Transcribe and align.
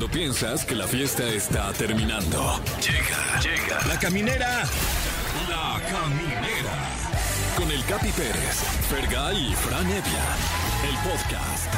Cuando 0.00 0.16
piensas 0.18 0.64
que 0.64 0.74
la 0.74 0.86
fiesta 0.86 1.28
está 1.28 1.70
terminando. 1.74 2.58
Llega, 2.80 3.38
llega. 3.42 3.86
La 3.86 3.98
caminera. 4.00 4.62
La 5.46 5.78
caminera. 5.90 6.72
Con 7.54 7.70
el 7.70 7.84
Capi 7.84 8.08
Pérez, 8.12 8.62
Fergay 8.88 9.50
y 9.50 9.54
Fran 9.56 9.84
Evia. 9.84 10.24
El 10.88 10.96
podcast. 11.06 11.74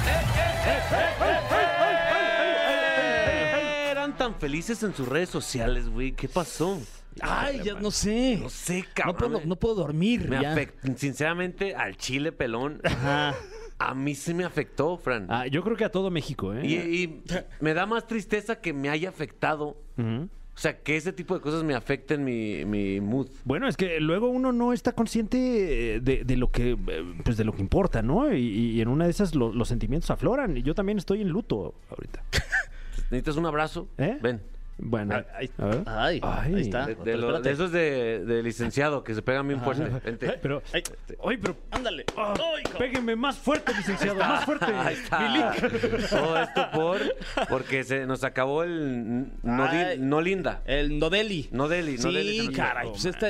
Eran 3.91 4.17
tan 4.17 4.37
felices 4.37 4.81
en 4.85 4.95
sus 4.95 5.09
redes 5.09 5.29
sociales, 5.29 5.89
güey. 5.89 6.13
¿Qué 6.13 6.29
pasó? 6.29 6.81
Ay, 7.21 7.61
ya 7.65 7.75
no 7.75 7.91
sé. 7.91 8.39
No 8.41 8.49
sé, 8.51 8.83
No 8.83 8.95
cabrón. 8.95 9.33
puedo, 9.33 9.47
no 9.47 9.57
puedo 9.57 9.75
dormir. 9.75 10.29
Me 10.29 10.41
ya. 10.41 10.55
afect- 10.55 10.97
Sinceramente, 10.97 11.75
al 11.75 11.97
chile 11.97 12.31
pelón. 12.31 12.81
A 13.89 13.95
mí 13.95 14.15
sí 14.15 14.33
me 14.35 14.45
afectó, 14.45 14.97
Fran. 14.97 15.27
Ah, 15.29 15.47
yo 15.47 15.63
creo 15.63 15.77
que 15.77 15.85
a 15.85 15.91
todo 15.91 16.11
México, 16.11 16.55
¿eh? 16.55 16.67
Y, 16.67 16.75
y 16.77 17.23
me 17.61 17.75
da 17.75 17.87
más 17.87 18.07
tristeza 18.07 18.61
que 18.61 18.73
me 18.73 18.89
haya 18.89 19.09
afectado. 19.09 19.77
Ujú. 19.99 20.29
O 20.55 20.59
sea, 20.59 20.79
que 20.83 20.97
ese 20.97 21.15
tipo 21.15 21.35
de 21.35 21.41
cosas 21.41 21.65
me 21.65 21.75
afecten 21.75 22.25
mi, 22.25 22.65
mi 22.67 23.01
mood. 23.01 23.27
Bueno, 23.45 23.67
es 23.69 23.77
que 23.79 23.99
luego 24.01 24.29
uno 24.29 24.53
no 24.53 24.75
está 24.75 24.93
consciente 24.93 25.95
eh, 25.97 26.01
de, 26.01 26.25
de 26.25 26.37
lo 26.37 26.51
que 26.51 26.73
eh, 26.73 27.05
pues 27.25 27.39
de 27.39 27.45
lo 27.45 27.53
que 27.55 27.63
importa, 27.63 28.03
¿no? 28.03 28.33
Y, 28.35 28.41
y 28.43 28.81
en 28.83 28.89
una 28.89 29.05
de 29.07 29.11
esas 29.13 29.35
lo- 29.35 29.53
los 29.53 29.69
sentimientos 29.69 30.11
afloran. 30.11 30.57
Y 30.59 30.63
yo 30.63 30.75
también 30.75 30.99
estoy 30.99 31.23
en 31.23 31.31
luto 31.31 31.75
ahorita. 31.89 32.23
¿Necesitas 33.11 33.37
un 33.37 33.47
abrazo? 33.47 33.89
¿Eh? 33.97 34.19
Ven. 34.23 34.43
Bueno, 34.79 35.15
Ay, 35.15 35.25
ay, 35.37 35.51
a 35.59 35.65
ver. 35.67 35.83
ay, 35.87 36.21
Ay. 36.23 36.55
ahí 36.55 36.61
está. 36.63 36.87
De, 36.87 36.95
de 36.97 37.01
Pero 37.05 37.17
lo- 37.19 37.27
espérate. 37.37 37.49
de 37.49 37.55
esos 37.55 37.73
de, 37.73 38.25
de 38.25 38.43
licenciado 38.43 39.05
que 39.05 39.15
se 39.15 39.23
pegan 39.23 39.47
bien 39.47 39.61
fuerte. 39.61 39.85
Vente. 40.05 40.39
Pero, 40.43 40.63
Ay, 40.73 40.83
ay, 41.25 41.37
pero 41.37 41.57
ándale. 41.71 42.05
ah, 42.17 42.35
Ay, 42.37 42.63
cabrón. 42.65 42.79
péguenme 42.79 43.15
más 43.17 43.39
fuerte, 43.39 43.73
licenciado, 43.77 44.19
más 44.19 44.45
fuerte. 44.45 44.65
Ahí 44.67 44.95
está. 44.95 45.21
Mi 45.21 45.29
link. 45.39 46.09
Todo 46.11 46.39
esto 46.43 46.69
por 46.73 46.99
porque 47.49 47.85
se 47.85 48.07
nos 48.07 48.25
acabó 48.25 48.65
el 48.65 49.27
no, 49.43 49.65
Ay. 49.65 49.99
no 49.99 50.21
linda. 50.21 50.63
El 50.65 50.99
Nodeli. 50.99 51.49
No 51.53 51.69
Deli, 51.69 51.97
no 51.99 52.11
Deli 52.13 52.37
se 52.37 52.41
Sí, 52.43 52.47
nos 52.49 52.57
caray. 52.57 52.89
Pues 52.91 53.05
este. 53.05 53.27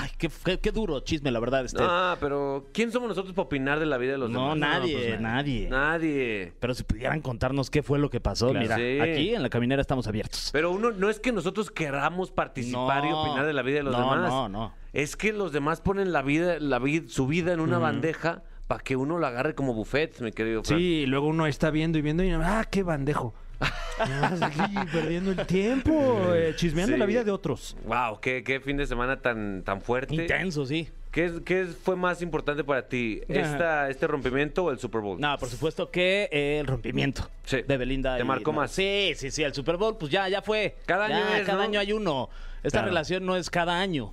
Ay, 0.00 0.10
qué, 0.18 0.30
qué- 0.44 0.58
qué 0.60 0.70
duro 0.70 1.00
chisme, 1.00 1.30
la 1.30 1.40
verdad. 1.40 1.64
Este. 1.64 1.82
Ah, 1.82 2.16
pero 2.20 2.66
¿quién 2.72 2.92
somos 2.92 3.08
nosotros 3.08 3.34
para 3.34 3.46
opinar 3.46 3.80
de 3.80 3.86
la 3.86 3.96
vida 3.98 4.12
de 4.12 4.18
los 4.18 4.30
no, 4.30 4.54
demás? 4.54 4.58
nadie, 4.80 4.96
pues, 5.08 5.20
nadie. 5.20 5.68
Nadie. 5.68 6.52
Pero 6.60 6.74
si 6.74 6.84
pudieran 6.84 7.20
contarnos 7.20 7.70
qué 7.70 7.82
fue 7.82 7.98
lo 7.98 8.10
que 8.10 8.20
pasó, 8.20 8.50
Claro. 8.50 8.60
mira, 8.60 8.76
Sí. 8.76 9.00
aquí 9.00 9.34
en 9.34 9.42
la 9.42 9.48
caminera 9.48 9.80
estamos 9.80 10.06
abiertos. 10.06 10.50
Pero 10.52 10.73
uno 10.74 10.90
no 10.90 11.08
es 11.10 11.20
que 11.20 11.32
nosotros 11.32 11.70
queramos 11.70 12.30
participar 12.30 13.04
y 13.04 13.12
opinar 13.12 13.46
de 13.46 13.52
la 13.52 13.62
vida 13.62 13.76
de 13.78 13.82
los 13.84 13.92
No, 13.96 14.10
demás. 14.14 14.30
no, 14.30 14.48
no. 14.48 14.74
Es 14.92 15.16
que 15.16 15.32
los 15.32 15.52
demás 15.52 15.80
ponen 15.80 16.12
la 16.12 16.22
vida, 16.22 16.58
la 16.60 16.78
vid- 16.78 17.08
su 17.08 17.26
vida 17.26 17.52
en 17.52 17.60
una 17.60 17.78
bandeja 17.78 18.42
para 18.68 18.82
que 18.82 18.96
uno 18.96 19.18
la 19.18 19.28
agarre 19.28 19.54
como 19.54 19.74
buffet, 19.74 20.20
mi 20.20 20.32
querido. 20.32 20.62
Sí, 20.64 20.74
y 20.74 21.06
luego 21.06 21.26
uno 21.28 21.46
está 21.46 21.70
viendo 21.70 21.98
y 21.98 22.02
viendo 22.02 22.22
y 22.24 22.30
ah, 22.30 22.64
qué 22.70 22.82
bandejo. 22.82 23.34
Aquí 24.40 24.74
perdiendo 24.92 25.30
el 25.32 25.46
tiempo, 25.46 25.92
eh, 26.34 26.54
chismeando 26.56 26.94
Sí. 26.94 26.98
la 26.98 27.06
vida 27.06 27.24
de 27.24 27.30
otros. 27.30 27.76
Wow, 27.86 28.20
qué, 28.20 28.42
qué 28.44 28.60
fin 28.60 28.76
de 28.76 28.86
semana 28.86 29.20
tan, 29.20 29.62
tan 29.64 29.80
fuerte. 29.80 30.14
Intenso, 30.14 30.66
sí. 30.66 30.88
¿Qué, 31.14 31.26
es- 31.26 31.40
qué 31.44 31.60
es- 31.60 31.76
fue 31.76 31.94
más 31.94 32.20
importante 32.22 32.64
para 32.64 32.88
ti? 32.88 33.20
Esta, 33.28 33.88
¿Este 33.88 34.08
rompimiento 34.08 34.64
o 34.64 34.70
el 34.72 34.80
Super 34.80 35.00
Bowl? 35.00 35.20
No, 35.20 35.38
por 35.38 35.48
supuesto 35.48 35.88
que 35.88 36.28
eh, 36.32 36.58
el 36.58 36.66
rompimiento 36.66 37.30
Sí. 37.44 37.62
de 37.62 37.76
Belinda. 37.76 38.16
Te 38.16 38.22
y- 38.22 38.26
marcó 38.26 38.50
no, 38.50 38.58
más. 38.62 38.72
Sí, 38.72 39.12
sí, 39.14 39.30
sí. 39.30 39.44
El 39.44 39.54
Super 39.54 39.76
Bowl, 39.76 39.96
pues 39.96 40.10
ya, 40.10 40.28
ya 40.28 40.42
fue. 40.42 40.76
Cada 40.86 41.08
Ya, 41.08 41.16
año 41.18 41.34
es, 41.36 41.46
Cada 41.46 41.58
¿no? 41.58 41.62
año 41.64 41.78
hay 41.78 41.92
uno. 41.92 42.28
Esta 42.64 42.78
Claro. 42.80 42.88
relación 42.88 43.24
no 43.24 43.36
es 43.36 43.48
cada 43.48 43.78
año. 43.80 44.12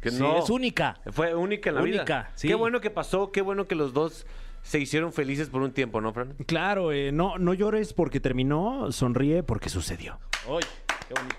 Que 0.00 0.10
Sí, 0.12 0.18
no. 0.20 0.38
es 0.38 0.48
única. 0.48 1.00
Fue 1.10 1.34
única 1.34 1.70
en 1.70 1.74
la 1.76 1.82
vida. 1.82 1.96
Única, 1.98 2.30
sí. 2.36 2.46
Qué 2.46 2.54
bueno 2.54 2.80
que 2.80 2.90
pasó, 2.90 3.32
qué 3.32 3.40
bueno 3.42 3.66
que 3.66 3.74
los 3.74 3.92
dos 3.92 4.24
se 4.62 4.78
hicieron 4.78 5.12
felices 5.12 5.48
por 5.48 5.60
un 5.62 5.72
tiempo, 5.72 6.00
¿no, 6.00 6.12
Fran? 6.12 6.34
Claro, 6.46 6.92
eh, 6.92 7.10
no, 7.12 7.36
no 7.38 7.52
llores 7.52 7.92
porque 7.92 8.20
terminó, 8.20 8.92
sonríe 8.92 9.42
porque 9.42 9.68
sucedió. 9.68 10.20
Qué 11.08 11.14
bonito. 11.14 11.36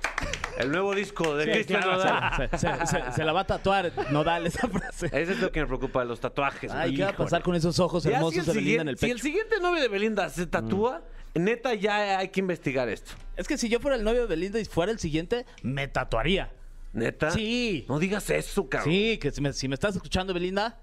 El 0.57 0.71
nuevo 0.71 0.93
disco 0.93 1.35
de 1.35 1.45
Sí, 1.45 1.51
Cristian 1.51 1.81
claro, 1.81 1.97
Nodal. 1.97 2.49
se, 2.51 2.57
se- 2.57 2.85
se- 2.85 3.11
se 3.11 3.23
la 3.23 3.33
va 3.33 3.41
a 3.41 3.47
tatuar 3.47 3.91
Nodal 4.11 4.45
esa 4.45 4.67
frase. 4.67 5.07
Eso 5.07 5.31
es 5.31 5.39
lo 5.39 5.51
que 5.51 5.61
me 5.61 5.67
preocupa, 5.67 6.03
los 6.03 6.19
tatuajes. 6.19 6.71
Ay, 6.71 6.95
¿qué 6.95 7.03
va 7.03 7.09
a 7.09 7.15
pasar 7.15 7.41
con 7.41 7.55
esos 7.55 7.79
ojos 7.79 8.03
si, 8.03 8.09
hermosos 8.11 8.45
de 8.45 8.53
Belinda 8.53 8.81
en 8.83 8.87
el 8.89 8.97
siguiente, 8.97 8.99
si 8.99 9.05
el 9.11 9.15
pecho? 9.15 9.23
siguiente 9.23 9.59
novio 9.61 9.81
de 9.81 9.87
Belinda 9.87 10.29
se 10.29 10.45
tatúa, 10.45 11.01
neta 11.33 11.73
ya 11.73 12.19
hay 12.19 12.29
que 12.29 12.39
investigar 12.39 12.87
esto. 12.89 13.13
Es 13.35 13.47
que 13.47 13.57
si 13.57 13.67
yo 13.67 13.79
fuera 13.79 13.97
el 13.97 14.03
novio 14.03 14.21
de 14.21 14.27
Belinda 14.27 14.59
y 14.59 14.65
fuera 14.65 14.91
el 14.91 14.99
siguiente, 14.99 15.45
me 15.63 15.87
tatuaría. 15.87 16.51
¿Neta? 16.93 17.31
Sí. 17.31 17.85
No 17.89 17.97
digas 17.97 18.29
eso, 18.29 18.69
cabrón. 18.69 18.93
Sí, 18.93 19.17
que 19.17 19.31
si 19.31 19.41
me, 19.41 19.51
si 19.53 19.67
me 19.67 19.73
estás 19.73 19.95
escuchando, 19.95 20.31
Belinda, 20.35 20.77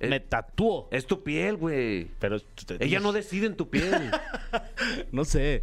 Eh, 0.00 0.08
me 0.08 0.18
tatúo. 0.18 0.88
Es 0.90 1.06
tu 1.06 1.22
piel, 1.22 1.56
güey. 1.56 2.08
Pero 2.18 2.38
Ella 2.80 2.98
no 2.98 3.12
decide 3.12 3.46
en 3.46 3.56
tu 3.56 3.68
piel. 3.70 4.10
No 5.12 5.24
sé. 5.24 5.62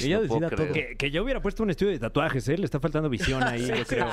Ella 0.00 0.16
No 0.16 0.22
decida 0.22 0.50
todo. 0.50 0.72
Que, 0.72 0.96
que 0.96 1.10
yo 1.10 1.22
hubiera 1.24 1.40
puesto 1.40 1.62
un 1.62 1.70
estudio 1.70 1.92
de 1.92 1.98
tatuajes, 1.98 2.48
¿eh? 2.48 2.56
Le 2.58 2.64
está 2.64 2.80
faltando 2.80 3.08
visión 3.08 3.42
ahí, 3.42 3.66
yo 3.76 3.84
creo. 3.86 4.08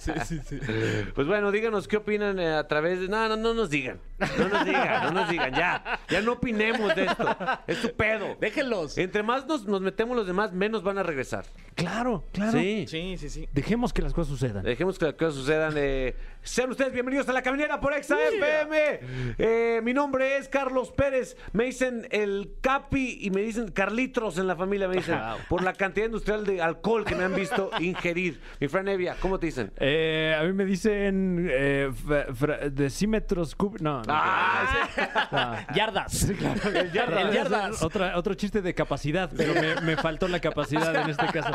Sí, 0.00 0.12
sí, 0.26 0.40
sí. 0.46 0.58
Pues 1.14 1.26
bueno, 1.26 1.50
díganos 1.50 1.88
qué 1.88 1.98
opinan 1.98 2.38
eh, 2.38 2.52
a 2.54 2.66
través 2.66 3.00
de. 3.00 3.08
No, 3.08 3.28
no, 3.28 3.36
no 3.36 3.54
nos 3.54 3.70
digan. 3.70 3.98
No 4.38 4.48
nos 4.48 4.64
digan, 4.64 5.04
no 5.04 5.10
nos 5.20 5.28
digan. 5.30 5.52
Ya, 5.54 6.00
ya 6.08 6.20
no 6.20 6.32
opinemos 6.32 6.94
de 6.94 7.04
esto. 7.06 7.36
Es 7.66 7.80
tu 7.82 7.92
pedo. 7.94 8.36
Déjenlos. 8.40 8.96
Entre 8.98 9.22
más 9.22 9.46
nos, 9.46 9.66
nos 9.66 9.80
metemos 9.80 10.16
los 10.16 10.26
demás, 10.26 10.52
menos 10.52 10.82
van 10.82 10.98
a 10.98 11.02
regresar. 11.02 11.44
Claro, 11.74 12.24
claro. 12.32 12.52
Sí. 12.52 12.86
Sí, 12.88 13.16
sí, 13.18 13.28
sí. 13.28 13.48
Dejemos 13.52 13.92
que 13.92 14.02
las 14.02 14.12
cosas 14.12 14.28
sucedan. 14.38 14.62
Dejemos 14.64 14.98
que 14.98 15.06
las 15.06 15.14
cosas 15.14 15.34
sucedan. 15.34 15.74
eh. 15.76 16.14
Sean 16.42 16.70
ustedes 16.70 16.92
bienvenidos 16.92 17.28
a 17.28 17.32
La 17.32 17.42
Caminera 17.42 17.80
por 17.80 17.92
Exa 17.94 18.16
FM. 18.32 19.00
Eh, 19.38 19.80
mi 19.82 19.92
nombre 19.94 20.36
es 20.38 20.48
Carlos 20.48 20.90
Pérez. 20.90 21.36
Me 21.52 21.64
dicen 21.64 22.06
el 22.10 22.54
Capi 22.60 23.18
y 23.22 23.30
me 23.30 23.42
dicen 23.42 23.70
Carlitos 23.70 24.38
en 24.38 24.46
la 24.48 24.56
familia. 24.56 24.88
Me 24.88 24.96
dicen 25.02 25.18
por 25.48 25.62
la 25.62 25.72
cantidad 25.72 26.06
industrial 26.06 26.44
de 26.46 26.62
alcohol 26.62 27.04
que 27.04 27.14
me 27.14 27.24
han 27.24 27.34
visto 27.34 27.70
ingerir. 27.80 28.40
Mi 28.60 28.68
Fran 28.68 28.88
Evia, 28.88 29.16
¿cómo 29.20 29.38
te 29.38 29.46
dicen? 29.46 29.72
Eh, 29.78 30.36
a 30.38 30.42
mí 30.44 30.52
me 30.52 30.64
dicen 30.64 31.48
eh, 31.50 31.90
fra- 32.06 32.26
fra- 32.34 32.58
decímetros 32.70 33.54
cub... 33.54 33.80
No, 33.80 33.98
no. 33.98 34.04
Ah, 34.08 35.66
Yardas. 35.74 36.22
El 36.74 36.92
yardas. 36.92 37.24
El 37.26 37.32
yardas. 37.32 37.82
Otra, 37.82 38.16
otro 38.16 38.34
chiste 38.34 38.62
de 38.62 38.74
capacidad, 38.74 39.30
pero 39.36 39.54
me, 39.54 39.80
me 39.82 39.96
faltó 39.96 40.28
la 40.28 40.40
capacidad 40.40 40.94
en 40.94 41.10
este 41.10 41.26
caso. 41.26 41.52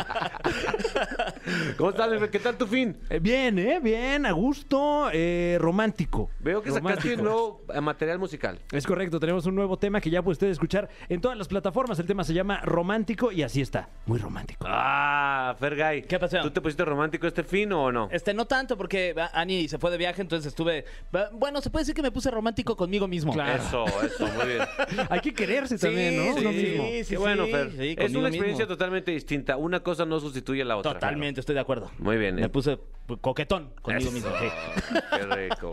¿Cómo 1.77 1.91
estás, 1.91 2.09
mi 2.11 2.17
Fran? 2.17 2.29
¿Qué 2.29 2.39
tal 2.39 2.57
tu 2.57 2.67
fin? 2.67 2.97
Eh, 3.09 3.19
bien, 3.19 3.57
¿eh? 3.59 3.79
Bien, 3.81 4.25
a 4.25 4.31
gusto, 4.31 5.09
eh, 5.13 5.57
romántico. 5.59 6.29
Veo 6.39 6.61
que 6.61 6.71
sacaste 6.71 7.15
Romántico. 7.15 7.23
nuevo 7.23 7.61
eh, 7.73 7.81
material 7.81 8.19
musical. 8.19 8.59
Es 8.71 8.85
correcto, 8.85 9.19
tenemos 9.19 9.45
un 9.45 9.55
nuevo 9.55 9.77
tema 9.77 10.01
que 10.01 10.09
ya 10.09 10.21
puede 10.21 10.33
usted 10.33 10.47
escuchar 10.47 10.89
en 11.09 11.21
todas 11.21 11.37
las 11.37 11.47
plataformas. 11.47 11.99
El 11.99 12.05
tema 12.05 12.23
se 12.23 12.33
llama 12.33 12.61
Romántico 12.61 13.31
y 13.31 13.36
así 13.43 13.61
está, 13.61 13.89
muy 14.05 14.19
romántico. 14.19 14.65
Ah, 14.67 15.55
Fergay. 15.59 16.03
¿Qué 16.03 16.19
pasó? 16.19 16.41
¿Tú 16.41 16.51
te 16.51 16.61
pusiste 16.61 16.83
romántico 16.85 17.27
este 17.27 17.43
fin 17.43 17.71
o 17.73 17.91
no? 17.91 18.09
Este, 18.11 18.33
no 18.33 18.45
tanto, 18.45 18.77
porque 18.77 19.13
ah, 19.17 19.29
Ani 19.33 19.67
se 19.67 19.77
fue 19.77 19.91
de 19.91 19.97
viaje, 19.97 20.21
entonces 20.21 20.47
estuve. 20.47 20.85
Bueno, 21.33 21.61
se 21.61 21.69
puede 21.69 21.83
decir 21.83 21.95
que 21.95 22.01
me 22.01 22.11
puse 22.11 22.31
romántico 22.31 22.75
conmigo 22.75 23.07
mismo. 23.07 23.33
Claro. 23.33 23.61
Eso, 23.61 23.85
eso, 24.03 24.27
muy 24.27 24.45
bien. 24.47 24.61
Hay 25.09 25.19
que 25.19 25.33
quererse 25.33 25.77
también, 25.77 26.17
¿no? 26.17 26.33
sí, 26.33 26.39
Uno 26.39 26.51
sí, 26.51 26.57
mismo. 26.57 26.83
sí, 26.85 27.05
Qué 27.09 27.17
bueno, 27.17 27.45
Fer. 27.47 27.71
sí, 27.71 27.95
es 27.97 28.15
una 28.15 28.27
experiencia 28.29 28.65
mismo. 28.65 28.67
totalmente 28.67 29.11
distinta. 29.11 29.57
Una 29.57 29.81
cosa 29.81 30.05
no 30.05 30.19
sustituye 30.19 30.61
a 30.61 30.65
la 30.65 30.77
otra. 30.77 30.93
Totalmente, 30.93 31.39
estoy 31.39 31.55
de 31.55 31.61
acuerdo. 31.61 31.91
Muy 31.99 32.17
bien, 32.17 32.35
Me 32.35 32.43
eh. 32.45 32.49
puse 32.49 32.79
coquetón 33.21 33.71
conmigo 33.81 34.09
Eso. 34.09 34.11
mismo. 34.11 34.29
sí. 34.39 34.97
Qué 35.11 35.25
rico. 35.49 35.71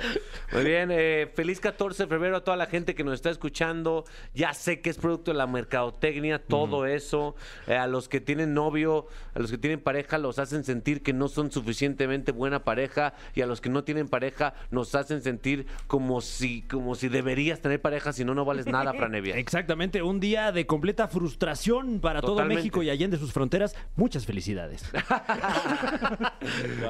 Muy 0.53 0.65
bien, 0.65 0.91
eh, 0.93 1.29
feliz 1.35 1.59
14 1.61 2.05
de 2.05 2.09
febrero 2.09 2.37
a 2.37 2.45
toda 2.45 2.57
la 2.57 2.67
gente 2.67 2.95
que 2.95 3.03
nos 3.03 3.15
está 3.15 3.31
escuchando. 3.31 4.05
Ya 4.35 4.53
sé 4.55 4.81
que 4.81 4.91
es 4.91 4.99
producto 4.99 5.33
de 5.33 5.39
la 5.39 5.47
mercadotecnia, 5.47 6.39
todo 6.39 6.87
eso. 6.87 7.35
Eh, 7.67 7.77
a 7.77 7.87
los 7.87 8.09
que 8.09 8.21
tienen 8.21 8.55
novio, 8.55 9.07
a 9.35 9.39
los 9.39 9.51
que 9.51 9.59
tienen 9.59 9.81
pareja, 9.81 10.19
los 10.19 10.39
hacen 10.39 10.65
sentir 10.65 11.03
que 11.03 11.13
no 11.13 11.29
son 11.29 11.51
suficientemente 11.51 12.33
buena 12.33 12.65
pareja. 12.65 13.15
Y 13.35 13.41
a 13.41 13.47
los 13.47 13.61
que 13.61 13.69
no 13.71 13.85
tienen 13.85 14.09
pareja, 14.09 14.55
nos 14.71 14.95
hacen 14.95 15.23
sentir 15.23 15.67
como 15.87 16.21
si, 16.21 16.63
como 16.63 16.95
si 16.95 17.09
deberías 17.09 17.61
tener 17.61 17.81
pareja, 17.81 18.13
si 18.13 18.25
no, 18.25 18.35
no 18.35 18.45
vales 18.45 18.67
nada, 18.67 18.93
Franevia. 18.93 19.37
Exactamente, 19.45 20.03
un 20.03 20.21
día 20.21 20.53
de 20.53 20.67
completa 20.67 21.09
frustración 21.09 22.01
para 22.01 22.21
Totalmente. 22.21 22.55
todo 22.55 22.57
México 22.57 22.83
y 22.83 22.91
allende 22.91 23.17
sus 23.17 23.33
fronteras. 23.33 23.77
Muchas 23.97 24.27
felicidades. 24.27 24.91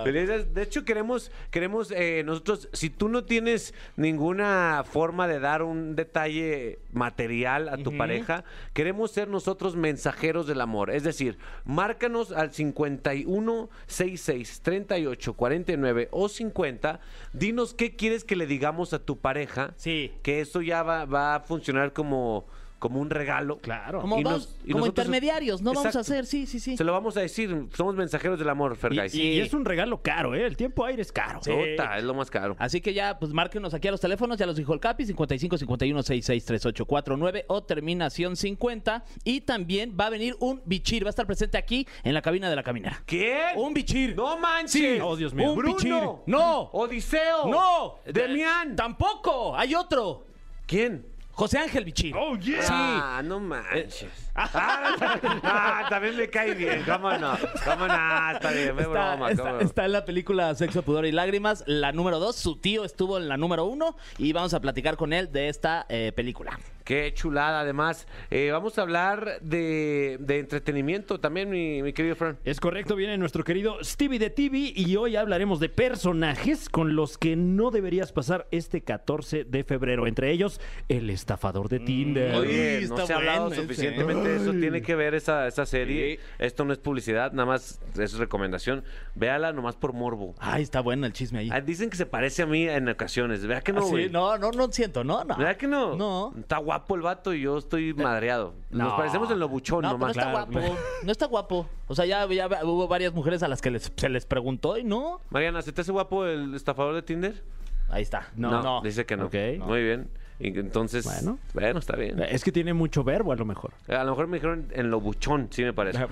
De 0.05 0.63
hecho, 0.63 0.85
queremos, 0.85 1.31
queremos 1.51 1.91
eh, 1.91 2.23
nosotros, 2.25 2.69
si 2.73 2.91
tú 2.91 3.09
no 3.09 3.25
tienes 3.25 3.75
ninguna 3.97 4.85
forma 4.85 5.29
de 5.29 5.41
dar 5.41 5.63
un 5.63 5.97
detalle 5.97 6.79
material 6.93 7.69
a 7.69 7.77
tu 7.77 7.97
pareja, 7.97 8.45
queremos 8.73 9.11
ser 9.11 9.29
nosotros 9.29 9.77
mensajeros 9.77 10.44
del 10.47 10.61
amor. 10.61 10.91
Es 10.91 11.03
decir, 11.03 11.39
márcanos 11.65 12.33
al 12.33 12.53
51 12.53 13.71
66 13.87 14.61
38 14.63 15.33
49 15.35 16.09
o 16.11 16.29
50. 16.29 17.01
Dinos 17.33 17.75
qué 17.75 17.97
quieres 17.97 18.25
que 18.25 18.37
le 18.37 18.47
digamos 18.47 18.93
a 18.93 18.99
tu 18.99 19.19
pareja. 19.19 19.75
Sí. 19.77 20.13
Que 20.23 20.41
esto 20.41 20.63
ya 20.63 20.83
va, 20.83 21.05
va 21.05 21.37
a 21.37 21.41
funcionar 21.41 21.93
como 21.93 22.47
como 22.85 23.01
un 23.01 23.09
regalo. 23.09 23.57
Claro. 23.61 24.03
Como, 24.03 24.19
Y 24.19 24.25
vamos- 24.25 24.41
nos- 24.47 24.57
y 24.67 24.73
como 24.73 24.81
nosotros- 24.85 25.07
intermediarios, 25.07 25.63
¿no? 25.63 25.73
Vamos 25.73 25.97
a 25.97 26.01
hacer, 26.01 26.27
sí, 26.27 26.45
sí, 26.45 26.61
sí. 26.61 26.77
Se 26.77 26.85
lo 26.85 26.93
vamos 26.93 27.17
a 27.17 27.21
decir, 27.21 27.67
somos 27.75 27.95
mensajeros 27.97 28.39
del 28.39 28.51
amor, 28.51 28.73
Y, 28.75 28.77
Fergay. 28.77 29.09
y 29.15 29.41
es 29.41 29.55
un 29.55 29.65
regalo 29.65 30.03
caro, 30.03 30.35
¿eh? 30.35 30.45
El 30.45 30.55
tiempo 30.59 30.85
aire 30.85 31.01
es 31.01 31.11
caro. 31.11 31.41
Puta, 31.41 31.97
es 31.97 32.05
lo 32.05 32.13
más 32.13 32.31
caro. 32.31 32.57
Así 32.59 32.83
que 32.83 32.93
ya, 32.93 33.19
pues 33.19 33.33
márquenos 33.33 33.73
aquí 33.73 33.89
a 33.89 33.91
los 33.91 34.03
teléfonos, 34.03 34.37
ya 34.37 34.45
los 34.45 34.57
dijo 34.57 34.75
el 34.75 34.81
Capi, 34.81 35.07
55 35.07 35.57
51 35.57 36.03
66 36.03 36.45
38 36.45 36.85
49 36.85 37.47
o 37.49 37.63
terminación 37.63 38.37
50. 38.37 39.03
Y 39.25 39.41
también 39.41 39.97
va 39.99 40.09
a 40.09 40.11
venir 40.11 40.37
un 40.41 40.61
bichir, 40.67 41.05
va 41.05 41.09
a 41.09 41.11
estar 41.11 41.27
presente 41.27 41.57
aquí 41.57 41.89
en 42.03 42.13
la 42.13 42.21
cabina 42.21 42.51
de 42.51 42.57
la 42.57 42.63
caminera. 42.63 43.03
¿Qué? 43.07 43.45
Un 43.57 43.73
bichir. 43.73 44.15
¡No 44.15 44.37
manches! 44.37 44.73
Sí. 44.73 44.99
Oh, 45.03 45.17
Dios 45.17 45.33
mío. 45.33 45.53
Un 45.53 45.57
¡Bruno! 45.57 45.75
bichir. 45.77 45.95
No. 46.27 46.71
¡Odiseo! 46.73 47.47
No. 47.49 47.95
¡Demián! 48.05 48.77
Tampoco. 48.77 49.57
Hay 49.57 49.75
otro. 49.75 50.27
¿Quién? 50.67 51.07
José 51.37 51.59
Ángel 51.59 51.85
Bichir. 51.85 52.15
Oh, 52.17 52.37
yeah. 52.37 52.63
Sí. 52.63 52.73
Ah, 52.73 53.23
no 53.25 53.41
manches. 53.41 54.24
Ah, 55.43 55.87
también 55.89 56.17
me 56.17 56.29
cae 56.29 56.55
bien. 56.55 56.83
¿Cómo 56.85 57.13
no? 57.13 57.37
¿Cómo 57.65 57.87
no? 57.87 58.31
Está 58.33 58.51
bien, 58.51 58.75
fue 58.75 58.83
Está, 58.83 59.15
broma. 59.15 59.31
está- 59.31 59.43
¿cómo 59.43 59.55
no? 59.55 59.61
está 59.61 59.85
en 59.85 59.93
la 59.93 60.05
película 60.05 60.55
Sexo, 60.55 60.83
Pudor 60.83 61.07
y 61.07 61.13
Lágrimas, 61.13 61.63
la 61.67 61.93
número 61.93 62.19
2. 62.19 62.35
Su 62.35 62.57
tío 62.57 62.85
estuvo 62.85 63.19
en 63.19 63.29
la 63.29 63.37
número 63.37 63.65
1 63.67 63.97
y 64.19 64.33
vamos 64.33 64.53
a 64.55 64.61
platicar 64.61 64.97
con 64.97 65.13
él 65.13 65.31
de 65.33 65.49
esta 65.49 65.87
eh, 65.89 66.13
película. 66.15 66.59
Qué 66.85 67.13
chulada, 67.15 67.61
además. 67.61 68.07
Eh, 68.31 68.51
vamos 68.53 68.79
a 68.79 68.83
hablar 68.83 69.41
de, 69.41 70.19
de 70.21 70.39
entretenimiento 70.39 71.19
también, 71.19 71.49
mi, 71.49 71.83
mi 71.83 71.93
querido 71.95 72.15
Fran. 72.15 72.39
Es 72.45 72.61
correcto, 72.61 72.95
viene 72.97 73.17
nuestro 73.17 73.43
querido 73.45 73.79
Stevie 73.83 74.19
de 74.19 74.29
TV 74.31 74.73
y 74.75 74.97
hoy 74.97 75.17
hablaremos 75.17 75.61
de 75.61 75.71
personajes 75.71 76.69
con 76.69 76.95
los 76.95 77.17
que 77.17 77.37
no 77.37 77.71
deberías 77.71 78.13
pasar 78.13 78.47
este 78.51 78.83
14 78.83 79.45
de 79.45 79.65
febrero. 79.65 80.07
Entre 80.07 80.31
ellos, 80.31 80.61
el 80.89 81.09
estafador 81.09 81.69
de 81.71 81.81
Tinder. 81.81 82.35
Oye, 82.35 82.81
Uy, 82.83 82.89
no 82.89 83.07
se 83.07 83.13
ha 83.13 83.17
hablado 83.17 83.49
ese. 83.53 83.63
suficientemente 83.63 84.24
eso. 84.27 84.53
Tiene 84.53 84.83
que 84.83 84.95
ver 84.95 85.15
esa, 85.15 85.47
esa 85.47 85.67
serie. 85.67 86.17
Sí. 86.17 86.23
Esto 86.39 86.65
no 86.65 86.73
es 86.73 86.79
publicidad, 86.79 87.33
nada 87.33 87.47
más 87.47 87.81
es 87.99 88.15
recomendación. 88.19 88.85
Véala 89.15 89.53
nomás 89.53 89.77
por 89.77 89.93
morbo. 89.93 90.35
Ay, 90.39 90.63
está 90.63 90.81
bueno 90.81 91.07
el 91.07 91.13
chisme 91.13 91.41
ahí. 91.41 91.49
Ah, 91.53 91.61
dicen 91.61 91.91
que 91.91 91.97
se 91.97 92.07
parece 92.07 92.43
a 92.43 92.47
mí 92.47 92.69
en 92.69 92.89
ocasiones. 92.89 93.47
¿Verdad 93.47 93.63
que 93.63 93.73
no, 93.73 93.81
¿Ah, 93.81 93.85
sí? 93.85 93.91
güey? 93.91 94.11
No, 94.11 94.37
no, 94.39 94.51
no 94.51 94.71
siento, 94.73 95.05
no, 95.05 95.25
no. 95.25 95.37
¿Verdad 95.37 95.57
que 95.57 95.67
no? 95.67 95.97
No. 95.97 96.33
Está 96.39 96.59
guapo 96.59 96.95
el 96.95 97.03
vato 97.03 97.33
y 97.35 97.43
yo 97.43 97.59
estoy 97.59 97.95
madreado. 97.95 98.55
Nos 98.71 98.91
No. 98.91 98.97
parecemos 98.97 99.31
en 99.31 99.39
lo 99.39 99.49
buchón 99.49 99.83
No, 99.83 99.89
pero 99.89 99.99
no 99.99 99.99
nomás. 99.99 100.17
está 100.17 100.31
Claro. 100.31 100.47
guapo. 100.53 100.79
No 101.05 101.13
está 101.13 101.27
guapo. 101.27 101.69
O 101.87 101.95
sea, 101.95 102.07
ya, 102.07 102.27
ya 102.29 102.47
hubo 102.65 102.89
varias 102.89 103.13
mujeres 103.13 103.43
a 103.43 103.49
las 103.49 103.61
que 103.61 103.71
les- 103.71 103.93
se 103.97 104.09
les 104.09 104.27
preguntó 104.27 104.79
y 104.79 104.85
no. 104.85 105.21
Mariana, 105.31 105.63
¿se 105.63 105.73
te 105.73 105.81
hace 105.83 105.93
guapo 105.93 106.25
el 106.27 106.55
estafador 106.55 106.95
de 106.95 107.03
Tinder? 107.03 107.43
Ahí 107.91 108.03
está. 108.03 108.29
No. 108.35 108.63
no. 108.63 108.81
Dice 108.83 109.05
que 109.05 109.17
no. 109.17 109.27
Ok. 109.27 109.35
Muy 109.59 109.83
bien. 109.83 110.09
Y 110.45 110.59
entonces, 110.59 111.07
bueno, 111.07 111.39
Bueno. 111.55 111.79
está 111.79 111.97
bien. 111.97 112.21
Es 112.23 112.45
que 112.45 112.53
tiene 112.53 112.75
mucho 112.75 113.03
verbo 113.03 113.33
a 113.33 113.37
lo 113.37 113.47
mejor. 113.47 113.73
A 113.89 114.05
lo 114.05 114.11
mejor 114.11 114.27
me 114.27 114.37
dijeron 114.37 114.69
en 114.73 114.91
lo 114.91 115.01
buchón, 115.01 115.49
sí 115.51 115.63
me 115.63 115.73
parece. 115.73 116.07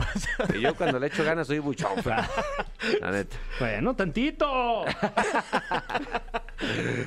Y 0.57 0.61
yo 0.63 0.75
cuando 0.75 0.99
le 0.99 1.09
echo 1.09 1.23
ganas 1.23 1.47
soy 1.49 1.59
buchón. 1.59 1.93
La 3.01 3.11
neta. 3.11 3.37
Bueno, 3.61 3.95
tantito. 3.95 4.85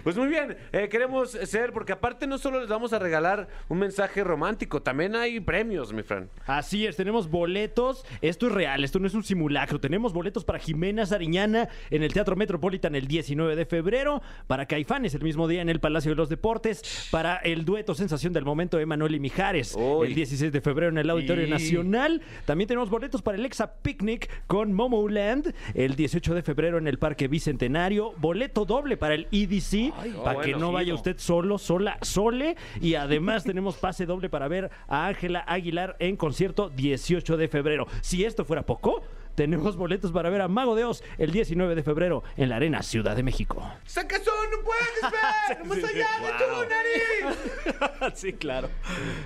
Pues 0.03 0.17
muy 0.17 0.27
bien, 0.27 0.57
eh, 0.73 0.89
queremos 0.89 1.31
ser, 1.31 1.71
porque 1.71 1.93
aparte 1.93 2.27
no 2.27 2.37
solo 2.37 2.59
les 2.59 2.67
vamos 2.67 2.91
a 2.91 2.99
regalar 2.99 3.47
un 3.69 3.79
mensaje 3.79 4.21
romántico, 4.21 4.81
también 4.81 5.15
hay 5.15 5.39
premios, 5.39 5.93
mi 5.93 6.03
Fran. 6.03 6.29
Así 6.45 6.85
es, 6.85 6.97
tenemos 6.97 7.29
boletos. 7.29 8.05
Esto 8.21 8.47
es 8.47 8.51
real, 8.53 8.83
esto 8.83 8.99
no 8.99 9.07
es 9.07 9.13
un 9.13 9.23
simulacro. 9.23 9.79
Tenemos 9.79 10.11
boletos 10.11 10.43
para 10.43 10.59
Jimena 10.59 11.05
Sariñana 11.05 11.69
en 11.89 12.03
el 12.03 12.11
Teatro 12.13 12.35
Metropolitan 12.35 12.95
el 12.95 13.07
19 13.07 13.55
de 13.55 13.65
febrero, 13.65 14.21
para 14.47 14.65
Caifanes 14.65 15.15
el 15.15 15.23
mismo 15.23 15.47
día 15.47 15.61
en 15.61 15.69
el 15.69 15.79
Palacio 15.79 16.11
de 16.11 16.15
los 16.15 16.27
Deportes, 16.27 17.07
para 17.15 17.37
el 17.37 17.63
dueto 17.63 17.95
Sensación 17.95 18.33
del 18.33 18.43
Momento 18.43 18.77
Emanuel 18.77 19.15
y 19.15 19.21
Mijares 19.21 19.73
el 20.03 20.13
16 20.13 20.51
de 20.51 20.59
febrero 20.59 20.91
en 20.91 20.97
el 20.97 21.09
Auditorio 21.09 21.47
Nacional. 21.47 22.21
También 22.43 22.67
tenemos 22.67 22.89
boletos 22.89 23.21
para 23.21 23.37
el 23.37 23.45
Exa 23.45 23.75
Picnic 23.75 24.29
con 24.47 24.73
Momo 24.73 25.07
Land 25.07 25.53
el 25.75 25.95
18 25.95 26.35
de 26.35 26.41
febrero 26.41 26.77
en 26.77 26.89
el 26.89 26.99
Parque 26.99 27.29
Bicentenario. 27.29 28.11
Boleto 28.17 28.65
doble 28.65 28.97
para 28.97 29.15
el 29.15 29.29
EDC, 29.31 29.93
para 30.25 30.41
que 30.41 30.51
bueno, 30.51 30.67
no 30.67 30.71
vaya 30.73 30.93
usted 30.93 31.15
solo, 31.17 31.57
sola, 31.57 31.99
sole. 32.01 32.57
Y 32.81 32.95
además 32.95 33.43
tenemos 33.45 33.77
pase 33.77 34.05
doble 34.05 34.29
para 34.29 34.49
ver 34.49 34.69
a 34.89 35.07
Ángela 35.07 35.45
Aguilar 35.47 35.95
en 35.99 36.17
concierto 36.17 36.69
18 36.69 37.37
de 37.37 37.47
febrero. 37.47 37.87
Si 38.01 38.25
esto 38.25 38.43
fuera 38.43 38.65
poco, 38.65 39.03
tenemos 39.35 39.75
boletos 39.77 40.11
para 40.11 40.29
ver 40.29 40.41
a 40.41 40.47
Mago 40.47 40.75
de 40.75 40.85
Oz 40.85 41.03
el 41.17 41.31
19 41.31 41.75
de 41.75 41.83
febrero 41.83 42.23
en 42.37 42.49
la 42.49 42.55
Arena 42.57 42.81
Ciudad 42.83 43.15
de 43.15 43.23
México. 43.23 43.61
¡Sacazón, 43.85 44.33
no 44.51 44.63
puedes 44.63 45.11
ver! 45.11 45.65
¡Más 45.65 45.77
allá 45.77 46.07
de 46.21 46.45
tu 46.45 47.29
nariz! 47.29 48.13
sí, 48.19 48.33
claro. 48.33 48.69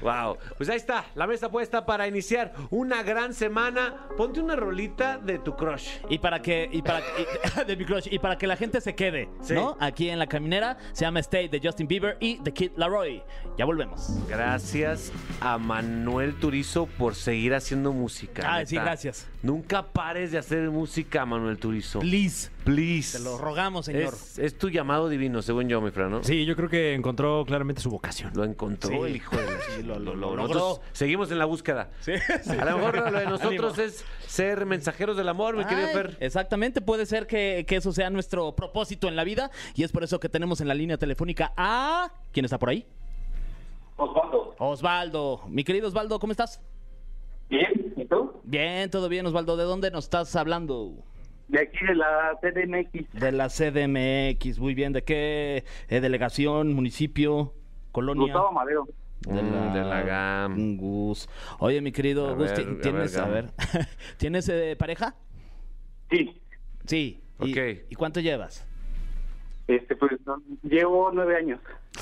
Wow, 0.01 0.37
pues 0.57 0.69
ahí 0.69 0.77
está, 0.77 1.05
la 1.15 1.27
mesa 1.27 1.49
puesta 1.49 1.85
para 1.85 2.07
iniciar 2.07 2.53
una 2.69 3.03
gran 3.03 3.33
semana. 3.33 4.07
Ponte 4.17 4.39
una 4.39 4.55
rolita 4.55 5.17
de 5.17 5.39
tu 5.39 5.55
crush. 5.55 5.89
Y 6.09 6.19
para 6.19 6.41
que, 6.41 6.69
y 6.71 6.81
para 6.81 6.99
y- 7.01 7.65
de 7.67 7.75
mi 7.77 7.85
crush, 7.85 8.07
y 8.11 8.19
para 8.19 8.37
que 8.37 8.47
la 8.47 8.55
gente 8.55 8.81
se 8.81 8.95
quede, 8.95 9.29
Sí. 9.41 9.53
¿no? 9.53 9.77
Aquí 9.79 10.09
en 10.09 10.19
la 10.19 10.27
caminera 10.27 10.77
se 10.93 11.05
llama 11.05 11.19
Stay 11.19 11.47
de 11.47 11.59
Justin 11.63 11.87
Bieber 11.87 12.17
y 12.19 12.37
The 12.39 12.51
Kid 12.53 12.71
Laroi. 12.75 13.23
Ya 13.57 13.65
volvemos. 13.65 14.09
Gracias 14.27 15.11
a 15.41 15.57
Manuel 15.57 16.39
Turizo 16.39 16.85
por 16.87 17.15
seguir 17.15 17.53
haciendo 17.53 17.91
música. 17.93 18.43
Ah, 18.45 18.57
neta. 18.57 18.69
sí, 18.69 18.75
gracias. 18.77 19.27
Nunca 19.43 19.83
pares 19.99 20.31
de 20.31 20.37
hacer 20.37 20.69
música, 20.69 21.25
Manuel 21.25 21.57
Turizo. 21.59 21.99
Please. 21.99 22.49
Please. 22.63 23.17
Te 23.17 23.21
lo 23.23 23.37
rogamos, 23.37 23.87
señor. 23.87 24.13
Es, 24.13 24.39
es 24.39 24.57
tu 24.57 24.69
llamado 24.69 25.09
divino, 25.09 25.41
según 25.41 25.67
yo, 25.67 25.81
mi 25.81 25.91
Fran, 25.91 26.09
¿no? 26.09 26.23
Sí, 26.23 26.45
yo 26.45 26.55
creo 26.55 26.69
que 26.69 26.93
encontró 26.93 27.43
claramente 27.45 27.81
su 27.81 27.89
vocación. 27.89 28.31
Lo 28.33 28.45
encontró 28.45 28.91
Sí. 28.91 28.95
el 28.95 29.15
hijo 29.17 29.35
de 29.35 29.43
la- 29.43 29.59
Sí, 29.75 29.83
lo- 29.83 29.99
lo- 29.99 30.15
lo 30.15 30.35
Nosotros 30.37 30.61
logró. 30.77 30.81
Seguimos 30.93 31.29
en 31.31 31.37
la 31.39 31.43
búsqueda. 31.43 31.89
Sí, 31.99 32.13
sí. 32.43 32.51
A 32.51 32.63
lo 32.63 32.77
mejor 32.77 33.11
lo 33.11 33.19
de 33.19 33.25
nosotros 33.29 33.73
Ánimo. 33.73 33.89
es 33.89 34.05
ser 34.25 34.65
mensajeros 34.65 35.17
del 35.17 35.27
amor, 35.27 35.57
mi 35.57 35.65
querido 35.65 35.87
Ay, 35.87 35.93
Fer. 35.93 36.17
Exactamente, 36.21 36.79
puede 36.79 37.05
ser 37.05 37.27
que, 37.27 37.65
que 37.67 37.75
eso 37.75 37.91
sea 37.91 38.09
nuestro 38.09 38.55
propósito 38.55 39.09
en 39.09 39.17
la 39.17 39.25
vida 39.25 39.51
y 39.75 39.83
es 39.83 39.91
por 39.91 40.05
eso 40.05 40.21
que 40.21 40.29
tenemos 40.29 40.61
en 40.61 40.69
la 40.69 40.75
línea 40.75 40.97
telefónica 40.97 41.51
a... 41.57 42.13
¿Quién 42.31 42.45
está 42.45 42.57
por 42.57 42.69
ahí? 42.69 42.87
Osvaldo. 43.97 44.55
Osvaldo. 44.59 45.41
Mi 45.49 45.65
querido 45.65 45.89
Osvaldo, 45.89 46.17
¿cómo 46.19 46.31
estás? 46.31 46.61
Bien, 47.49 47.65
¿y 47.75 47.88
tú? 48.09 48.41
Bien, 48.43 48.89
todo 48.89 49.07
bien, 49.09 49.25
Osvaldo. 49.25 49.55
¿De 49.57 49.63
dónde 49.63 49.91
nos 49.91 50.05
estás 50.05 50.35
hablando? 50.35 50.93
De 51.47 51.61
aquí 51.61 51.83
de 51.85 51.95
la 51.95 52.37
CDMX. 52.41 53.13
De 53.13 53.31
la 53.31 53.47
CDMX, 53.49 54.59
muy 54.59 54.73
bien. 54.75 54.93
¿De 54.93 55.03
qué 55.03 55.63
eh, 55.87 55.99
delegación, 56.01 56.73
municipio, 56.73 57.53
colonia? 57.91 58.33
Gustavo 58.33 58.51
Madero. 58.51 58.87
Mm, 59.27 59.73
de 59.73 59.83
la 59.83 60.01
GAM. 60.01 60.77
Gus. 60.77 61.27
Oye, 61.59 61.81
mi 61.81 61.91
querido 61.91 62.29
A 62.29 62.33
Gus, 62.33 62.51
ver, 62.51 62.55
¿ti- 62.55 62.61
a 62.61 62.65
ver, 62.65 62.81
¿tienes, 62.81 63.17
a 63.17 63.27
ver, 63.27 63.49
¿tienes 64.17 64.49
eh, 64.49 64.75
pareja? 64.77 65.15
Sí. 66.09 66.41
Sí. 66.85 67.21
¿Y, 67.41 67.51
Ok. 67.51 67.79
¿Y 67.89 67.95
cuánto 67.95 68.19
llevas? 68.19 68.65
Este, 69.67 69.95
pues, 69.95 70.13
no- 70.25 70.41
llevo 70.63 71.11
nueve 71.13 71.35
años. 71.37 71.59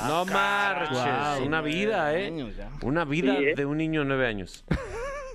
no 0.07 0.25
marches. 0.25 0.91
Guau, 0.97 1.45
una 1.45 1.61
vida, 1.61 2.17
¿eh? 2.17 2.27
años. 2.27 2.53
Una 2.83 3.03
vida 3.05 3.39
¿eh? 3.39 3.55
de 3.55 3.65
un 3.65 3.77
niño 3.77 4.01
de 4.01 4.05
nueve 4.07 4.27
años. 4.27 4.63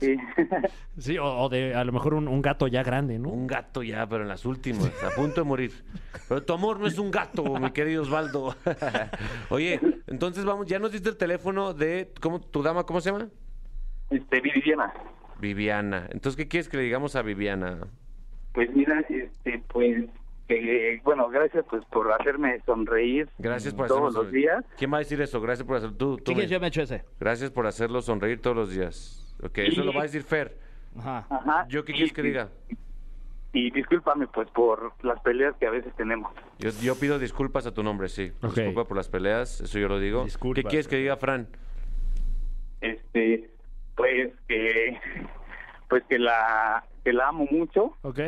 Sí. 0.02 0.16
Sí, 0.98 1.16
o, 1.16 1.24
o 1.24 1.48
de 1.48 1.74
a 1.74 1.82
lo 1.84 1.92
mejor 1.92 2.12
un, 2.14 2.28
un 2.28 2.42
gato 2.42 2.66
ya 2.66 2.82
grande, 2.82 3.18
¿no? 3.18 3.30
Un 3.30 3.46
gato 3.46 3.82
ya, 3.82 4.06
pero 4.06 4.22
en 4.22 4.28
las 4.28 4.44
últimas, 4.44 4.92
a 5.02 5.08
punto 5.16 5.40
de 5.40 5.46
morir. 5.46 5.72
Pero 6.28 6.42
tu 6.42 6.52
amor 6.52 6.78
no 6.78 6.86
es 6.86 6.98
un 6.98 7.10
gato, 7.10 7.42
mi 7.58 7.70
querido 7.70 8.02
Osvaldo. 8.02 8.54
Oye, 9.48 9.80
entonces 10.06 10.44
vamos, 10.44 10.66
ya 10.66 10.78
nos 10.78 10.92
diste 10.92 11.08
el 11.08 11.16
teléfono 11.16 11.72
de, 11.72 12.12
¿cómo, 12.20 12.40
tu 12.40 12.62
dama, 12.62 12.84
cómo 12.84 13.00
se 13.00 13.10
llama? 13.10 13.28
este, 14.10 14.40
Viviana. 14.40 14.92
Viviana. 15.40 16.06
Entonces, 16.10 16.36
¿qué 16.36 16.46
quieres 16.46 16.68
que 16.68 16.76
le 16.76 16.82
digamos 16.82 17.16
a 17.16 17.22
Viviana? 17.22 17.78
Pues 18.52 18.68
mira, 18.74 19.00
este, 19.08 19.62
pues, 19.68 20.04
que, 20.46 21.00
bueno, 21.04 21.28
gracias 21.30 21.64
pues 21.70 21.82
por 21.86 22.12
hacerme 22.12 22.60
sonreír 22.66 23.28
Gracias 23.38 23.72
por 23.72 23.86
todos 23.88 24.02
los 24.02 24.14
sonreír. 24.14 24.34
días. 24.50 24.64
¿Quién 24.76 24.92
va 24.92 24.96
a 24.96 25.00
decir 25.00 25.20
eso? 25.22 25.40
Gracias 25.40 25.66
por 25.66 25.76
hacerlo. 25.78 25.96
Tú, 25.96 26.16
tú 26.18 26.32
Sí, 26.32 26.36
me- 26.36 26.46
yo 26.46 26.60
me 26.60 26.66
echo 26.66 26.82
ese. 26.82 27.04
Gracias 27.18 27.50
por 27.50 27.66
hacerlo 27.66 28.02
sonreír 28.02 28.40
todos 28.42 28.54
los 28.56 28.70
días. 28.70 29.31
Ok, 29.42 29.58
eso 29.58 29.82
lo 29.84 29.92
va 29.92 30.00
a 30.00 30.02
decir 30.04 30.22
Fer. 30.22 30.56
Ajá. 30.98 31.26
Ajá. 31.30 31.66
¿Yo 31.68 31.84
qué 31.84 31.92
Y- 31.92 31.94
quieres 31.96 32.12
que 32.12 32.22
diga? 32.22 32.48
Y 33.54 33.70
discúlpame 33.70 34.26
pues 34.28 34.48
por 34.50 34.94
las 35.02 35.20
peleas 35.20 35.54
que 35.56 35.66
a 35.66 35.70
veces 35.70 35.94
tenemos. 35.96 36.32
Yo, 36.58 36.70
yo 36.80 36.94
pido 36.98 37.18
disculpas 37.18 37.66
a 37.66 37.74
tu 37.74 37.82
nombre, 37.82 38.08
sí. 38.08 38.32
Ok. 38.42 38.54
Disculpa 38.54 38.84
por 38.84 38.96
las 38.96 39.08
peleas, 39.10 39.60
eso 39.60 39.78
yo 39.78 39.88
lo 39.88 39.98
digo. 39.98 40.24
Disculpas, 40.24 40.62
¿Qué 40.64 40.68
quieres 40.68 40.88
que 40.88 40.96
diga 40.96 41.16
Fran? 41.18 41.48
Este, 42.80 43.50
pues 43.94 44.32
que, 44.48 44.98
pues 45.88 46.02
que 46.08 46.18
la, 46.18 46.84
que 47.04 47.12
la 47.12 47.28
amo 47.28 47.46
mucho 47.50 47.96
¿Ok? 48.02 48.18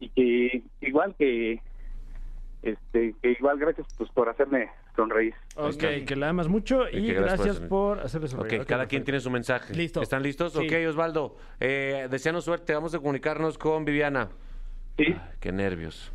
y 0.00 0.08
que 0.08 0.62
igual 0.80 1.14
que, 1.18 1.60
este, 2.64 3.14
que 3.22 3.32
igual 3.32 3.58
gracias 3.58 3.86
pues 3.96 4.10
por 4.10 4.28
hacerme 4.28 4.70
sonreír. 4.96 5.34
Ok, 5.56 6.04
que 6.06 6.16
la 6.16 6.30
amas 6.30 6.48
mucho 6.48 6.88
y, 6.88 7.12
gracias 7.12 7.14
por 7.14 7.24
gracias 7.36 7.56
hacer- 7.56 7.68
por 7.68 8.00
hacerle 8.00 8.26
Ok, 8.26 8.32
sonreír. 8.32 8.66
cada 8.66 8.84
Ok, 8.84 8.88
quien 8.90 9.04
tiene 9.04 9.20
su 9.20 9.30
mensaje. 9.30 9.74
Listo. 9.74 10.00
¿Están 10.02 10.22
listos? 10.22 10.52
Sí. 10.52 10.66
Ok, 10.66 10.72
Osvaldo. 10.88 11.36
Eh, 11.60 12.08
deseanos 12.10 12.44
suerte. 12.44 12.74
Vamos 12.74 12.94
a 12.94 12.98
comunicarnos 12.98 13.58
con 13.58 13.84
Viviana. 13.84 14.28
Sí, 14.96 15.14
Qué 15.40 15.52
nervios. 15.52 16.10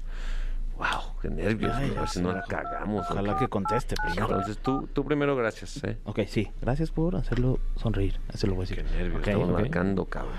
Wow, 0.78 1.14
qué 1.22 1.30
nervios. 1.30 1.74
Ay, 1.76 1.94
a 1.96 2.00
ver 2.00 2.10
si 2.10 2.22
no 2.22 2.32
la 2.32 2.40
ojalá- 2.40 2.64
cagamos. 2.64 3.12
Ojalá 3.12 3.38
que 3.38 3.50
conteste 3.50 3.96
primero. 4.02 4.28
Entonces 4.28 4.58
tú, 4.60 4.88
tú 4.94 5.04
primero, 5.04 5.36
gracias. 5.36 5.84
¿eh? 5.84 5.98
Ok, 6.06 6.22
sí. 6.28 6.48
Gracias 6.62 6.90
por 6.90 7.18
hacerlo 7.18 7.60
sonreír. 7.76 8.18
Eso 8.34 8.48
lo 8.48 8.56
voy 8.56 8.64
a 8.66 8.70
Qué 8.70 8.76
decir. 8.84 8.92
nervios, 8.98 9.20
Ok, 9.22 9.28
estamos 9.28 9.50
marcando, 9.50 10.06
cabrón. 10.06 10.36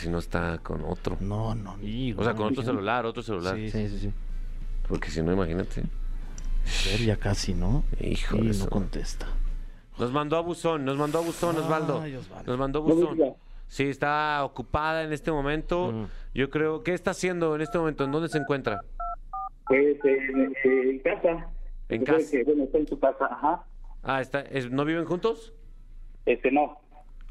Si 0.00 0.08
no 0.08 0.18
está 0.18 0.58
con 0.58 0.82
otro. 0.84 1.16
No, 1.20 1.54
no. 1.54 1.76
Y, 1.82 2.12
O 2.14 2.24
sea, 2.24 2.32
con 2.32 2.46
no, 2.46 2.48
otro 2.52 2.62
celular, 2.62 3.04
otro 3.06 3.22
celular. 3.22 3.56
Sí, 3.56 3.70
Sí, 3.70 3.88
sí, 3.88 3.98
sí. 3.98 4.12
Porque 4.88 5.10
si 5.10 5.22
no, 5.22 5.32
imagínate. 5.32 5.82
A 5.82 6.90
ver, 6.90 7.00
ya 7.04 7.16
casi, 7.16 7.54
¿no? 7.54 7.84
Hijo 8.00 8.36
no 8.36 8.50
eso. 8.50 8.68
contesta. 8.70 9.26
Nos 9.98 10.12
mandó 10.12 10.36
a 10.36 10.40
buzón, 10.40 10.84
nos 10.84 10.96
mandó 10.96 11.18
a 11.18 11.22
buzón, 11.22 11.56
Osvaldo. 11.58 12.02
Nos 12.46 12.58
mandó 12.58 12.78
a 12.78 12.82
buzón. 12.82 13.34
Sí, 13.68 13.84
está 13.84 14.42
ocupada 14.44 15.04
en 15.04 15.12
este 15.12 15.30
momento. 15.30 15.92
Mm. 15.92 16.04
Yo 16.34 16.50
creo, 16.50 16.82
¿qué 16.82 16.94
está 16.94 17.10
haciendo 17.12 17.54
en 17.54 17.60
este 17.60 17.78
momento? 17.78 18.04
¿En 18.04 18.10
dónde 18.12 18.28
se 18.28 18.38
encuentra? 18.38 18.80
Pues 19.66 19.96
en, 20.04 20.54
en 20.64 20.98
casa. 21.00 21.46
En 21.88 22.04
Yo 22.04 22.14
casa. 22.14 22.30
que, 22.30 22.44
bueno, 22.44 22.64
está 22.64 22.78
en 22.78 22.88
su 22.88 22.98
casa, 22.98 23.26
ajá. 23.30 23.64
Ah, 24.02 24.20
está, 24.20 24.40
es- 24.40 24.70
¿no 24.70 24.84
viven 24.84 25.04
juntos? 25.04 25.52
Este 26.26 26.50
no, 26.50 26.78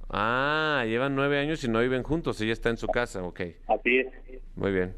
Ah, 0.10 0.84
llevan 0.88 1.16
nueve 1.16 1.39
años 1.39 1.63
y 1.63 1.68
no 1.68 1.80
viven 1.80 2.04
juntos. 2.04 2.39
Ella 2.42 2.54
está 2.54 2.70
en 2.70 2.78
su 2.78 2.88
casa, 2.88 3.24
ok. 3.24 3.42
así 3.68 3.98
es. 4.00 4.08
Muy 4.56 4.72
bien. 4.72 4.96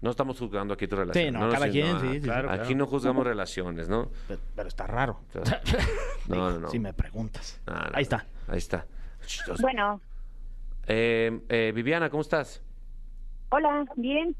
No 0.00 0.10
estamos 0.10 0.38
juzgando 0.38 0.74
aquí 0.74 0.86
tu 0.86 0.94
relación. 0.96 1.24
Sí, 1.26 1.30
no, 1.32 1.50
cada 1.50 1.68
quien, 1.68 1.98
sí, 2.00 2.08
sí, 2.14 2.20
claro, 2.20 2.50
Aquí 2.50 2.60
claro. 2.68 2.76
no 2.76 2.86
juzgamos 2.86 3.26
relaciones, 3.26 3.88
¿no? 3.88 4.10
Pero, 4.28 4.40
pero 4.54 4.68
está 4.68 4.86
raro. 4.86 5.20
No, 6.28 6.50
no, 6.50 6.58
no. 6.60 6.68
Si 6.68 6.78
me 6.78 6.92
preguntas. 6.92 7.60
No, 7.66 7.74
no, 7.74 7.90
Ahí 7.94 8.02
está. 8.02 8.26
Ahí 8.46 8.58
está. 8.58 8.86
Bueno, 9.60 10.00
Eh, 10.86 11.40
eh, 11.48 11.72
Viviana, 11.74 12.10
¿cómo 12.10 12.20
estás? 12.20 12.62
hola, 13.50 13.84
bien. 13.96 14.36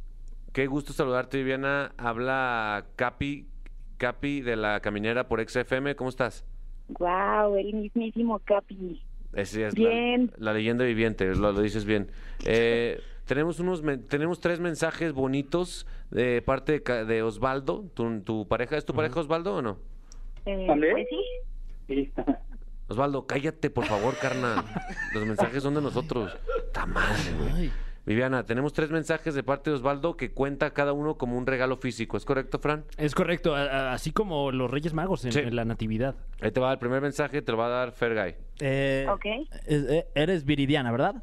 Qué 0.52 0.66
gusto 0.66 0.92
saludarte, 0.92 1.38
Viviana. 1.38 1.92
Habla 1.96 2.84
Capi, 2.96 3.48
Capi 3.96 4.40
de 4.42 4.56
la 4.56 4.80
Caminera 4.80 5.28
por 5.28 5.40
XFM. 5.46 5.96
¿Cómo 5.96 6.10
estás? 6.10 6.44
Wow, 6.88 7.56
el 7.56 7.74
mismísimo 7.74 8.38
Capi. 8.40 9.02
Esa 9.34 9.68
es 9.68 9.74
Bien. 9.74 10.32
La, 10.36 10.46
la 10.46 10.52
leyenda 10.54 10.84
viviente, 10.84 11.26
lo, 11.34 11.52
lo 11.52 11.60
dices 11.60 11.84
bien. 11.84 12.10
Eh, 12.44 13.00
tenemos 13.26 13.60
unos 13.60 13.82
tenemos 14.08 14.40
tres 14.40 14.58
mensajes 14.58 15.12
bonitos 15.12 15.86
de 16.10 16.42
parte 16.42 16.80
de, 16.80 17.22
Osvaldo. 17.22 17.84
¿Tu, 17.94 18.20
tu 18.22 18.48
pareja 18.48 18.76
es 18.76 18.84
tu 18.84 18.94
pareja 18.94 19.20
Osvaldo 19.20 19.56
o 19.56 19.62
no? 19.62 19.78
Eh, 20.46 20.66
pues 20.66 21.06
sí. 21.86 22.12
Osvaldo, 22.88 23.26
cállate 23.26 23.68
por 23.68 23.84
favor, 23.84 24.16
carnal. 24.16 24.64
Los 25.14 25.26
mensajes 25.26 25.62
son 25.62 25.74
de 25.74 25.82
nosotros. 25.82 26.36
Madre, 26.86 27.32
güey. 27.38 27.70
Viviana, 28.08 28.46
tenemos 28.46 28.72
tres 28.72 28.90
mensajes 28.90 29.34
de 29.34 29.42
parte 29.42 29.68
de 29.68 29.76
Osvaldo 29.76 30.16
que 30.16 30.32
cuenta 30.32 30.70
cada 30.70 30.94
uno 30.94 31.16
como 31.18 31.36
un 31.36 31.46
regalo 31.46 31.76
físico. 31.76 32.16
¿Es 32.16 32.24
correcto, 32.24 32.58
Fran? 32.58 32.84
Es 32.96 33.14
correcto, 33.14 33.54
a- 33.54 33.64
a- 33.64 33.92
así 33.92 34.12
como 34.12 34.50
los 34.50 34.70
Reyes 34.70 34.94
Magos 34.94 35.24
en, 35.26 35.32
Sí. 35.32 35.40
en 35.40 35.54
la 35.54 35.66
Natividad. 35.66 36.16
Ahí 36.40 36.50
te 36.50 36.58
va 36.58 36.72
el 36.72 36.78
primer 36.78 37.02
mensaje, 37.02 37.42
te 37.42 37.52
lo 37.52 37.58
va 37.58 37.66
a 37.66 37.68
dar 37.68 37.92
Fergay. 37.92 38.34
eh, 38.60 39.06
Ok. 39.10 39.26
es- 39.66 39.84
eh, 39.90 40.06
eres 40.14 40.44
Viridiana, 40.46 40.90
¿verdad? 40.90 41.22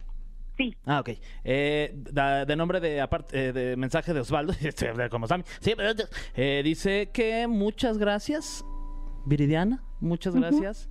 Sí. 0.58 0.78
Ah, 0.86 1.00
ok. 1.00 1.10
Eh, 1.44 1.92
da- 2.14 2.46
de 2.46 2.56
nombre 2.56 2.80
de 2.80 3.02
aparte 3.02 3.48
eh, 3.50 3.52
de 3.52 3.76
mensaje 3.76 4.14
de 4.14 4.20
Osvaldo, 4.22 4.54
este, 4.62 4.94
como 5.10 5.28
Sammy. 5.28 5.44
Sí, 5.60 5.74
pero, 5.76 5.92
eh, 6.36 6.62
dice 6.64 7.10
que 7.12 7.48
muchas 7.48 7.98
gracias, 7.98 8.64
Viridiana. 9.26 9.84
Muchas 10.00 10.36
gracias, 10.36 10.90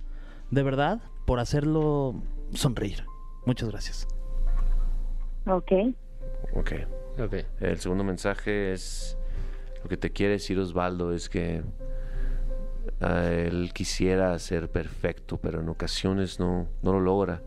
de 0.51 0.61
verdad, 0.61 1.01
por 1.25 1.39
hacerlo 1.39 2.21
sonreír. 2.53 3.05
Muchas 3.45 3.69
gracias. 3.69 4.07
Ok. 6.53 6.73
Ok. 7.19 7.33
El 7.59 7.79
segundo 7.79 8.03
mensaje 8.03 8.73
es 8.73 9.17
lo 9.83 9.89
que 9.89 9.97
te 9.97 10.11
quiere 10.11 10.33
decir 10.33 10.57
Osvaldo 10.59 11.13
es 11.13 11.29
que 11.29 11.61
ah, 13.01 13.29
él 13.29 13.71
quisiera 13.73 14.37
ser 14.39 14.69
perfecto, 14.69 15.37
pero 15.37 15.61
en 15.61 15.69
ocasiones 15.69 16.39
no, 16.39 16.67
no 16.81 16.93
lo 16.93 16.99
logra. 16.99 17.43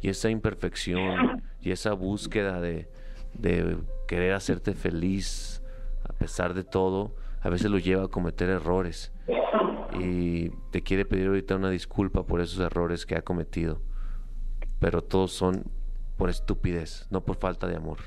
Y 0.00 0.08
esa 0.08 0.30
imperfección 0.30 1.42
y 1.60 1.72
esa 1.72 1.92
búsqueda 1.92 2.60
de, 2.60 2.88
de 3.34 3.78
querer 4.06 4.34
hacerte 4.34 4.74
feliz 4.74 5.62
a 6.08 6.12
pesar 6.12 6.54
de 6.54 6.64
todo, 6.64 7.14
a 7.40 7.48
veces 7.48 7.70
lo 7.70 7.78
lleva 7.78 8.04
a 8.04 8.08
cometer 8.08 8.48
errores. 8.48 9.12
Y 9.98 10.50
te 10.70 10.82
quiere 10.82 11.04
pedir 11.04 11.26
ahorita 11.26 11.56
una 11.56 11.70
disculpa 11.70 12.24
por 12.24 12.40
esos 12.40 12.60
errores 12.60 13.06
que 13.06 13.16
ha 13.16 13.22
cometido. 13.22 13.80
Pero 14.78 15.02
todos 15.02 15.32
son 15.32 15.64
por 16.16 16.30
estupidez, 16.30 17.06
no 17.10 17.24
por 17.24 17.36
falta 17.36 17.66
de 17.66 17.76
amor. 17.76 17.98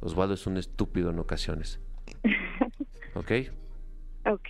Osvaldo 0.00 0.34
es 0.34 0.46
un 0.46 0.56
estúpido 0.56 1.10
en 1.10 1.18
ocasiones. 1.18 1.80
¿Ok? 3.14 3.32
Ok. 4.26 4.48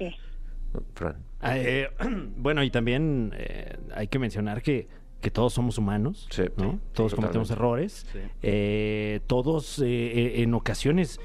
Fran. 0.94 1.16
Ah, 1.40 1.56
eh, 1.58 1.88
bueno, 2.36 2.62
y 2.62 2.70
también 2.70 3.32
eh, 3.36 3.76
hay 3.94 4.08
que 4.08 4.18
mencionar 4.18 4.62
que, 4.62 4.88
que 5.20 5.30
todos 5.30 5.54
somos 5.54 5.78
humanos, 5.78 6.28
Sí, 6.30 6.42
¿no? 6.56 6.78
Todos 6.92 7.14
cometemos 7.14 7.50
errores. 7.50 8.06
Sí. 8.12 8.18
Eh, 8.42 9.20
todos 9.26 9.78
eh, 9.78 9.86
eh, 9.86 10.42
en 10.42 10.52
ocasiones, 10.54 11.20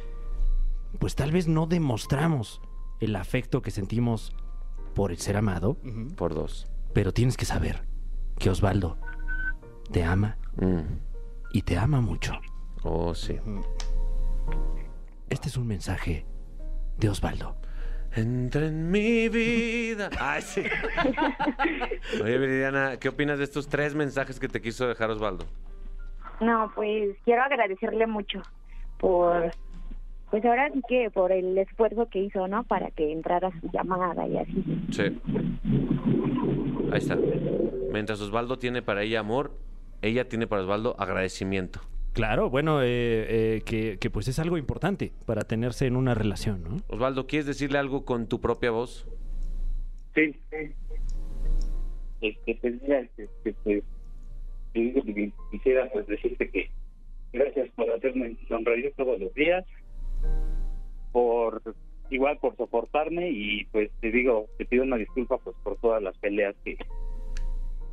pues 0.99 1.15
tal 1.15 1.31
vez 1.31 1.47
no 1.47 1.65
demostramos 1.67 2.61
el 2.99 3.15
afecto 3.15 3.61
que 3.61 3.71
sentimos 3.71 4.33
por 4.95 5.11
el 5.11 5.17
ser 5.17 5.35
amado, 5.35 5.77
Por 6.15 6.33
dos. 6.35 6.67
pero 6.93 7.11
tienes 7.11 7.35
que 7.35 7.45
saber 7.45 7.83
que 8.39 8.49
Osvaldo 8.49 8.97
te 9.91 10.03
ama 10.03 10.37
Mm. 10.55 10.81
Y 11.53 11.61
te 11.61 11.77
ama 11.77 12.01
mucho. 12.01 12.33
Oh, 12.83 13.13
sí. 13.13 13.39
Este 15.29 15.47
es 15.47 15.55
un 15.55 15.67
mensaje 15.67 16.25
de 16.97 17.09
Osvaldo. 17.09 17.55
Entra 18.15 18.65
en 18.65 18.91
mi 18.91 19.29
vida. 19.29 20.09
Ay, 20.19 20.41
sí. 20.41 20.63
Oye, 22.21 22.37
Viridiana, 22.37 22.97
¿qué 22.99 23.09
opinas 23.09 23.37
de 23.37 23.45
estos 23.45 23.67
tres 23.67 23.95
mensajes 23.95 24.39
que 24.39 24.49
te 24.49 24.61
quiso 24.61 24.87
dejar 24.87 25.09
Osvaldo? 25.11 25.45
No, 26.41 26.71
pues 26.75 27.15
quiero 27.23 27.43
agradecerle 27.43 28.05
mucho 28.07 28.41
por, 28.99 29.51
pues 30.29 30.43
ahora 30.45 30.69
sí 30.73 30.81
que 30.87 31.09
por 31.11 31.31
el 31.31 31.57
esfuerzo 31.57 32.09
que 32.09 32.19
hizo, 32.19 32.47
¿no? 32.47 32.63
Para 32.63 32.91
que 32.91 33.11
entrara 33.11 33.51
su 33.61 33.69
llamada 33.71 34.27
y 34.27 34.37
así. 34.37 34.63
Sí. 34.91 35.21
Ahí 36.91 36.97
está. 36.97 37.17
Mientras 37.91 38.19
Osvaldo 38.21 38.57
tiene 38.57 38.81
para 38.81 39.03
ella 39.03 39.19
amor, 39.19 39.51
ella 40.03 40.27
tiene 40.27 40.47
para 40.47 40.61
Osvaldo 40.61 40.95
agradecimiento. 40.99 41.81
Claro, 42.13 42.49
bueno, 42.49 42.83
eh, 42.83 42.85
eh, 43.55 43.61
que, 43.65 43.97
que 43.99 44.09
pues 44.11 44.27
es 44.27 44.37
algo 44.37 44.57
importante 44.57 45.11
para 45.25 45.41
tenerse 45.41 45.87
en 45.87 45.95
una 45.95 46.13
relación, 46.13 46.63
¿no? 46.63 46.77
Osvaldo, 46.87 47.25
¿quieres 47.25 47.47
decirle 47.47 47.79
algo 47.79 48.05
con 48.05 48.27
tu 48.27 48.39
propia 48.39 48.69
voz? 48.69 49.07
Sí. 50.13 50.35
Este, 52.21 52.55
pues 52.61 52.81
mira, 52.81 52.99
este, 53.43 53.83
digo 54.73 55.01
que 55.03 55.31
quisiera 55.51 55.89
pues 55.91 56.05
decirte 56.07 56.49
que 56.49 56.69
gracias 57.31 57.69
por 57.75 57.89
hacerme 57.89 58.37
sonreír 58.47 58.93
todos 58.95 59.19
los 59.19 59.33
días, 59.33 59.65
por 61.11 61.61
igual 62.11 62.37
por 62.37 62.55
soportarme 62.57 63.29
y 63.31 63.65
pues 63.65 63.89
te 64.01 64.11
digo, 64.11 64.47
te 64.57 64.65
pido 64.65 64.83
una 64.83 64.97
disculpa 64.97 65.37
pues 65.39 65.55
por 65.63 65.77
todas 65.77 66.01
las 66.03 66.15
peleas 66.19 66.55
que 66.63 66.77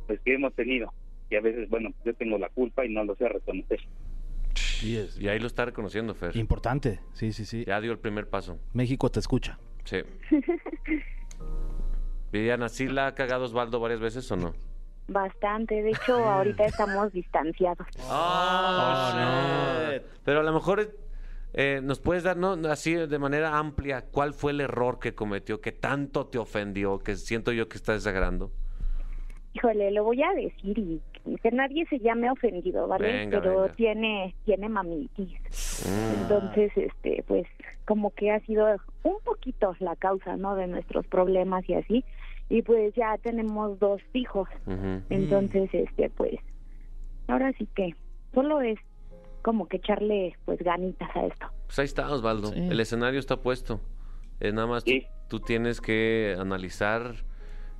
pues 0.05 0.19
que 0.21 0.35
hemos 0.35 0.53
tenido 0.53 0.93
y 1.31 1.35
a 1.35 1.41
veces 1.41 1.69
bueno 1.69 1.91
yo 2.05 2.13
tengo 2.13 2.37
la 2.37 2.49
culpa 2.49 2.85
y 2.85 2.89
no 2.93 3.03
lo 3.03 3.15
sé 3.15 3.27
reconocer. 3.27 3.79
Y 4.83 5.27
ahí 5.27 5.39
lo 5.39 5.47
está 5.47 5.65
reconociendo, 5.65 6.15
Fer. 6.15 6.35
Importante. 6.35 6.99
Sí, 7.13 7.31
sí, 7.33 7.45
sí. 7.45 7.63
Ya 7.65 7.79
dio 7.79 7.91
el 7.91 7.99
primer 7.99 8.27
paso. 8.27 8.59
México 8.73 9.09
te 9.11 9.19
escucha. 9.19 9.59
Sí. 9.85 9.97
Viviana, 12.31 12.67
¿sí 12.67 12.87
la 12.87 13.07
ha 13.07 13.15
cagado 13.15 13.45
Osvaldo 13.45 13.79
varias 13.79 13.99
veces 13.99 14.29
o 14.31 14.37
no? 14.37 14.53
Bastante. 15.07 15.83
De 15.83 15.91
hecho, 15.91 16.15
ahorita 16.25 16.65
estamos 16.65 17.11
distanciados. 17.13 17.87
Ah, 18.09 19.91
shit. 19.93 20.03
Pero 20.23 20.39
a 20.39 20.43
lo 20.43 20.51
mejor 20.51 20.95
eh, 21.53 21.81
nos 21.83 21.99
puedes 21.99 22.23
dar, 22.23 22.37
¿no? 22.37 22.53
Así 22.69 22.93
de 22.93 23.19
manera 23.19 23.57
amplia, 23.57 24.05
¿cuál 24.05 24.33
fue 24.33 24.51
el 24.51 24.61
error 24.61 24.99
que 24.99 25.13
cometió, 25.13 25.61
que 25.61 25.71
tanto 25.71 26.27
te 26.27 26.37
ofendió, 26.37 26.99
que 26.99 27.15
siento 27.17 27.51
yo 27.51 27.67
que 27.67 27.77
está 27.77 27.93
desagrando? 27.93 28.51
Híjole, 29.53 29.91
lo 29.91 30.03
voy 30.05 30.21
a 30.23 30.31
decir 30.33 30.77
y 30.79 31.01
que 31.43 31.51
nadie 31.51 31.85
se 31.87 31.99
llame 31.99 32.31
ofendido, 32.31 32.87
¿vale? 32.87 33.11
Venga, 33.11 33.41
Pero 33.41 33.61
venga. 33.61 33.73
tiene 33.75 34.35
tiene 34.45 34.69
mamitis. 34.69 35.85
Mm. 35.87 36.21
Entonces, 36.21 36.71
este, 36.75 37.23
pues, 37.27 37.45
como 37.85 38.11
que 38.11 38.31
ha 38.31 38.39
sido 38.41 38.65
un 39.03 39.17
poquito 39.23 39.75
la 39.79 39.95
causa, 39.97 40.37
¿no? 40.37 40.55
De 40.55 40.67
nuestros 40.67 41.05
problemas 41.07 41.67
y 41.69 41.73
así. 41.73 42.05
Y 42.49 42.61
pues 42.63 42.93
ya 42.95 43.17
tenemos 43.17 43.77
dos 43.79 44.01
hijos. 44.13 44.47
Entonces, 45.09 45.69
este, 45.73 46.09
pues, 46.09 46.35
ahora 47.27 47.51
sí 47.57 47.67
que 47.75 47.95
solo 48.33 48.61
es 48.61 48.77
como 49.41 49.67
que 49.67 49.77
echarle, 49.77 50.35
pues, 50.45 50.59
ganitas 50.59 51.09
a 51.15 51.25
esto. 51.25 51.47
Pues 51.65 51.79
ahí 51.79 51.85
está, 51.85 52.11
Osvaldo. 52.11 52.47
Sí. 52.49 52.59
El 52.69 52.79
escenario 52.79 53.19
está 53.19 53.37
puesto. 53.37 53.79
Es 54.39 54.53
nada 54.53 54.67
más 54.67 54.83
tú, 54.83 54.91
Sí. 54.91 55.05
tú 55.29 55.39
tienes 55.39 55.81
que 55.81 56.35
analizar 56.39 57.13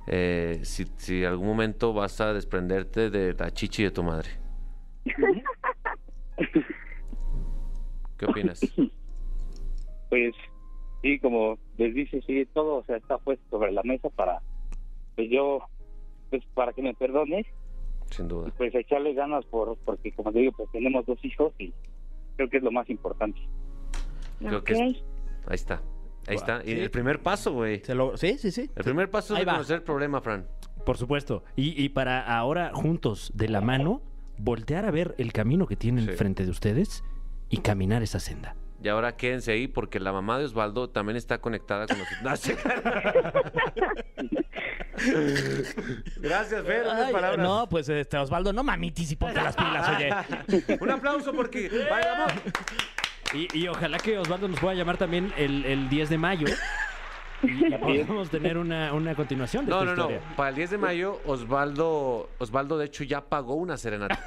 eh, 0.06 0.60
si, 0.62 0.84
si 0.96 1.24
algún 1.24 1.46
momento 1.48 1.92
vas 1.92 2.20
a 2.20 2.32
desprenderte 2.32 3.10
de 3.10 3.34
la 3.34 3.50
chichi 3.50 3.84
de 3.84 3.90
tu 3.90 4.02
madre. 4.02 4.30
¿Qué 8.18 8.26
opinas? 8.26 8.60
Pues 10.10 10.34
sí, 11.02 11.18
como 11.18 11.58
les 11.78 11.94
dice, 11.94 12.20
sí, 12.26 12.46
todo 12.52 12.76
o 12.76 12.84
sea, 12.84 12.96
está 12.96 13.18
puesto 13.18 13.44
sobre 13.50 13.72
la 13.72 13.82
mesa 13.82 14.08
para, 14.10 14.40
pues 15.16 15.28
yo, 15.30 15.60
pues 16.30 16.42
para 16.54 16.72
que 16.72 16.82
me 16.82 16.94
perdone 16.94 17.44
Sin 18.10 18.28
duda. 18.28 18.48
y 18.48 18.50
pues 18.52 18.74
echarle 18.74 19.14
ganas 19.14 19.44
por, 19.46 19.76
porque 19.84 20.12
como 20.12 20.32
te 20.32 20.40
digo, 20.40 20.52
pues 20.56 20.70
tenemos 20.70 21.04
dos 21.06 21.18
hijos 21.24 21.52
y 21.58 21.72
creo 22.36 22.48
que 22.48 22.58
es 22.58 22.62
lo 22.62 22.70
más 22.70 22.88
importante. 22.90 23.40
Creo 24.38 24.62
que 24.62 24.74
Ok. 24.74 24.80
es- 24.82 25.04
Ahí 25.46 25.54
está. 25.56 25.82
Ahí 26.26 26.36
está. 26.36 26.62
Y 26.64 26.72
el 26.72 26.90
primer 26.90 27.20
paso, 27.20 27.52
güey. 27.52 27.80
Se 27.84 27.94
lo- 27.94 28.16
Sí, 28.16 28.38
sí, 28.38 28.50
sí. 28.50 28.70
El 28.76 28.84
primer 28.84 29.10
paso 29.10 29.34
es 29.34 29.40
Ahí 29.40 29.44
va. 29.44 29.52
reconocer 29.52 29.76
el 29.76 29.82
problema, 29.82 30.20
Fran. 30.20 30.46
Por 30.86 30.96
supuesto. 30.96 31.44
Y, 31.56 31.80
y 31.82 31.88
para 31.90 32.20
ahora, 32.36 32.70
juntos, 32.74 33.30
de 33.34 33.48
la 33.48 33.60
mano, 33.60 34.02
voltear 34.38 34.84
a 34.84 34.90
ver 34.90 35.14
el 35.18 35.32
camino 35.32 35.66
que 35.66 35.76
tienen 35.76 36.06
Sí. 36.06 36.12
frente 36.12 36.44
de 36.44 36.50
ustedes 36.50 37.04
y 37.48 37.58
caminar 37.58 38.02
esa 38.02 38.18
senda. 38.20 38.56
Y 38.82 38.88
ahora 38.88 39.16
quédense 39.16 39.52
ahí 39.52 39.68
porque 39.68 40.00
la 40.00 40.12
mamá 40.12 40.38
de 40.38 40.44
Osvaldo 40.44 40.90
también 40.90 41.16
está 41.16 41.38
conectada 41.40 41.86
con 41.86 41.98
nosotros. 41.98 42.20
No, 42.22 42.36
sí. 42.36 42.52
Gracias, 46.16 46.64
Fer. 46.64 46.82
unas 46.82 47.06
Ay, 47.06 47.12
palabras. 47.12 47.38
no, 47.46 47.68
pues 47.68 47.88
este 47.88 48.16
Osvaldo, 48.18 48.52
no 48.52 48.62
mamitis 48.62 49.10
y 49.12 49.16
ponte 49.16 49.40
las 49.40 49.56
pilas, 49.56 49.88
oye. 49.96 50.78
Un 50.80 50.90
aplauso 50.90 51.32
porque. 51.32 51.68
Vamos. 51.90 52.32
Y, 53.34 53.48
y 53.58 53.68
ojalá 53.68 53.98
que 53.98 54.18
Osvaldo 54.18 54.48
nos 54.48 54.60
pueda 54.60 54.74
llamar 54.74 54.96
también 54.98 55.32
el, 55.36 55.64
el 55.64 55.88
10 55.88 56.10
de 56.10 56.18
mayo. 56.18 56.46
Y, 57.42 57.70
podamos 57.78 58.30
tener 58.30 58.56
una, 58.58 58.92
una 58.92 59.14
continuación 59.14 59.64
de 59.64 59.70
No, 59.70 59.80
esta 59.80 59.90
no, 59.90 59.96
no. 59.96 60.02
historia. 60.14 60.36
Para 60.36 60.50
el 60.50 60.54
10 60.56 60.70
de 60.70 60.78
mayo, 60.78 61.20
Osvaldo, 61.24 62.28
Osvaldo, 62.38 62.78
de 62.78 62.86
hecho, 62.86 63.04
ya 63.04 63.22
pagó 63.28 63.54
una 63.54 63.76
serenata. 63.76 64.22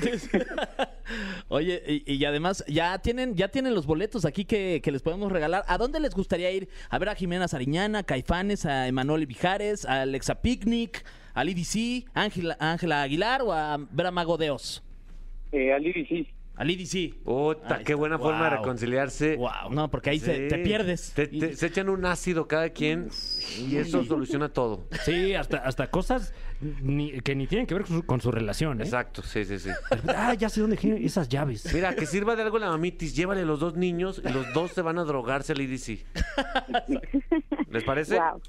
Oye, 1.48 1.82
y, 1.86 2.12
y 2.14 2.24
además 2.24 2.64
ya 2.66 2.98
tienen, 2.98 3.34
ya 3.34 3.48
tienen 3.48 3.74
los 3.74 3.86
boletos 3.86 4.24
aquí 4.24 4.44
que, 4.44 4.80
que 4.82 4.90
les 4.92 5.02
podemos 5.02 5.30
regalar. 5.30 5.64
¿A 5.68 5.78
dónde 5.78 6.00
les 6.00 6.14
gustaría 6.14 6.50
ir? 6.50 6.68
A 6.90 6.98
ver 6.98 7.08
a 7.10 7.14
Jimena 7.14 7.48
Sariñana, 7.48 8.00
a 8.00 8.02
Caifanes, 8.02 8.66
a 8.66 8.88
Emanuel 8.88 9.26
Vijares, 9.26 9.84
a 9.84 10.02
Alexa 10.02 10.36
Picnic, 10.42 11.04
al 11.34 11.48
IDC, 11.48 12.08
Ángela 12.14 12.56
Ángela 12.58 13.02
Aguilar 13.02 13.42
o 13.42 13.52
a 13.52 13.78
ver 13.90 14.06
a 14.06 14.10
Mago 14.10 14.36
de 14.36 14.50
Oz. 14.50 14.82
Eh, 15.52 15.72
al 15.72 15.82
sí. 15.82 16.28
Al 16.58 16.68
IDC. 16.70 17.14
Puta, 17.22 17.76
Ahí 17.76 17.84
qué 17.84 17.92
está. 17.92 17.94
buena 17.96 18.18
forma 18.18 18.42
de 18.44 18.50
Wow. 18.50 18.58
reconciliarse. 18.58 19.36
Wow, 19.36 19.70
no, 19.70 19.88
porque 19.90 20.10
ahí 20.10 20.18
se- 20.18 20.48
te 20.48 20.58
pierdes. 20.58 21.12
Te- 21.14 21.28
te- 21.28 21.54
se 21.54 21.66
echan 21.66 21.88
un 21.88 22.04
ácido 22.04 22.48
cada 22.48 22.70
quien 22.70 23.08
y 23.58 23.76
eso 23.76 24.04
soluciona 24.04 24.48
todo. 24.48 24.88
Sí, 25.04 25.34
hasta, 25.34 25.58
hasta 25.58 25.88
cosas 25.88 26.34
ni- 26.82 27.20
que 27.20 27.36
ni 27.36 27.46
tienen 27.46 27.66
que 27.68 27.74
ver 27.74 27.84
con 27.84 27.96
su, 28.00 28.06
con 28.06 28.20
su 28.20 28.32
relación. 28.32 28.80
¿eh? 28.80 28.84
Exacto, 28.84 29.22
sí, 29.22 29.44
sí, 29.44 29.60
sí. 29.60 29.70
Ah, 30.08 30.34
ya 30.34 30.48
sé 30.48 30.60
dónde 30.60 30.76
tienen 30.76 31.04
esas 31.04 31.28
llaves. 31.28 31.72
Mira, 31.72 31.94
que 31.94 32.06
sirva 32.06 32.34
de 32.34 32.42
algo 32.42 32.58
la 32.58 32.68
mamitis, 32.70 33.14
llévale 33.14 33.44
los 33.44 33.60
dos 33.60 33.76
niños 33.76 34.20
y 34.24 34.32
los 34.32 34.52
dos 34.52 34.72
se 34.72 34.82
van 34.82 34.98
a 34.98 35.04
drogarse 35.04 35.52
al 35.52 35.60
IDC. 35.60 36.04
¿Les 37.70 37.84
parece? 37.84 38.16
Wow. 38.18 38.40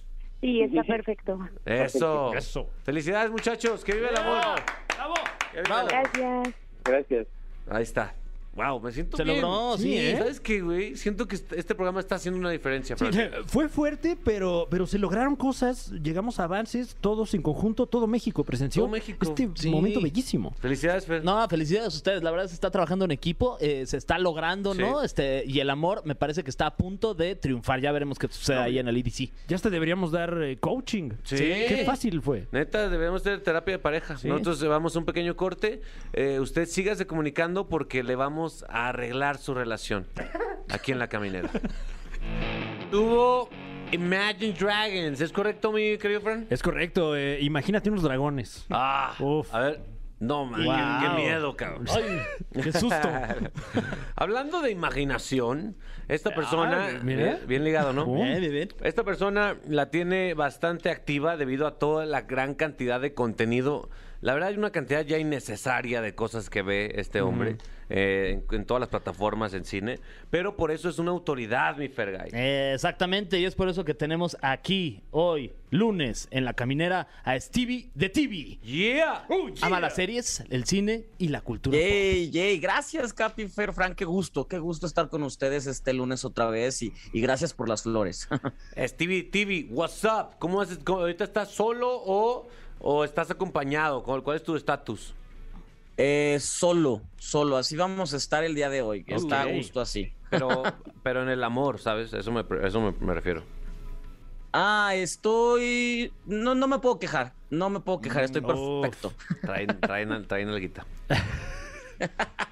Sí, 0.41 0.61
está 0.61 0.83
perfecto. 0.83 1.37
Eso. 1.65 2.33
Eso. 2.33 2.69
Felicidades, 2.83 3.29
muchachos. 3.29 3.83
Que 3.83 3.93
vive 3.93 4.09
el 4.09 4.17
amor. 4.17 4.41
El 5.53 5.71
amor. 5.71 5.87
Gracias. 5.89 6.55
Gracias. 6.83 7.27
Ahí 7.69 7.83
está. 7.83 8.13
Wow, 8.56 8.82
me 8.82 8.91
siento 8.91 9.15
Se 9.15 9.24
bien. 9.24 9.41
logró, 9.41 9.77
sí, 9.77 9.98
¿eh? 9.98 10.15
¿Sabes 10.18 10.39
qué, 10.39 10.62
güey? 10.62 10.96
Siento 10.98 11.27
que 11.27 11.36
este 11.36 11.75
programa 11.75 12.00
está 12.01 12.15
haciendo 12.15 12.39
una 12.39 12.50
diferencia, 12.50 12.98
Sí, 12.98 13.06
fue 13.46 13.70
fuerte, 13.70 14.18
pero, 14.22 14.68
pero 14.70 14.86
se 14.86 14.98
lograron 15.00 15.36
cosas, 15.36 15.91
llegamos 16.03 16.39
a 16.39 16.44
avances, 16.46 16.98
todos 17.00 17.34
en 17.36 17.41
conjunto, 17.41 17.86
todo 17.86 18.08
México 18.08 18.44
presenció 18.44 18.82
Todo 18.84 18.91
México. 18.91 19.25
este 19.25 19.50
Sí. 19.56 19.70
momento 19.70 20.01
bellísimo. 20.01 20.53
Felicidades, 20.60 21.06
Fer. 21.06 21.24
No, 21.24 21.48
felicidades 21.48 21.94
a 21.94 21.98
ustedes. 21.98 22.24
La 22.24 22.32
verdad 22.32 22.48
se 22.48 22.53
está 22.56 22.70
trabajando 22.72 23.06
en 23.06 23.12
equipo, 23.12 23.58
eh, 23.62 23.86
se 23.86 23.96
está 23.98 24.18
logrando, 24.18 24.74
Sí. 24.74 24.82
¿no? 24.82 25.03
Este 25.03 25.44
y 25.46 25.60
el 25.60 25.70
amor 25.70 26.01
me 26.06 26.15
parece 26.15 26.44
que 26.44 26.50
está 26.50 26.65
a 26.65 26.75
punto 26.75 27.13
de 27.13 27.36
triunfar. 27.36 27.79
Ya 27.79 27.91
veremos 27.91 28.18
qué 28.20 28.27
sucede 28.27 28.58
ahí 28.58 28.79
en 28.79 28.88
el 28.88 28.98
IDC. 28.98 29.32
Ya 29.48 29.56
hasta 29.56 29.70
deberíamos 29.70 30.12
dar 30.12 30.38
eh, 30.41 30.58
coaching. 30.60 31.12
Sí. 31.24 31.38
Qué 31.38 31.84
fácil 31.86 32.22
fue. 32.22 32.48
Neta, 32.51 32.89
debemos 32.89 33.24
tener 33.24 33.41
terapia 33.41 33.74
de 33.75 33.79
pareja. 33.79 34.18
Sí. 34.18 34.27
Nosotros 34.27 34.60
llevamos 34.60 34.96
un 34.96 35.06
pequeño 35.06 35.36
corte. 35.38 35.82
Eh, 36.13 36.39
usted 36.41 36.65
sígase 36.68 37.06
comunicando 37.08 37.68
porque 37.70 38.03
le 38.03 38.15
vamos 38.15 38.49
a 38.70 38.89
arreglar 38.89 39.38
su 39.38 39.53
relación 39.53 40.08
aquí 40.70 40.91
en 40.91 41.00
la 41.00 41.08
caminera. 41.08 41.50
Tuvo 42.91 43.50
Imagine 43.91 44.53
Dragons. 44.53 45.20
¿Es 45.22 45.32
correcto, 45.32 45.72
mi 45.72 45.98
querido 45.98 46.22
Fran? 46.22 46.46
Es 46.50 46.62
correcto, 46.62 47.15
eh, 47.15 47.39
imagínate 47.41 47.89
unos 47.89 48.03
dragones. 48.03 48.65
Ah, 48.70 49.15
Uf. 49.20 49.53
a 49.53 49.60
ver. 49.60 49.82
No, 50.20 50.46
man, 50.46 50.60
qué- 50.60 50.65
Wow. 50.68 50.75
qué, 51.15 51.22
miedo, 51.22 51.56
cabrón. 51.56 51.86
Ay, 51.89 52.62
qué 52.62 52.74
susto. 52.74 52.98
Hablando 54.15 54.62
de 54.62 54.70
imaginación, 54.70 55.77
esta 56.09 56.35
persona, 56.35 56.88
Ah, 56.90 57.00
mira. 57.01 57.31
eh, 57.33 57.40
bien 57.48 57.64
ligado, 57.64 57.94
¿no? 57.94 58.05
Bien, 58.14 58.40
bien, 58.42 58.51
bien. 58.51 58.70
Esta 58.83 59.03
persona 59.03 59.55
la 59.66 59.90
tiene 59.90 60.33
bastante 60.33 60.90
activa 60.90 61.38
debido 61.38 61.66
a 61.68 61.79
toda 61.79 62.05
la 62.05 62.22
gran 62.24 62.53
cantidad 62.53 63.00
de 63.00 63.14
contenido. 63.14 63.90
La 64.22 64.34
verdad 64.34 64.50
hay 64.50 64.58
una 64.58 64.72
cantidad 64.72 65.05
ya 65.05 65.18
innecesaria 65.18 66.01
de 66.01 66.14
cosas 66.16 66.50
que 66.50 66.62
ve 66.62 66.92
este 66.96 67.22
hombre 67.22 67.58
eh, 67.90 68.42
en, 68.50 68.55
en 68.55 68.66
todas 68.66 68.79
las 68.82 68.90
plataformas 68.90 69.53
en 69.53 69.64
cine, 69.66 70.00
pero 70.29 70.55
por 70.58 70.72
eso 70.72 70.90
es 70.90 71.00
una 71.00 71.12
autoridad, 71.12 71.77
mi 71.77 71.88
Fergay. 71.88 72.29
Eh, 72.34 72.72
exactamente, 72.75 73.40
y 73.40 73.46
es 73.46 73.55
por 73.55 73.70
eso 73.70 73.86
que 73.86 73.94
tenemos 73.94 74.36
aquí, 74.42 75.01
hoy, 75.12 75.53
lunes, 75.72 76.27
en 76.32 76.44
la 76.46 76.53
caminera, 76.53 77.08
a 77.24 77.40
Stevie 77.40 77.90
de 77.96 78.10
TV. 78.10 78.60
Yeah. 78.62 79.25
Ama 79.62 79.79
las 79.79 79.96
series, 79.96 80.44
el 80.50 80.66
cine 80.66 81.05
y 81.18 81.29
la 81.29 81.40
cultura. 81.42 81.77
pop. 81.77 81.82
Yay, 81.82 82.29
yay. 82.29 82.60
Gracias, 82.60 83.14
Capi, 83.14 83.48
Fer, 83.48 83.72
Frank. 83.74 83.96
Qué 83.96 84.05
gusto, 84.05 84.48
qué 84.48 84.60
gusto 84.60 84.86
estar 84.86 85.08
con 85.10 85.24
ustedes 85.24 85.66
este 85.66 85.94
lunes 85.94 86.25
otra 86.25 86.48
vez 86.50 86.82
y, 86.84 86.94
y 87.14 87.22
gracias 87.22 87.53
por 87.53 87.70
las 87.70 87.84
flores. 87.84 88.27
Stevie 88.77 89.24
TV, 89.24 89.68
what's 89.72 90.03
up? 90.03 90.38
¿Cómo 90.40 90.62
haces? 90.62 90.79
¿Cómo- 90.84 91.00
¿Ahorita 91.00 91.24
estás 91.24 91.50
solo 91.50 91.90
o, 91.92 92.48
o 92.79 93.03
estás 93.03 93.29
acompañado? 93.31 94.03
¿Cuál, 94.03 94.24
es 94.35 94.44
tu 94.44 94.55
estatus? 94.55 95.13
Eh, 95.98 96.37
solo, 96.39 97.01
solo. 97.18 97.57
Así 97.57 97.75
vamos 97.75 98.13
a 98.13 98.18
estar 98.18 98.44
el 98.44 98.55
día 98.55 98.70
de 98.70 98.81
hoy. 98.81 99.03
que 99.03 99.15
Está 99.15 99.42
a 99.42 99.46
gusto 99.46 99.81
así. 99.81 100.13
Pero, 100.29 100.63
pero 101.03 101.24
en 101.24 101.29
el 101.29 101.44
amor, 101.44 101.79
¿sabes? 101.79 102.13
Eso 102.13 102.31
me, 102.31 102.46
eso 102.63 102.81
me, 102.81 102.94
me 103.05 103.13
refiero. 103.13 103.44
Ah, 104.53 104.94
estoy. 104.96 106.11
No, 106.25 106.55
no 106.55 106.68
me 106.68 106.79
puedo 106.79 107.00
quejar. 107.00 107.33
No 107.50 107.70
me 107.70 107.79
puedo 107.81 108.01
quejar. 108.01 108.24
Estoy 108.24 108.42
Uf. 108.42 108.81
perfecto. 108.81 109.13
Traen, 109.42 109.79
traen, 109.79 110.27
traen 110.27 110.50
alguita. 110.50 110.85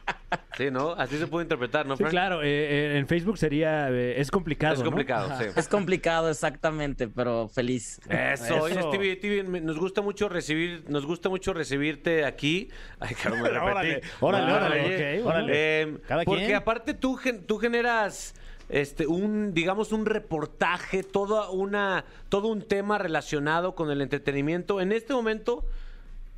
Sí, 0.58 0.72
¿no? 0.72 0.92
Así 0.94 1.18
se 1.20 1.28
puede 1.28 1.44
interpretar, 1.44 1.86
¿no, 1.86 1.96
Sí, 1.96 2.02
Frank? 2.04 2.12
claro, 2.12 2.42
eh, 2.42 2.48
eh, 2.48 2.98
en 2.98 3.08
Facebook 3.08 3.38
sería, 3.38 3.90
eh, 3.92 4.20
es 4.20 4.32
complicado. 4.32 4.74
Es 4.74 4.80
¿no? 4.80 4.86
complicado, 4.86 5.30
sí. 5.40 5.46
Es 5.56 5.68
complicado, 5.68 6.30
exactamente, 6.32 7.08
pero 7.08 7.48
feliz. 7.48 8.00
Eso, 8.10 8.64
oye, 8.64 8.80
Eso. 8.80 8.90
Stevie, 8.92 9.16
Stevie, 9.18 9.44
me- 9.44 9.62
nos 9.62 9.78
gusta 9.78 10.02
mucho 10.02 10.28
recibir, 10.30 10.84
nos 10.90 11.06
gusta 11.06 11.30
mucho 11.30 11.54
recibirte 11.54 12.26
aquí. 12.26 12.70
Ay, 13.00 13.14
claro, 13.14 13.38
me 13.38 13.50
repetí. 13.50 14.08
Órale, 14.20 14.52
órale, 14.52 14.54
órale, 14.54 14.86
oye. 14.86 15.20
ok, 15.22 15.28
órale. 15.28 15.52
Eh, 15.54 15.98
Cada 16.08 16.24
porque 16.24 16.46
quien. 16.46 16.56
aparte 16.56 16.94
tú, 16.96 17.16
gen- 17.18 17.44
tú 17.46 17.58
generas 17.60 18.34
este 18.70 19.06
un, 19.08 19.54
digamos, 19.54 19.92
un 19.92 20.06
reportaje, 20.06 21.04
toda 21.04 21.52
una, 21.52 22.04
todo 22.30 22.48
un 22.48 22.64
tema 22.64 22.98
relacionado 22.98 23.76
con 23.76 23.92
el 23.92 24.02
entretenimiento. 24.02 24.82
En 24.82 24.92
este 24.92 25.14
momento, 25.14 25.64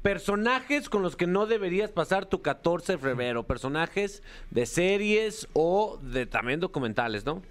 personajes 0.09 0.89
con 0.89 1.03
los 1.03 1.15
que 1.15 1.27
no 1.27 1.45
deberías 1.45 1.91
pasar 1.91 2.25
tu 2.25 2.41
14 2.41 2.93
de 2.93 2.97
febrero, 2.97 3.45
personajes 3.45 4.23
de 4.49 4.65
series 4.65 5.47
o 5.53 5.99
de 6.01 6.25
también 6.25 6.59
documentales, 6.59 7.23
¿no? 7.27 7.43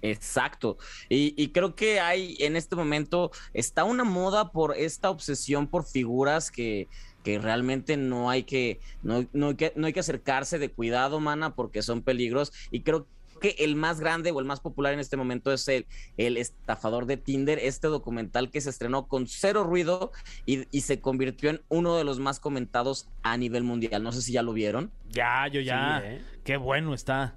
Exacto. 0.00 0.78
Y, 1.10 1.48
creo 1.48 1.74
que 1.74 2.00
hay 2.00 2.34
en 2.40 2.56
este 2.56 2.76
momento 2.76 3.30
está 3.52 3.84
una 3.84 4.04
moda 4.04 4.52
por 4.52 4.74
esta 4.74 5.10
obsesión 5.10 5.66
por 5.66 5.84
figuras 5.84 6.50
que, 6.50 6.88
que 7.22 7.38
realmente 7.38 7.98
no 7.98 8.30
hay 8.30 8.44
que 8.44 8.80
no, 9.02 9.26
no 9.34 9.48
hay 9.48 9.56
que 9.56 9.74
no 9.76 9.86
hay 9.86 9.92
que 9.92 10.00
acercarse 10.00 10.58
de 10.58 10.70
cuidado, 10.70 11.20
mana, 11.20 11.54
porque 11.54 11.82
son 11.82 12.00
peligros. 12.00 12.54
Y 12.70 12.80
creo 12.80 13.04
que 13.04 13.10
el 13.58 13.76
más 13.76 14.00
grande 14.00 14.30
o 14.30 14.40
el 14.40 14.46
más 14.46 14.60
popular 14.60 14.92
en 14.92 15.00
este 15.00 15.16
momento 15.16 15.52
es 15.52 15.66
el, 15.68 15.86
el 16.16 16.36
estafador 16.36 17.06
de 17.06 17.16
Tinder, 17.16 17.58
este 17.58 17.88
documental 17.88 18.50
que 18.50 18.60
se 18.60 18.70
estrenó 18.70 19.08
con 19.08 19.26
cero 19.26 19.64
ruido 19.64 20.12
y, 20.46 20.66
y 20.70 20.82
se 20.82 21.00
convirtió 21.00 21.50
en 21.50 21.62
uno 21.68 21.96
de 21.96 22.04
los 22.04 22.18
más 22.18 22.40
comentados 22.40 23.08
a 23.22 23.36
nivel 23.36 23.64
mundial. 23.64 24.02
No 24.02 24.12
sé 24.12 24.22
si 24.22 24.32
ya 24.32 24.42
lo 24.42 24.52
vieron. 24.52 24.90
Ya, 25.10 25.48
yo 25.48 25.60
ya. 25.60 26.00
Sí, 26.00 26.06
¿eh? 26.08 26.22
Qué 26.44 26.56
bueno 26.56 26.94
está. 26.94 27.34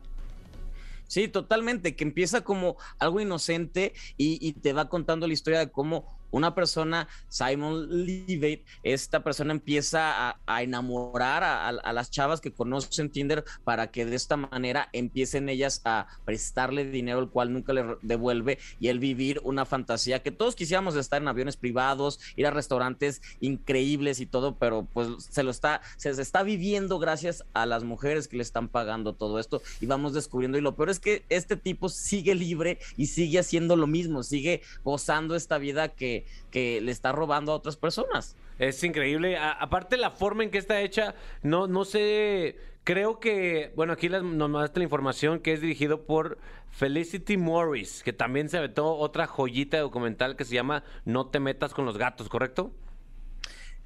Sí, 1.07 1.27
totalmente, 1.27 1.95
que 1.95 2.03
empieza 2.03 2.41
como 2.41 2.77
algo 2.97 3.19
inocente 3.19 3.93
y, 4.17 4.39
y 4.41 4.53
te 4.53 4.73
va 4.73 4.89
contando 4.89 5.27
la 5.27 5.33
historia 5.33 5.59
de 5.59 5.69
cómo 5.69 6.22
una 6.33 6.55
persona, 6.55 7.07
Simon 7.29 8.05
Levate, 8.05 8.65
esta 8.81 9.23
persona 9.23 9.53
empieza 9.53 10.35
a, 10.45 10.63
enamorar 10.63 11.43
a, 11.43 11.93
las 11.93 12.09
chavas 12.09 12.41
que 12.41 12.51
conocen 12.51 13.11
Tinder 13.11 13.45
para 13.63 13.91
que 13.91 14.05
de 14.05 14.15
esta 14.15 14.35
manera 14.35 14.89
empiecen 14.93 15.47
ellas 15.47 15.81
a 15.85 16.07
prestarle 16.25 16.85
dinero, 16.85 17.19
el 17.19 17.29
cual 17.29 17.53
nunca 17.53 17.71
le 17.71 17.97
devuelve, 18.01 18.57
y 18.79 18.87
él 18.87 18.97
vivir 18.97 19.41
una 19.43 19.65
fantasía 19.65 20.23
que 20.23 20.31
todos 20.31 20.55
quisiéramos 20.55 20.95
estar 20.95 21.21
en 21.21 21.27
aviones 21.27 21.55
privados, 21.55 22.19
ir 22.35 22.47
a 22.47 22.51
restaurantes 22.51 23.21
increíbles 23.39 24.19
y 24.19 24.25
todo, 24.25 24.57
pero 24.57 24.87
pues 24.91 25.09
se 25.19 25.43
lo 25.43 25.51
está, 25.51 25.81
se, 25.97 26.09
está 26.09 26.41
viviendo 26.41 26.97
gracias 26.97 27.45
a 27.53 27.67
las 27.67 27.83
mujeres 27.83 28.27
que 28.27 28.37
le 28.37 28.43
están 28.43 28.69
pagando 28.69 29.13
todo 29.13 29.37
esto 29.37 29.61
y 29.79 29.85
vamos 29.85 30.13
descubriendo. 30.13 30.57
Y 30.57 30.61
lo 30.61 30.75
peor 30.75 30.89
es 30.89 30.99
que 30.99 31.23
este 31.29 31.57
tipo 31.57 31.89
sigue 31.89 32.33
libre 32.33 32.79
y 32.97 33.07
sigue 33.07 33.37
haciendo 33.37 33.75
lo 33.75 33.85
mismo, 33.85 34.23
sigue 34.23 34.61
gozando 34.83 35.35
esta 35.35 35.59
vida 35.59 35.89
que, 35.89 36.22
que 36.51 36.81
le 36.81 36.91
está 36.91 37.11
robando 37.11 37.51
a 37.51 37.55
otras 37.55 37.77
personas. 37.77 38.35
Es 38.59 38.83
increíble. 38.83 39.37
aparte 39.37 39.97
la 39.97 40.11
forma 40.11 40.43
en 40.43 40.51
que 40.51 40.57
está 40.57 40.81
hecha, 40.81 41.15
no, 41.41 41.67
no 41.67 41.85
sé, 41.85 42.57
creo 42.83 43.19
que, 43.19 43.71
bueno, 43.75 43.93
aquí 43.93 44.09
nos 44.09 44.23
mandaste 44.23 44.79
la 44.79 44.85
información 44.85 45.39
que 45.39 45.53
es 45.53 45.61
dirigido 45.61 46.05
por 46.05 46.37
Felicity 46.69 47.37
Morris, 47.37 48.03
que 48.03 48.13
también 48.13 48.49
se 48.49 48.57
aventó 48.57 48.95
otra 48.95 49.27
joyita 49.27 49.79
documental 49.79 50.35
que 50.35 50.45
se 50.45 50.55
llama 50.55 50.83
No 51.05 51.27
te 51.27 51.39
metas 51.39 51.73
con 51.73 51.85
los 51.85 51.97
gatos, 51.97 52.29
¿correcto? 52.29 52.71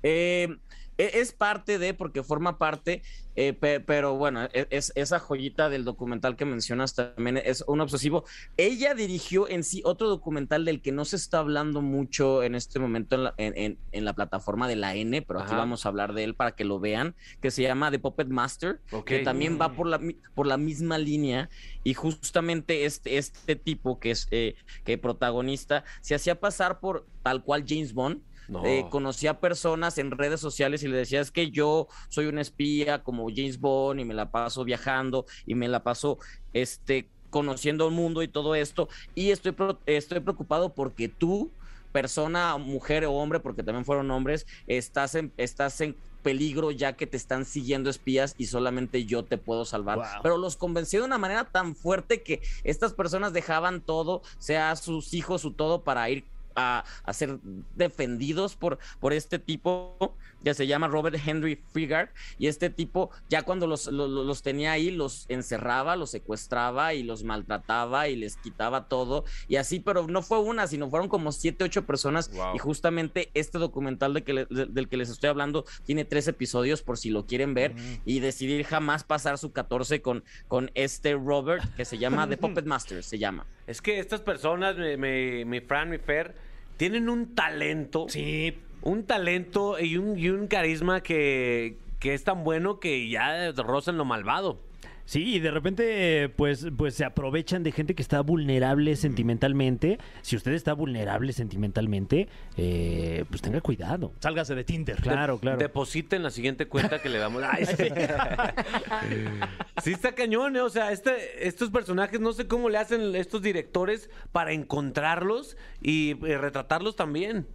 Eh, 0.03 0.57
es 0.97 1.31
parte 1.31 1.77
de, 1.79 1.93
porque 1.93 2.23
forma 2.23 2.57
parte, 2.57 3.03
eh, 3.35 3.53
pero 3.53 4.15
bueno, 4.15 4.45
e, 4.53 4.67
es, 4.71 4.91
esa 4.95 5.19
joyita 5.19 5.69
del 5.69 5.85
documental 5.85 6.35
que 6.35 6.45
mencionas 6.45 6.95
también 6.95 7.37
es 7.37 7.63
un 7.67 7.81
obsesivo. 7.81 8.23
Ella 8.57 8.95
dirigió 8.95 9.47
en 9.47 9.63
sí 9.63 9.81
otro 9.85 10.09
documental 10.09 10.65
del 10.65 10.81
que 10.81 10.91
no 10.91 11.05
se 11.05 11.15
está 11.15 11.39
hablando 11.39 11.81
mucho 11.81 12.43
en 12.43 12.55
este 12.55 12.79
momento 12.79 13.15
en 13.15 13.23
la, 13.23 13.33
en, 13.37 14.05
la 14.05 14.13
plataforma 14.13 14.67
de 14.67 14.75
la 14.75 14.95
N, 14.95 15.21
pero 15.21 15.41
aquí 15.41 15.53
vamos 15.53 15.85
a 15.85 15.89
hablar 15.89 16.13
de 16.13 16.23
él 16.23 16.35
para 16.35 16.55
que 16.55 16.65
lo 16.65 16.79
vean, 16.79 17.15
que 17.41 17.51
se 17.51 17.61
llama 17.61 17.91
The 17.91 17.99
Puppet 17.99 18.29
Master, 18.29 18.81
que 19.05 19.19
también 19.19 19.59
va 19.59 19.73
por 19.73 19.87
la, 19.87 19.99
por 20.33 20.47
la 20.47 20.57
misma 20.57 20.97
línea 20.97 21.49
y 21.83 21.93
justamente 21.93 22.85
este, 22.85 23.17
este 23.17 23.55
tipo 23.55 23.99
que 23.99 24.11
es 24.11 24.27
eh, 24.31 24.55
que 24.83 24.97
protagonista 24.97 25.83
se 26.01 26.15
hacía 26.15 26.39
pasar 26.39 26.79
por 26.79 27.05
tal 27.23 27.43
cual 27.43 27.65
James 27.67 27.93
Bond 27.93 28.21
eh, 28.63 28.85
conocía 28.89 29.39
personas 29.39 29.97
en 29.97 30.11
redes 30.11 30.39
sociales 30.39 30.83
y 30.83 30.87
le 30.87 30.97
decía, 30.97 31.21
es 31.21 31.31
que 31.31 31.51
yo 31.51 31.87
soy 32.09 32.27
un 32.27 32.39
espía 32.39 33.03
como 33.03 33.27
James 33.29 33.59
Bond 33.59 33.99
y 33.99 34.05
me 34.05 34.13
la 34.13 34.31
paso 34.31 34.63
viajando 34.63 35.25
y 35.45 35.55
me 35.55 35.67
la 35.67 35.83
paso 35.83 36.17
este, 36.53 37.07
conociendo 37.29 37.87
el 37.87 37.93
mundo 37.93 38.23
y 38.23 38.27
todo 38.27 38.55
esto. 38.55 38.89
Y 39.15 39.31
estoy, 39.31 39.55
estoy 39.85 40.19
preocupado 40.21 40.73
porque 40.73 41.07
tú, 41.07 41.51
persona, 41.91 42.57
mujer 42.57 43.05
o 43.05 43.13
hombre, 43.13 43.39
porque 43.39 43.63
también 43.63 43.85
fueron 43.85 44.11
hombres, 44.11 44.45
estás 44.67 45.15
en, 45.15 45.31
estás 45.37 45.81
en 45.81 45.95
peligro 46.27 46.71
ya 46.71 46.93
que 46.93 47.07
te 47.07 47.15
están 47.15 47.45
siguiendo 47.45 47.89
espías 47.89 48.35
y 48.37 48.47
solamente 48.47 49.05
yo 49.05 49.23
te 49.23 49.37
puedo 49.37 49.63
salvar. 49.63 50.19
Pero 50.21 50.37
los 50.37 50.57
convenció 50.57 50.99
de 50.99 51.05
una 51.05 51.17
manera 51.17 51.45
tan 51.45 51.75
fuerte 51.75 52.21
que 52.21 52.41
estas 52.65 52.93
personas 52.93 53.31
dejaban 53.31 53.81
todo, 53.81 54.21
sea 54.37 54.75
sus 54.75 55.13
hijos, 55.13 55.41
su 55.41 55.51
todo, 55.51 55.83
para 55.83 56.09
ir 56.09 56.25
a, 56.57 56.83
ser 57.13 57.39
defendidos 57.75 58.55
por, 58.55 58.79
por 58.99 59.13
este 59.13 59.39
tipo 59.39 60.15
que 60.43 60.53
se 60.53 60.67
llama 60.67 60.87
Robert 60.87 61.17
Henry 61.25 61.61
Frigard. 61.71 62.09
Y 62.37 62.47
este 62.47 62.69
tipo 62.69 63.11
ya 63.29 63.43
cuando 63.43 63.67
los, 63.67 63.87
los, 63.87 64.41
tenía 64.41 64.71
ahí 64.73 64.91
los 64.91 65.25
encerraba, 65.29 65.95
los 65.95 66.11
secuestraba 66.11 66.93
y 66.93 67.03
los 67.03 67.23
maltrataba 67.23 68.07
y 68.07 68.15
les 68.15 68.37
quitaba 68.37 68.87
todo. 68.87 69.23
Y 69.47 69.57
así, 69.57 69.79
pero 69.79 70.07
no 70.07 70.21
fue 70.21 70.39
una, 70.39 70.67
sino 70.67 70.89
fueron 70.89 71.09
como 71.09 71.31
siete, 71.31 71.63
ocho 71.63 71.85
personas. 71.85 72.31
Y 72.53 72.57
justamente 72.57 73.29
este 73.33 73.57
documental 73.57 74.13
de 74.13 74.23
que 74.23 74.45
del 74.49 74.89
que 74.89 74.97
les 74.97 75.09
estoy 75.09 75.29
hablando 75.29 75.65
tiene 75.85 76.05
tres 76.05 76.27
episodios 76.27 76.81
por 76.81 76.97
si 76.97 77.09
lo 77.09 77.25
quieren 77.25 77.53
ver 77.53 77.73
y 78.05 78.19
decidir 78.19 78.65
jamás 78.65 79.03
pasar 79.03 79.37
su 79.37 79.51
14 79.51 80.01
con, 80.01 80.23
con 80.47 80.71
este 80.73 81.13
Robert 81.13 81.63
que 81.75 81.85
se 81.85 81.97
llama 81.97 82.27
The 82.27 82.37
Puppet 82.47 82.65
Master, 82.65 83.03
se 83.03 83.19
llama. 83.19 83.45
Es 83.67 83.81
que 83.81 83.99
estas 83.99 84.21
personas, 84.21 84.77
mi, 84.77 85.43
mi 85.43 85.59
Fran, 85.59 85.89
mi 85.89 85.97
Fer, 85.97 86.35
tienen 86.77 87.09
un 87.09 87.35
talento. 87.35 88.05
Sí. 88.09 88.57
Un 88.81 89.03
talento 89.03 89.79
y 89.79 89.97
un, 89.97 90.17
y 90.17 90.29
un 90.29 90.47
carisma 90.47 91.01
que, 91.01 91.77
que 91.99 92.13
es 92.13 92.23
tan 92.23 92.43
bueno 92.43 92.79
que 92.79 93.09
ya 93.09 93.51
rozan 93.51 93.97
lo 93.97 94.05
malvado. 94.05 94.59
Sí, 95.07 95.35
y 95.35 95.39
de 95.39 95.51
repente, 95.51 96.27
pues, 96.27 96.67
pues 96.75 96.93
se 96.93 97.05
aprovechan 97.05 97.63
de 97.63 97.71
gente 97.71 97.95
que 97.95 98.01
está 98.01 98.19
vulnerable 98.19 98.97
sentimentalmente. 98.97 99.99
Si 100.21 100.35
usted 100.35 100.51
está 100.51 100.73
vulnerable 100.73 101.31
sentimentalmente, 101.31 102.27
eh, 102.57 103.23
pues 103.29 103.41
tenga 103.41 103.61
cuidado. 103.61 104.11
Sálgase 104.19 104.53
de 104.53 104.65
Tinder. 104.65 104.97
Claro, 104.97 105.39
claro. 105.39 105.59
Deposite 105.59 106.17
en 106.17 106.23
la 106.23 106.29
siguiente 106.29 106.67
cuenta 106.67 107.01
que 107.01 107.07
le 107.07 107.19
damos. 107.19 107.41
sí. 109.81 109.93
está 109.93 110.11
cañón, 110.11 110.57
¿eh? 110.57 110.61
O 110.61 110.69
sea, 110.69 110.91
este, 110.91 111.47
estos 111.47 111.69
personajes, 111.69 112.19
no 112.19 112.33
sé 112.33 112.47
cómo 112.47 112.67
le 112.67 112.77
hacen 112.77 113.15
estos 113.15 113.41
directores 113.41 114.09
para 114.33 114.51
encontrarlos 114.51 115.55
y 115.81 116.17
eh, 116.25 116.37
retratarlos 116.37 116.97
también. 116.97 117.47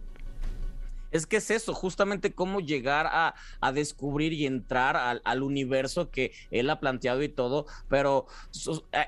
Es 1.13 1.27
que 1.27 1.37
es 1.37 1.51
eso, 1.51 1.73
justamente 1.73 2.33
cómo 2.33 2.59
llegar 2.59 3.07
a, 3.09 3.33
descubrir 3.71 4.33
y 4.33 4.45
entrar 4.45 4.97
al, 4.97 5.43
universo 5.43 6.09
que 6.09 6.31
él 6.51 6.69
ha 6.69 6.79
planteado 6.79 7.21
y 7.23 7.29
todo, 7.29 7.65
pero 7.87 8.27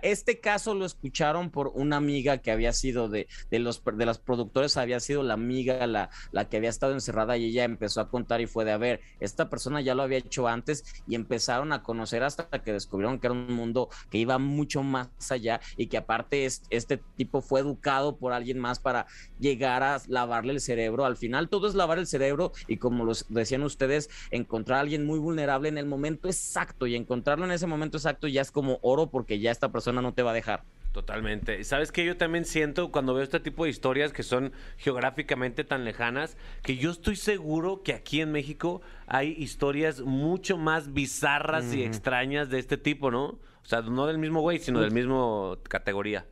este 0.01 0.39
caso 0.39 0.75
lo 0.75 0.85
escucharon 0.85 1.49
por 1.49 1.71
una 1.73 1.97
amiga 1.97 2.37
que 2.37 2.51
había 2.51 2.73
sido 2.73 3.09
de, 3.09 3.27
de 3.49 3.59
los 3.59 3.83
de 3.83 4.05
las 4.05 4.19
productores, 4.19 4.77
había 4.77 4.99
sido 4.99 5.23
la 5.23 5.33
amiga, 5.33 5.85
la, 5.87 6.09
la 6.31 6.47
que 6.47 6.57
había 6.57 6.69
estado 6.69 6.93
encerrada 6.93 7.37
y 7.37 7.45
ella 7.45 7.63
empezó 7.63 8.01
a 8.01 8.09
contar 8.09 8.41
y 8.41 8.47
fue 8.47 8.65
de, 8.65 8.71
a 8.71 8.77
ver, 8.77 9.01
esta 9.19 9.49
persona 9.49 9.81
ya 9.81 9.95
lo 9.95 10.03
había 10.03 10.19
hecho 10.19 10.47
antes 10.47 10.83
y 11.07 11.15
empezaron 11.15 11.73
a 11.73 11.81
conocer 11.83 12.23
hasta 12.23 12.47
que 12.61 12.73
descubrieron 12.73 13.19
que 13.19 13.27
era 13.27 13.33
un 13.33 13.53
mundo 13.53 13.89
que 14.09 14.17
iba 14.17 14.37
mucho 14.37 14.83
más 14.83 15.09
allá 15.31 15.59
y 15.77 15.87
que 15.87 15.97
aparte 15.97 16.45
este 16.45 16.97
tipo 17.15 17.41
fue 17.41 17.61
educado 17.61 18.17
por 18.17 18.33
alguien 18.33 18.59
más 18.59 18.79
para 18.79 19.07
llegar 19.39 19.83
a 19.83 20.01
lavarle 20.07 20.53
el 20.53 20.61
cerebro. 20.61 21.05
Al 21.05 21.17
final 21.17 21.49
todo 21.49 21.67
es 21.67 21.75
lavar 21.75 21.94
el 21.99 22.07
cerebro 22.07 22.51
y 22.67 22.77
como 22.77 23.05
lo 23.05 23.13
decían 23.29 23.63
ustedes, 23.63 24.09
encontrar 24.31 24.77
a 24.77 24.81
alguien 24.81 25.05
muy 25.05 25.19
vulnerable 25.19 25.69
en 25.69 25.77
el 25.77 25.85
momento 25.85 26.27
exacto 26.27 26.87
y 26.87 26.95
encontrarlo 26.95 27.45
en 27.45 27.51
ese 27.51 27.67
momento 27.67 27.97
exacto 27.97 28.27
ya 28.27 28.41
es 28.41 28.51
como 28.51 28.79
oro 28.81 29.07
porque 29.07 29.39
ya 29.39 29.51
esta 29.51 29.71
persona 29.71 30.01
no 30.01 30.13
te 30.13 30.23
va 30.23 30.31
a 30.31 30.35
dejar. 30.35 30.63
Totalmente. 30.95 31.61
¿Sabes 31.65 31.91
qué? 31.91 32.05
Yo 32.05 32.15
también 32.15 32.45
siento 32.45 32.89
cuando 32.89 33.13
veo 33.13 33.21
este 33.21 33.41
tipo 33.41 33.65
de 33.65 33.69
historias 33.69 34.13
que 34.13 34.23
son 34.23 34.53
geográficamente 34.77 35.65
tan 35.65 35.83
lejanas, 35.83 36.37
que 36.63 36.77
yo 36.77 36.89
estoy 36.89 37.17
seguro 37.17 37.83
que 37.83 37.91
aquí 37.91 38.21
en 38.21 38.31
México 38.31 38.81
hay 39.05 39.35
historias 39.37 39.99
mucho 39.99 40.57
más 40.57 40.93
bizarras 40.93 41.73
y 41.73 41.83
extrañas 41.83 42.49
de 42.49 42.59
este 42.59 42.77
tipo, 42.77 43.11
¿no? 43.11 43.25
O 43.25 43.67
sea, 43.67 43.81
no 43.81 44.07
del 44.07 44.19
mismo 44.19 44.39
güey, 44.39 44.59
sino 44.59 44.79
del 44.79 44.91
mismo 44.91 45.57
categoría. 45.67 46.25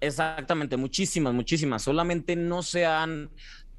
Exactamente, 0.00 0.76
muchísimas, 0.76 1.32
muchísimas. 1.32 1.82
Solamente 1.82 2.36
no 2.36 2.62
se 2.62 2.84
han 2.84 3.30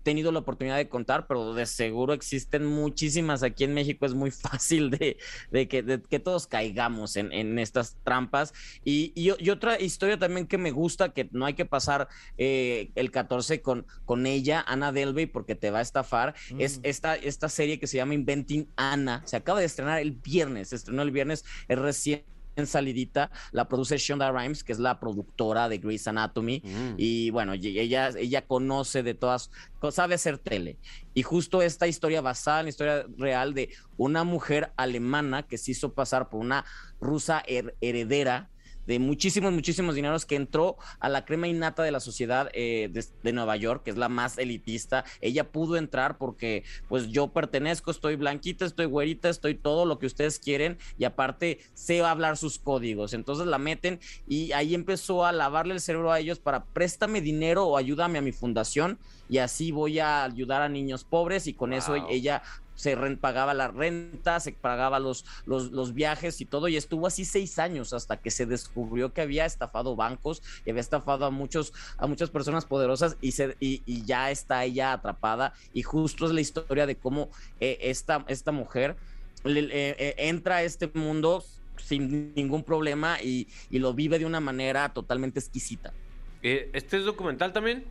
tenido 0.03 0.31
la 0.31 0.39
oportunidad 0.39 0.77
de 0.77 0.89
contar, 0.89 1.27
pero 1.27 1.53
de 1.53 1.65
seguro 1.65 2.13
existen 2.13 2.65
muchísimas 2.65 3.43
aquí 3.43 3.63
en 3.63 3.73
México. 3.73 4.05
Es 4.05 4.13
muy 4.13 4.31
fácil 4.31 4.89
de, 4.89 5.17
que, 5.51 6.01
que, 6.09 6.19
todos 6.19 6.47
caigamos 6.47 7.15
en, 7.15 7.59
estas 7.59 7.97
trampas. 8.03 8.53
Y, 8.83 9.11
y, 9.15 9.49
otra 9.49 9.79
historia 9.79 10.17
también 10.17 10.47
que 10.47 10.57
me 10.57 10.71
gusta, 10.71 11.13
que 11.13 11.29
no 11.31 11.45
hay 11.45 11.53
que 11.53 11.65
pasar 11.65 12.07
eh, 12.37 12.91
el 12.95 13.11
14 13.11 13.61
con, 13.61 13.85
con 14.05 14.25
ella, 14.25 14.63
Ana 14.67 14.91
Delvey, 14.91 15.25
porque 15.25 15.55
te 15.55 15.71
va 15.71 15.79
a 15.79 15.81
estafar, 15.81 16.35
es 16.57 16.79
mm. 16.79 16.81
esta, 16.83 17.15
esta 17.15 17.49
serie 17.49 17.79
que 17.79 17.87
se 17.87 17.97
llama 17.97 18.13
Inventing 18.13 18.67
Anna. 18.75 19.21
Se 19.25 19.35
acaba 19.35 19.59
de 19.59 19.65
estrenar 19.65 19.99
el 19.99 20.11
viernes, 20.11 20.69
se 20.69 20.75
estrenó 20.75 21.01
el 21.01 21.11
viernes, 21.11 21.45
es 21.67 21.77
recién 21.77 22.19
en 22.19 22.30
salidita, 22.65 23.31
la 23.51 23.67
produce 23.67 23.97
Shonda 23.97 24.31
Rhimes, 24.31 24.63
que 24.63 24.71
es 24.71 24.79
la 24.79 24.99
productora 24.99 25.69
de 25.69 25.77
Grey's 25.77 26.07
Anatomy, 26.07 26.61
mm. 26.63 26.93
y 26.97 27.29
bueno, 27.31 27.53
ella, 27.53 28.09
ella 28.09 28.45
conoce 28.45 29.03
de 29.03 29.13
todas, 29.13 29.51
sabe 29.91 30.15
hacer 30.15 30.37
tele. 30.37 30.77
Y 31.13 31.23
justo 31.23 31.61
esta 31.61 31.87
historia 31.87 32.21
basada 32.21 32.59
en 32.59 32.65
la 32.65 32.69
historia 32.69 33.05
real 33.17 33.53
de 33.53 33.69
una 33.97 34.23
mujer 34.23 34.71
alemana 34.75 35.43
que 35.43 35.57
se 35.57 35.71
hizo 35.71 35.93
pasar 35.93 36.29
por 36.29 36.39
una 36.39 36.65
rusa 36.99 37.43
heredera 37.81 38.49
de 38.87 38.99
muchísimos, 38.99 39.51
muchísimos 39.53 39.95
dineros 39.95 40.25
que 40.25 40.35
entró 40.35 40.77
a 40.99 41.09
la 41.09 41.25
crema 41.25 41.47
innata 41.47 41.83
de 41.83 41.91
la 41.91 41.99
sociedad 41.99 42.49
eh, 42.53 42.89
de, 43.23 43.33
Nueva 43.33 43.55
York, 43.55 43.83
que 43.83 43.91
es 43.91 43.97
la 43.97 44.09
más 44.09 44.37
elitista. 44.37 45.05
Ella 45.21 45.51
pudo 45.51 45.77
entrar 45.77 46.17
porque 46.17 46.63
pues 46.89 47.07
yo 47.09 47.27
pertenezco, 47.29 47.91
estoy 47.91 48.15
blanquita, 48.15 48.65
estoy 48.65 48.85
güerita, 48.85 49.29
estoy 49.29 49.55
todo 49.55 49.85
lo 49.85 49.99
que 49.99 50.05
ustedes 50.05 50.39
quieren 50.39 50.77
y 50.97 51.05
aparte 51.05 51.59
sé 51.73 52.01
hablar 52.01 52.37
sus 52.37 52.59
códigos. 52.59 53.13
Entonces 53.13 53.47
la 53.47 53.57
meten 53.57 53.99
y 54.27 54.51
ahí 54.51 54.75
empezó 54.75 55.25
a 55.25 55.31
lavarle 55.31 55.73
el 55.73 55.81
cerebro 55.81 56.11
a 56.11 56.19
ellos 56.19 56.39
para 56.39 56.65
préstame 56.65 57.21
dinero 57.21 57.65
o 57.65 57.77
ayúdame 57.77 58.17
a 58.17 58.21
mi 58.21 58.31
fundación 58.31 58.99
y 59.29 59.37
así 59.37 59.71
voy 59.71 59.99
a 59.99 60.23
ayudar 60.23 60.61
a 60.61 60.69
niños 60.69 61.03
pobres 61.03 61.47
y 61.47 61.53
con 61.53 61.73
eso 61.73 61.95
ella 62.09 62.43
se 62.75 62.95
pagaba 63.17 63.53
la 63.53 63.67
renta, 63.67 64.39
se 64.39 64.53
pagaba 64.53 64.99
los, 64.99 65.25
los, 65.45 65.93
viajes 65.93 66.41
y 66.41 66.45
todo, 66.45 66.67
y 66.67 66.77
estuvo 66.77 67.07
así 67.07 67.25
seis 67.25 67.59
años 67.59 67.93
hasta 67.93 68.17
que 68.17 68.31
se 68.31 68.45
descubrió 68.45 69.13
que 69.13 69.21
había 69.21 69.45
estafado 69.45 69.95
bancos 69.95 70.41
y 70.65 70.71
había 70.71 70.81
estafado 70.81 71.25
a 71.25 71.31
muchos, 71.31 71.73
a 71.97 72.07
muchas 72.07 72.29
personas 72.29 72.65
poderosas 72.65 73.17
y, 73.21 73.33
se, 73.33 73.55
y, 73.59 74.05
ya 74.05 74.31
está 74.31 74.63
ella 74.63 74.93
atrapada. 74.93 75.53
Y 75.73 75.83
justo 75.83 76.25
es 76.25 76.31
la 76.31 76.41
historia 76.41 76.85
de 76.85 76.95
cómo 76.95 77.29
eh, 77.59 77.77
esta, 77.81 78.25
esta 78.27 78.51
mujer 78.51 78.95
eh, 79.45 80.15
entra 80.17 80.57
a 80.57 80.63
este 80.63 80.89
mundo 80.93 81.43
sin 81.77 82.33
ningún 82.35 82.63
problema 82.63 83.21
y, 83.21 83.47
y 83.69 83.79
lo 83.79 83.93
vive 83.93 84.19
de 84.19 84.25
una 84.25 84.39
manera 84.39 84.93
totalmente 84.93 85.39
exquisita. 85.39 85.93
Eh, 86.43 86.69
¿Este 86.73 86.97
es 86.97 87.05
documental 87.05 87.53
también? 87.53 87.83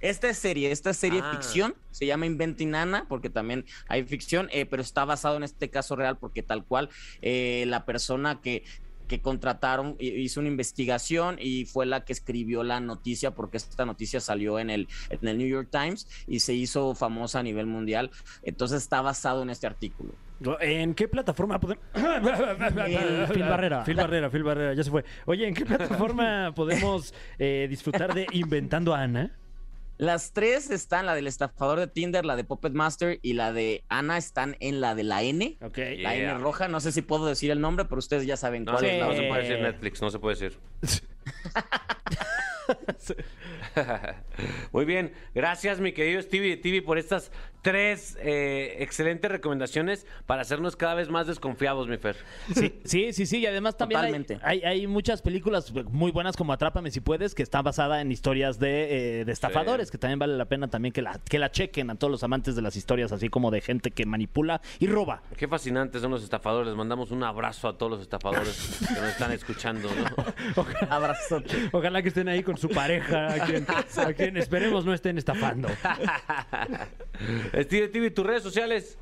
Esta 0.00 0.28
es 0.28 0.38
serie, 0.38 0.70
esta 0.70 0.90
es 0.90 0.96
serie 0.96 1.20
Ah. 1.22 1.30
ficción, 1.32 1.74
se 1.90 2.06
llama 2.06 2.26
Inventing 2.26 2.70
Nana, 2.70 3.06
porque 3.08 3.30
también 3.30 3.64
hay 3.88 4.04
ficción, 4.04 4.48
eh, 4.52 4.66
pero 4.66 4.82
está 4.82 5.04
basado 5.04 5.36
en 5.36 5.42
este 5.42 5.70
caso 5.70 5.96
real, 5.96 6.16
porque 6.18 6.42
tal 6.42 6.64
cual 6.64 6.90
eh, 7.22 7.64
la 7.66 7.84
persona 7.86 8.40
que, 8.40 8.62
que 9.08 9.20
contrataron 9.20 9.96
hi- 10.00 10.08
hizo 10.20 10.40
una 10.40 10.48
investigación 10.48 11.36
y 11.40 11.64
fue 11.64 11.86
la 11.86 12.04
que 12.04 12.12
escribió 12.12 12.62
la 12.64 12.80
noticia, 12.80 13.30
porque 13.30 13.56
esta 13.56 13.86
noticia 13.86 14.20
salió 14.20 14.58
en 14.58 14.68
el, 14.68 14.88
en 15.10 15.28
el 15.28 15.38
New 15.38 15.46
York 15.48 15.68
Times 15.70 16.08
y 16.26 16.40
se 16.40 16.52
hizo 16.54 16.94
famosa 16.94 17.38
a 17.38 17.42
nivel 17.42 17.66
mundial. 17.66 18.10
Entonces 18.42 18.82
está 18.82 19.00
basado 19.02 19.42
en 19.42 19.50
este 19.50 19.66
artículo. 19.66 20.12
¿En 20.60 20.92
qué 20.94 21.08
plataforma 21.08 21.58
podemos...? 21.58 21.82
El- 21.94 23.26
Phil 23.28 23.42
Barrera. 23.44 23.84
Phil 23.84 23.94
Barrera, 23.96 24.30
Phil 24.30 24.42
Barrera, 24.42 24.74
ya 24.74 24.84
se 24.84 24.90
fue. 24.90 25.04
Oye, 25.24 25.46
¿en 25.48 25.54
qué 25.54 25.64
plataforma 25.64 26.52
podemos 26.56 27.14
eh, 27.38 27.66
disfrutar 27.70 28.12
de 28.14 28.26
Inventando 28.32 28.94
a 28.94 29.02
Ana? 29.02 29.30
Las 29.98 30.32
tres 30.32 30.70
están, 30.70 31.06
la 31.06 31.14
del 31.14 31.26
estafador 31.26 31.78
de 31.78 31.86
Tinder, 31.86 32.24
la 32.24 32.36
de 32.36 32.44
Puppet 32.44 32.72
Master 32.74 33.18
y 33.22 33.32
la 33.32 33.52
de 33.52 33.84
Ana 33.88 34.18
están 34.18 34.56
en 34.60 34.80
la 34.80 34.94
de 34.94 35.04
la 35.04 35.22
N. 35.22 35.56
Ok. 35.62 35.78
La 35.98 36.14
N 36.14 36.34
roja, 36.38 36.68
no 36.68 36.80
sé 36.80 36.92
si 36.92 37.02
puedo 37.02 37.26
decir 37.26 37.50
el 37.50 37.60
nombre, 37.60 37.86
pero 37.86 37.98
ustedes 37.98 38.26
ya 38.26 38.36
saben 38.36 38.64
No, 38.64 38.72
cuál 38.72 38.84
no, 38.84 38.90
es 38.90 38.98
la 39.00 39.06
no 39.06 39.14
se 39.14 39.22
puede 39.22 39.42
decir 39.42 39.60
Netflix, 39.60 40.02
no 40.02 40.10
se 40.10 40.18
puede 40.18 40.36
decir. 40.36 40.58
Muy 44.72 44.84
bien, 44.84 45.12
gracias 45.34 45.80
mi 45.80 45.92
querido 45.92 46.20
Stevie 46.22 46.56
TV 46.56 46.82
por 46.82 46.98
estas 46.98 47.30
tres 47.62 48.16
eh, 48.20 48.76
excelentes 48.78 49.28
recomendaciones 49.30 50.06
para 50.26 50.42
hacernos 50.42 50.76
cada 50.76 50.94
vez 50.94 51.08
más 51.08 51.26
desconfiados, 51.26 51.88
mi 51.88 51.96
Fer. 51.96 52.16
Sí, 52.54 52.80
sí, 52.84 53.12
sí, 53.12 53.26
sí, 53.26 53.38
y 53.38 53.46
además 53.46 53.76
también 53.76 54.00
hay, 54.02 54.38
hay, 54.42 54.62
hay 54.62 54.86
muchas 54.86 55.20
películas 55.20 55.72
muy 55.90 56.12
buenas 56.12 56.36
como 56.36 56.52
Atrápame 56.52 56.90
si 56.92 57.00
puedes, 57.00 57.34
que 57.34 57.42
están 57.42 57.64
basadas 57.64 58.00
en 58.02 58.12
historias 58.12 58.58
de, 58.60 59.20
eh, 59.20 59.24
de 59.24 59.32
estafadores, 59.32 59.88
Sí. 59.88 59.92
que 59.92 59.98
también 59.98 60.18
vale 60.18 60.36
la 60.36 60.44
pena 60.44 60.68
también 60.68 60.92
que 60.92 61.02
la, 61.02 61.20
que 61.28 61.38
la 61.38 61.50
chequen 61.50 61.90
a 61.90 61.96
todos 61.96 62.10
los 62.10 62.22
amantes 62.22 62.54
de 62.54 62.62
las 62.62 62.76
historias, 62.76 63.10
así 63.12 63.28
como 63.28 63.50
de 63.50 63.60
gente 63.60 63.90
que 63.90 64.06
manipula 64.06 64.60
y 64.78 64.86
roba. 64.86 65.22
Qué 65.36 65.48
fascinantes 65.48 66.02
son 66.02 66.12
los 66.12 66.22
estafadores. 66.22 66.68
Les 66.68 66.76
mandamos 66.76 67.10
un 67.10 67.24
abrazo 67.24 67.68
a 67.68 67.76
todos 67.76 67.90
los 67.90 68.00
estafadores 68.02 68.78
que 68.86 69.00
nos 69.00 69.10
están 69.10 69.32
escuchando. 69.32 69.88
¿no? 70.56 70.66
Abrazote. 70.90 71.68
Ojalá 71.72 72.00
que 72.02 72.08
estén 72.08 72.28
ahí 72.28 72.42
con 72.42 72.55
su 72.56 72.68
pareja, 72.68 73.32
a 73.32 73.46
quien, 73.46 73.66
a 73.68 74.12
quien 74.12 74.36
esperemos 74.36 74.84
no 74.84 74.92
estén 74.94 75.18
estafando. 75.18 75.68
Stevie 77.54 77.88
TV, 77.88 78.10
tus 78.10 78.26
redes 78.26 78.42
sociales. 78.42 78.98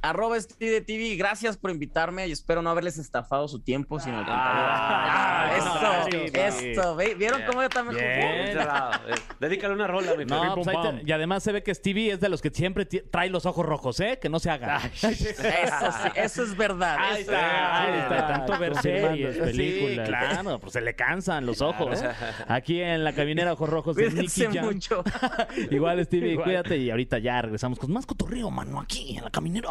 Arroba 0.00 0.40
Steve 0.40 0.80
TV, 0.80 1.16
gracias 1.16 1.56
por 1.56 1.70
invitarme 1.70 2.26
y 2.28 2.32
espero 2.32 2.62
no 2.62 2.70
haberles 2.70 2.98
estafado 2.98 3.48
su 3.48 3.60
tiempo, 3.60 3.98
sino 3.98 4.16
contrario. 4.16 4.42
Ah, 4.44 5.24
Ah, 5.50 5.56
no, 5.82 5.90
eso, 5.90 6.06
Stevie. 6.08 6.46
esto, 6.72 6.96
¿ve? 6.96 7.14
¿vieron 7.14 7.42
cómo 7.46 7.62
yo 7.62 7.68
también? 7.68 7.96
Eh, 8.00 8.56
Dedícale 9.40 9.74
una 9.74 9.86
rola, 9.86 10.14
mi. 10.16 10.24
No, 10.24 10.54
pues 10.54 10.68
ahí 10.68 10.76
te- 10.82 11.02
y 11.06 11.12
además 11.12 11.42
se 11.42 11.52
ve 11.52 11.62
que 11.62 11.74
Stevie 11.74 12.12
es 12.12 12.20
de 12.20 12.28
los 12.28 12.42
que 12.42 12.50
siempre 12.50 12.84
trae 12.86 13.30
los 13.30 13.46
ojos 13.46 13.64
rojos, 13.64 13.98
¿eh? 14.00 14.18
Que 14.20 14.28
no 14.28 14.38
se 14.40 14.50
haga. 14.50 14.80
Eso 15.02 15.08
sí, 15.12 16.08
eso 16.14 16.42
es 16.42 16.56
verdad. 16.56 16.96
Ahí 16.98 17.22
está, 17.22 17.82
ahí 17.84 17.98
está. 18.00 18.14
de 18.14 18.22
tanto 18.22 18.58
ver 18.58 18.76
series, 18.76 19.36
películas. 19.38 20.06
Sí, 20.06 20.12
claro, 20.12 20.58
pues 20.60 20.72
se 20.72 20.80
le 20.80 20.94
cansan 20.94 21.46
los 21.46 21.60
ojos. 21.60 22.02
Aquí 22.46 22.80
en 22.80 23.04
la 23.04 23.12
caminera 23.12 23.52
Ojos 23.52 23.68
Rojos 23.68 23.96
de 23.96 24.10
Nicky 24.10 24.46
Jam. 24.52 24.64
mucho. 24.66 25.02
Igual, 25.70 26.04
Stevie, 26.04 26.32
Igual. 26.32 26.44
cuídate 26.44 26.76
y 26.76 26.90
ahorita 26.90 27.18
ya 27.18 27.40
regresamos 27.42 27.78
con 27.78 27.92
más 27.92 28.06
cotorreo, 28.06 28.50
mano, 28.50 28.80
aquí 28.80 29.16
en 29.16 29.24
la 29.24 29.30
caminera. 29.30 29.70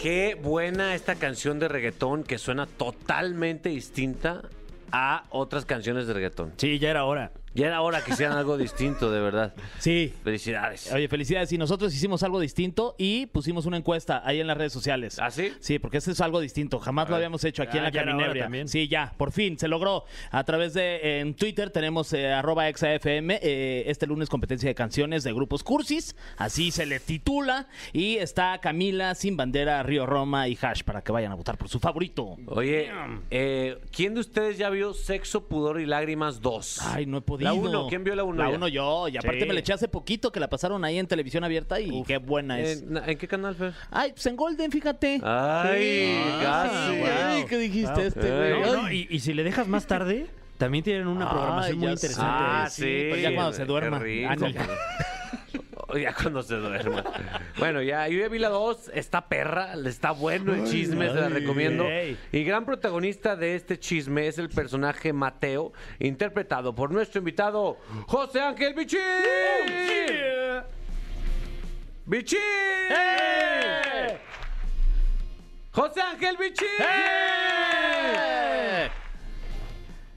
Qué 0.00 0.38
buena 0.40 0.94
esta 0.94 1.16
canción 1.16 1.58
de 1.58 1.68
reggaetón 1.68 2.22
que 2.24 2.38
suena 2.38 2.66
totalmente 2.66 3.68
distinta 3.68 4.42
a 4.92 5.24
otras 5.30 5.64
canciones 5.64 6.06
de 6.06 6.14
reggaetón. 6.14 6.52
Sí, 6.56 6.78
ya 6.78 6.90
era 6.90 7.04
hora. 7.04 7.32
Ya 7.54 7.66
era 7.66 7.82
hora 7.82 8.02
que 8.02 8.12
hicieran 8.12 8.36
algo 8.38 8.56
distinto, 8.56 9.10
de 9.10 9.20
verdad. 9.20 9.54
Sí. 9.78 10.12
Felicidades. 10.24 10.90
Oye, 10.92 11.08
felicidades. 11.08 11.52
Y 11.52 11.58
nosotros 11.58 11.94
hicimos 11.94 12.22
algo 12.22 12.40
distinto 12.40 12.94
y 12.98 13.26
pusimos 13.26 13.66
una 13.66 13.76
encuesta 13.76 14.22
ahí 14.24 14.40
en 14.40 14.46
las 14.46 14.56
redes 14.56 14.72
sociales. 14.72 15.18
¿Ah, 15.18 15.30
sí? 15.30 15.52
Sí, 15.60 15.78
porque 15.78 15.98
este 15.98 16.12
es 16.12 16.20
algo 16.20 16.40
distinto. 16.40 16.78
Jamás 16.78 17.08
lo 17.10 17.16
habíamos 17.16 17.44
hecho 17.44 17.62
aquí 17.62 17.76
Ah, 17.76 17.78
en 17.78 17.84
la 17.84 17.90
ya 17.90 18.00
era 18.00 18.10
hora 18.10 18.16
caminebria. 18.18 18.42
también. 18.44 18.68
Sí, 18.68 18.88
ya, 18.88 19.12
por 19.16 19.32
fin, 19.32 19.58
se 19.58 19.68
logró. 19.68 20.04
A 20.30 20.44
través 20.44 20.72
de 20.74 21.20
en 21.20 21.34
Twitter 21.34 21.70
tenemos 21.70 22.12
eh, 22.12 22.32
arroba 22.32 22.68
exafm. 22.68 23.30
eh, 23.30 23.84
este 23.86 24.06
lunes 24.06 24.28
competencia 24.28 24.68
de 24.68 24.74
canciones 24.74 25.22
de 25.24 25.32
grupos 25.32 25.62
cursis. 25.62 26.16
Así 26.38 26.70
se 26.70 26.86
le 26.86 27.00
titula. 27.00 27.66
Y 27.92 28.16
está 28.16 28.58
Camila, 28.60 29.14
Sin 29.14 29.36
Bandera, 29.36 29.82
Río 29.82 30.06
Roma 30.06 30.48
y 30.48 30.58
Hash 30.60 30.82
para 30.84 31.02
que 31.02 31.12
vayan 31.12 31.32
a 31.32 31.34
votar 31.34 31.58
por 31.58 31.68
su 31.68 31.78
favorito. 31.80 32.36
Oye, 32.46 32.90
eh, 33.30 33.78
¿quién 33.94 34.14
de 34.14 34.20
ustedes 34.20 34.56
ya 34.58 34.70
vio 34.70 34.94
Sexo, 34.94 35.48
Pudor 35.48 35.80
y 35.80 35.86
Lágrimas 35.86 36.40
2? 36.40 36.80
Ay, 36.82 37.06
no 37.06 37.18
he 37.18 37.20
podido. 37.20 37.41
La 37.42 37.52
uno, 37.52 37.86
¿quién 37.88 38.04
vio 38.04 38.14
la 38.14 38.24
uno 38.24 38.42
La 38.42 38.50
ya? 38.50 38.56
uno 38.56 38.68
yo. 38.68 39.08
Y 39.08 39.16
aparte 39.16 39.40
Sí. 39.40 39.46
me 39.46 39.54
le 39.54 39.60
eché 39.60 39.72
hace 39.72 39.88
poquito 39.88 40.30
que 40.32 40.40
la 40.40 40.48
pasaron 40.48 40.84
ahí 40.84 40.98
en 40.98 41.06
televisión 41.06 41.44
abierta 41.44 41.80
y 41.80 42.02
qué 42.04 42.18
buena 42.18 42.60
es. 42.60 42.82
¿En, 42.82 42.96
¿en 42.96 43.18
qué 43.18 43.28
canal, 43.28 43.54
Fer? 43.54 43.72
Ay, 43.90 44.12
pues 44.12 44.24
en 44.26 44.36
Golden, 44.36 44.70
fíjate. 44.70 45.20
Ay, 45.22 46.20
casi. 46.42 46.92
Ay, 47.02 47.44
¿qué 47.48 47.58
dijiste 47.58 47.92
Wow. 47.92 48.02
este, 48.02 48.20
güey? 48.36 48.60
No, 48.60 48.72
no, 48.74 48.86
Ay. 48.86 49.06
y, 49.10 49.16
y 49.16 49.20
si 49.20 49.34
le 49.34 49.42
dejas 49.44 49.66
más 49.68 49.86
tarde, 49.86 50.26
también 50.58 50.84
tienen 50.84 51.06
una 51.08 51.28
programación 51.28 51.74
Ay, 51.76 51.78
muy 51.78 51.90
interesante. 51.92 52.30
Ah, 52.34 52.66
sí, 52.70 52.82
sí. 52.82 52.88
pero 53.10 53.16
ya 53.16 53.34
cuando 53.34 53.52
se 53.52 53.62
qué 53.62 53.66
duerma. 53.66 53.98
rico. 53.98 54.28
Ah, 54.30 54.36
Ya 56.00 56.14
cuando 56.14 56.42
se 56.42 56.54
duerma. 56.56 57.04
Bueno, 57.62 57.80
ya, 57.80 58.08
yo 58.08 58.18
ya 58.18 58.26
vi 58.26 58.40
la 58.40 58.48
2. 58.48 58.90
Está 58.92 59.28
perra, 59.28 59.74
está 59.86 60.10
bueno 60.10 60.52
el 60.52 60.64
chisme, 60.64 61.06
se 61.06 61.14
la 61.14 61.26
ay, 61.26 61.32
recomiendo. 61.32 61.84
ey. 61.84 62.18
Y 62.32 62.42
gran 62.42 62.64
protagonista 62.64 63.36
de 63.36 63.54
este 63.54 63.78
chisme 63.78 64.26
es 64.26 64.36
el 64.38 64.48
personaje 64.48 65.12
Mateo, 65.12 65.72
interpretado 66.00 66.74
por 66.74 66.90
nuestro 66.90 67.20
invitado 67.20 67.78
José 68.08 68.40
Ángel 68.40 68.74
Bichín. 68.74 68.98
¡Bichín! 72.04 72.40
¡José 75.70 76.00
Ángel 76.00 76.36
Bichín! 76.38 76.66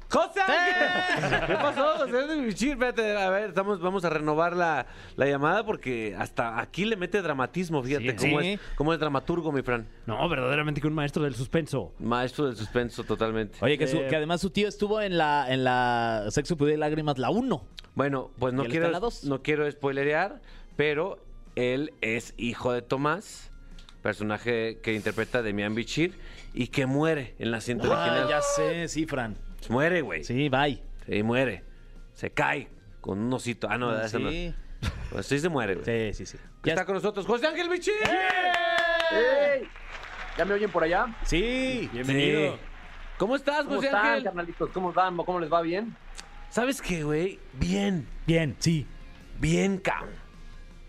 ¡José 0.09 0.39
Ángel! 0.41 1.39
¿Qué 1.47 1.53
pasó, 1.55 1.97
José 1.97 2.17
Ángel 2.19 2.45
Bichín? 2.45 2.71
Espérate, 2.73 3.17
a 3.17 3.29
ver, 3.29 3.49
estamos, 3.49 3.79
vamos 3.81 4.05
a 4.05 4.09
renovar 4.09 4.55
la, 4.55 4.85
la 5.15 5.25
llamada 5.25 5.65
porque 5.65 6.15
hasta 6.17 6.59
aquí 6.59 6.85
le 6.85 6.95
mete 6.95 7.21
dramatismo, 7.21 7.81
fíjate 7.83 8.17
Sí. 8.17 8.29
cómo, 8.29 8.41
Sí. 8.41 8.47
es, 8.53 8.59
cómo 8.75 8.93
es 8.93 8.99
dramaturgo, 8.99 9.51
mi 9.51 9.61
Fran. 9.61 9.87
No, 10.05 10.27
verdaderamente 10.29 10.79
que 10.81 10.87
un 10.87 10.93
maestro 10.93 11.23
del 11.23 11.35
suspenso. 11.35 11.93
Maestro 11.99 12.45
del 12.45 12.55
suspenso 12.55 13.03
totalmente. 13.03 13.57
Oye, 13.61 13.77
que, 13.77 13.87
su- 13.87 13.97
Eh, 13.97 14.07
que 14.07 14.15
además 14.15 14.41
su 14.41 14.49
tío 14.51 14.67
estuvo 14.67 15.01
en 15.01 15.17
la, 15.17 15.47
en 15.51 15.63
la 15.63 16.25
Sexo, 16.29 16.55
Pudor 16.55 16.73
y 16.73 16.77
Lágrimas, 16.77 17.17
la 17.17 17.29
1. 17.29 17.65
Bueno, 17.95 18.31
pues 18.39 18.53
no 18.53 18.63
¿Y 18.63 18.65
él 18.67 18.71
está 18.73 18.85
en 18.87 18.91
quiero, 18.93 19.09
no 19.23 19.41
quiero 19.41 19.71
spoilerear, 19.71 20.41
pero 20.75 21.17
él 21.55 21.93
es 22.01 22.33
hijo 22.37 22.71
de 22.73 22.81
Tomás, 22.81 23.51
personaje 24.01 24.79
que 24.83 24.93
interpreta 24.93 25.41
Demian 25.41 25.73
Bichir 25.73 26.13
y 26.53 26.67
que 26.67 26.85
muere 26.85 27.35
en 27.39 27.51
la 27.51 27.59
cinta 27.61 27.89
original. 27.89 28.27
ya 28.29 28.41
sé, 28.41 28.87
sí, 28.87 29.05
Fran. 29.05 29.35
Muere, 29.69 30.01
güey. 30.01 30.23
Sí. 30.23 30.33
Sí, 30.33 30.49
bye. 30.49 31.23
muere. 31.23 31.63
Se 32.13 32.31
cae 32.31 32.69
con 33.01 33.19
un 33.19 33.33
osito. 33.33 33.67
Ah, 33.69 33.77
no, 33.77 33.99
eso 33.99 34.19
no. 34.19 34.29
sí. 34.29 34.53
Pues 35.11 35.25
sí 35.25 35.39
se 35.39 35.49
muere, 35.49 35.75
güey. 35.75 36.13
sí, 36.13 36.25
sí, 36.25 36.37
sí. 36.37 36.37
Está 36.63 36.81
Ya- 36.81 36.85
con 36.85 36.95
nosotros 36.95 37.25
José 37.25 37.47
Ángel 37.47 37.69
Bichir. 37.69 37.93
¿Ya 40.37 40.45
me 40.45 40.53
oyen 40.53 40.69
por 40.69 40.83
allá? 40.83 41.15
Sí. 41.23 41.89
Bienvenido. 41.93 42.53
Sí. 42.53 42.59
¿Cómo 43.17 43.35
estás, 43.37 43.63
¿Cómo 43.63 43.75
José 43.77 43.87
están, 43.87 44.05
Ángel? 44.07 44.23
carnalitos? 44.25 44.69
¿Cómo 44.71 44.89
están? 44.89 45.15
¿Cómo 45.17 45.39
les 45.39 45.51
va 45.51 45.61
bien? 45.61 45.95
¿Sabes 46.49 46.81
qué, 46.81 47.03
güey? 47.03 47.39
Bien. 47.53 48.05
Bien, 48.27 48.55
sí. 48.59 48.85
Bien, 49.39 49.77
cabrón. 49.77 50.09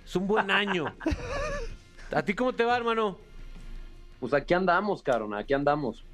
Es 0.05 0.17
un 0.17 0.27
buen 0.27 0.51
año. 0.51 0.87
¿A 2.13 2.23
ti 2.23 2.35
cómo 2.35 2.53
te 2.53 2.65
va, 2.65 2.77
hermano? 2.77 3.19
Pues 4.21 4.33
aquí 4.35 4.55
andamos, 4.55 5.03
cabrón, 5.03 5.35
aquí 5.35 5.55
andamos. 5.55 6.05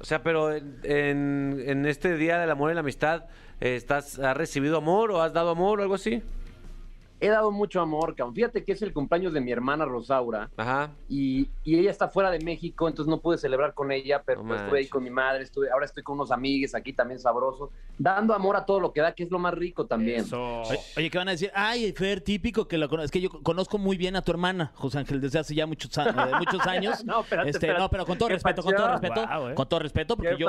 O 0.00 0.04
sea, 0.04 0.22
pero 0.22 0.52
en, 0.52 0.78
en- 0.82 1.86
este 1.86 2.16
Día 2.16 2.38
del 2.38 2.50
Amor 2.50 2.70
y 2.70 2.74
la 2.74 2.80
Amistad, 2.80 3.24
eh, 3.60 3.76
¿estás, 3.76 4.18
¿has 4.18 4.36
recibido 4.36 4.78
amor 4.78 5.10
o 5.12 5.20
has 5.22 5.32
dado 5.32 5.50
amor 5.50 5.80
o 5.80 5.82
algo 5.82 5.94
así? 5.94 6.22
He 7.20 7.28
dado 7.28 7.50
mucho 7.50 7.80
amor, 7.80 8.14
cabrón. 8.14 8.34
Fíjate 8.34 8.64
que 8.64 8.72
es 8.72 8.82
el 8.82 8.92
cumpleaños 8.92 9.32
de 9.32 9.40
mi 9.40 9.52
hermana 9.52 9.84
Rosaura 9.84 10.50
Ajá. 10.56 10.90
y, 11.08 11.48
y 11.64 11.78
ella 11.78 11.90
está 11.90 12.08
fuera 12.08 12.30
de 12.30 12.40
México, 12.40 12.88
entonces 12.88 13.10
no 13.10 13.20
pude 13.20 13.38
celebrar 13.38 13.74
con 13.74 13.92
ella, 13.92 14.22
pero 14.24 14.42
No 14.42 14.48
pues, 14.48 14.60
estuve 14.62 14.78
ahí 14.80 14.86
con 14.88 15.02
mi 15.04 15.10
madre, 15.10 15.44
estuve, 15.44 15.70
ahora 15.70 15.84
estoy 15.86 16.02
con 16.02 16.14
unos 16.16 16.30
amigues 16.30 16.74
aquí 16.74 16.92
también 16.92 17.18
sabroso, 17.20 17.70
dando 17.98 18.34
amor 18.34 18.56
a 18.56 18.64
todo 18.64 18.80
lo 18.80 18.92
que 18.92 19.00
da, 19.00 19.12
que 19.12 19.22
es 19.24 19.30
lo 19.30 19.38
más 19.38 19.54
rico 19.54 19.86
también. 19.86 20.20
Eso. 20.20 20.62
Oye, 20.96 21.10
¿qué 21.10 21.18
van 21.18 21.28
a 21.28 21.32
decir? 21.32 21.50
Ay, 21.54 21.92
Fer, 21.92 22.20
típico 22.20 22.66
que 22.66 22.78
lo 22.78 22.88
conozco. 22.88 23.04
Es 23.04 23.10
que 23.10 23.20
yo 23.20 23.30
conozco 23.42 23.76
muy 23.78 23.96
bien 23.96 24.16
a 24.16 24.22
tu 24.22 24.30
hermana, 24.32 24.72
José 24.74 24.98
Ángel, 24.98 25.20
desde 25.20 25.38
hace 25.38 25.54
ya 25.54 25.66
muchos, 25.66 25.90
muchos 26.38 26.66
años. 26.66 27.04
No, 27.10 27.20
espérate, 27.22 27.50
Este, 27.50 27.58
espérate. 27.66 27.80
no, 27.80 27.88
pero 27.90 28.06
con 28.06 28.16
todo 28.18 28.28
¿Qué 28.28 28.34
respeto, 28.34 28.62
con 28.62 28.74
todo 28.74 28.88
respeto, 28.92 29.22
eh. 29.50 29.54
con 29.54 29.68
todo 29.68 29.80
respeto, 29.80 30.16
porque 30.16 30.36
¿Qué 30.36 30.38
yo, 30.38 30.48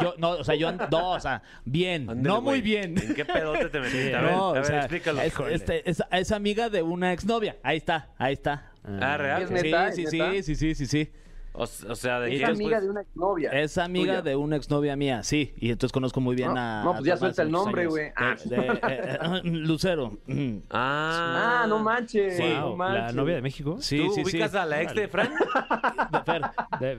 yo, 0.00 0.14
no, 0.16 0.30
o 0.30 0.44
sea, 0.44 0.54
yo, 0.54 0.68
ando- 0.68 0.88
no, 0.90 1.10
o 1.12 1.20
sea, 1.20 1.42
bien, 1.64 2.06
no 2.22 2.40
muy 2.40 2.60
bien. 2.60 2.96
¿En 2.98 3.14
qué 3.14 3.24
pedote 3.24 3.68
te 3.68 3.80
metiste? 3.80 4.14
a 4.16 4.22
ver, 4.22 4.32
no, 4.32 4.38
a 4.44 4.48
o 4.48 4.52
ver, 4.54 4.64
sea, 4.64 4.78
explícalo. 4.80 5.20
es, 5.20 5.34
este, 5.50 5.88
es, 5.90 6.02
es 6.10 6.32
amiga 6.32 6.68
de 6.68 6.82
una 6.82 7.12
exnovia. 7.12 7.56
Ahí 7.62 7.76
está, 7.78 8.10
ahí 8.18 8.32
está. 8.34 8.72
Ah, 8.84 9.16
real. 9.16 9.42
¿Es 9.42 9.48
Sí, 9.48 9.54
neta? 9.54 9.92
sí, 9.92 10.02
¿Es 10.04 10.10
sí, 10.10 10.18
neta? 10.18 10.42
sí, 10.42 10.54
sí, 10.54 10.74
sí, 10.74 10.86
sí. 10.86 11.12
O, 11.52 11.62
o 11.64 11.66
sea, 11.96 12.20
¿de 12.20 12.36
Es 12.36 12.44
amiga 12.44 12.76
pues? 12.76 12.82
de 12.84 12.90
una 12.90 13.02
novia. 13.16 13.50
Es 13.50 13.78
amiga 13.78 14.22
de 14.22 14.36
una 14.36 14.54
exnovia 14.56 14.94
mía, 14.94 15.24
sí. 15.24 15.54
Y 15.56 15.70
entonces 15.70 15.92
conozco 15.92 16.20
muy 16.20 16.36
bien 16.36 16.54
No, 16.54 16.60
a. 16.60 16.82
no, 16.84 16.92
pues 16.92 17.04
ya 17.04 17.16
suelta 17.16 17.42
el 17.42 17.50
nombre, 17.50 17.86
güey. 17.86 18.12
Ah. 18.16 18.36
Eh, 18.48 18.78
eh, 18.88 19.18
Lucero. 19.44 20.18
Ah. 20.70 21.62
Ah, 21.62 21.66
no 21.66 21.80
manches. 21.80 22.36
Sí. 22.36 22.44
no 22.54 22.68
Wow, 22.68 22.76
manches. 22.76 23.02
¿La 23.06 23.12
novia 23.12 23.34
de 23.36 23.42
México? 23.42 23.76
Sí, 23.80 23.98
¿Tú 23.98 24.12
sí, 24.14 24.24
sí. 24.24 24.36
ubicas 24.36 24.54
a 24.54 24.64
la 24.66 24.82
ex 24.82 24.94
de 24.94 25.08
Fran? 25.08 25.30
De 26.12 26.22
Fer, 26.22 26.42
De- 26.80 26.98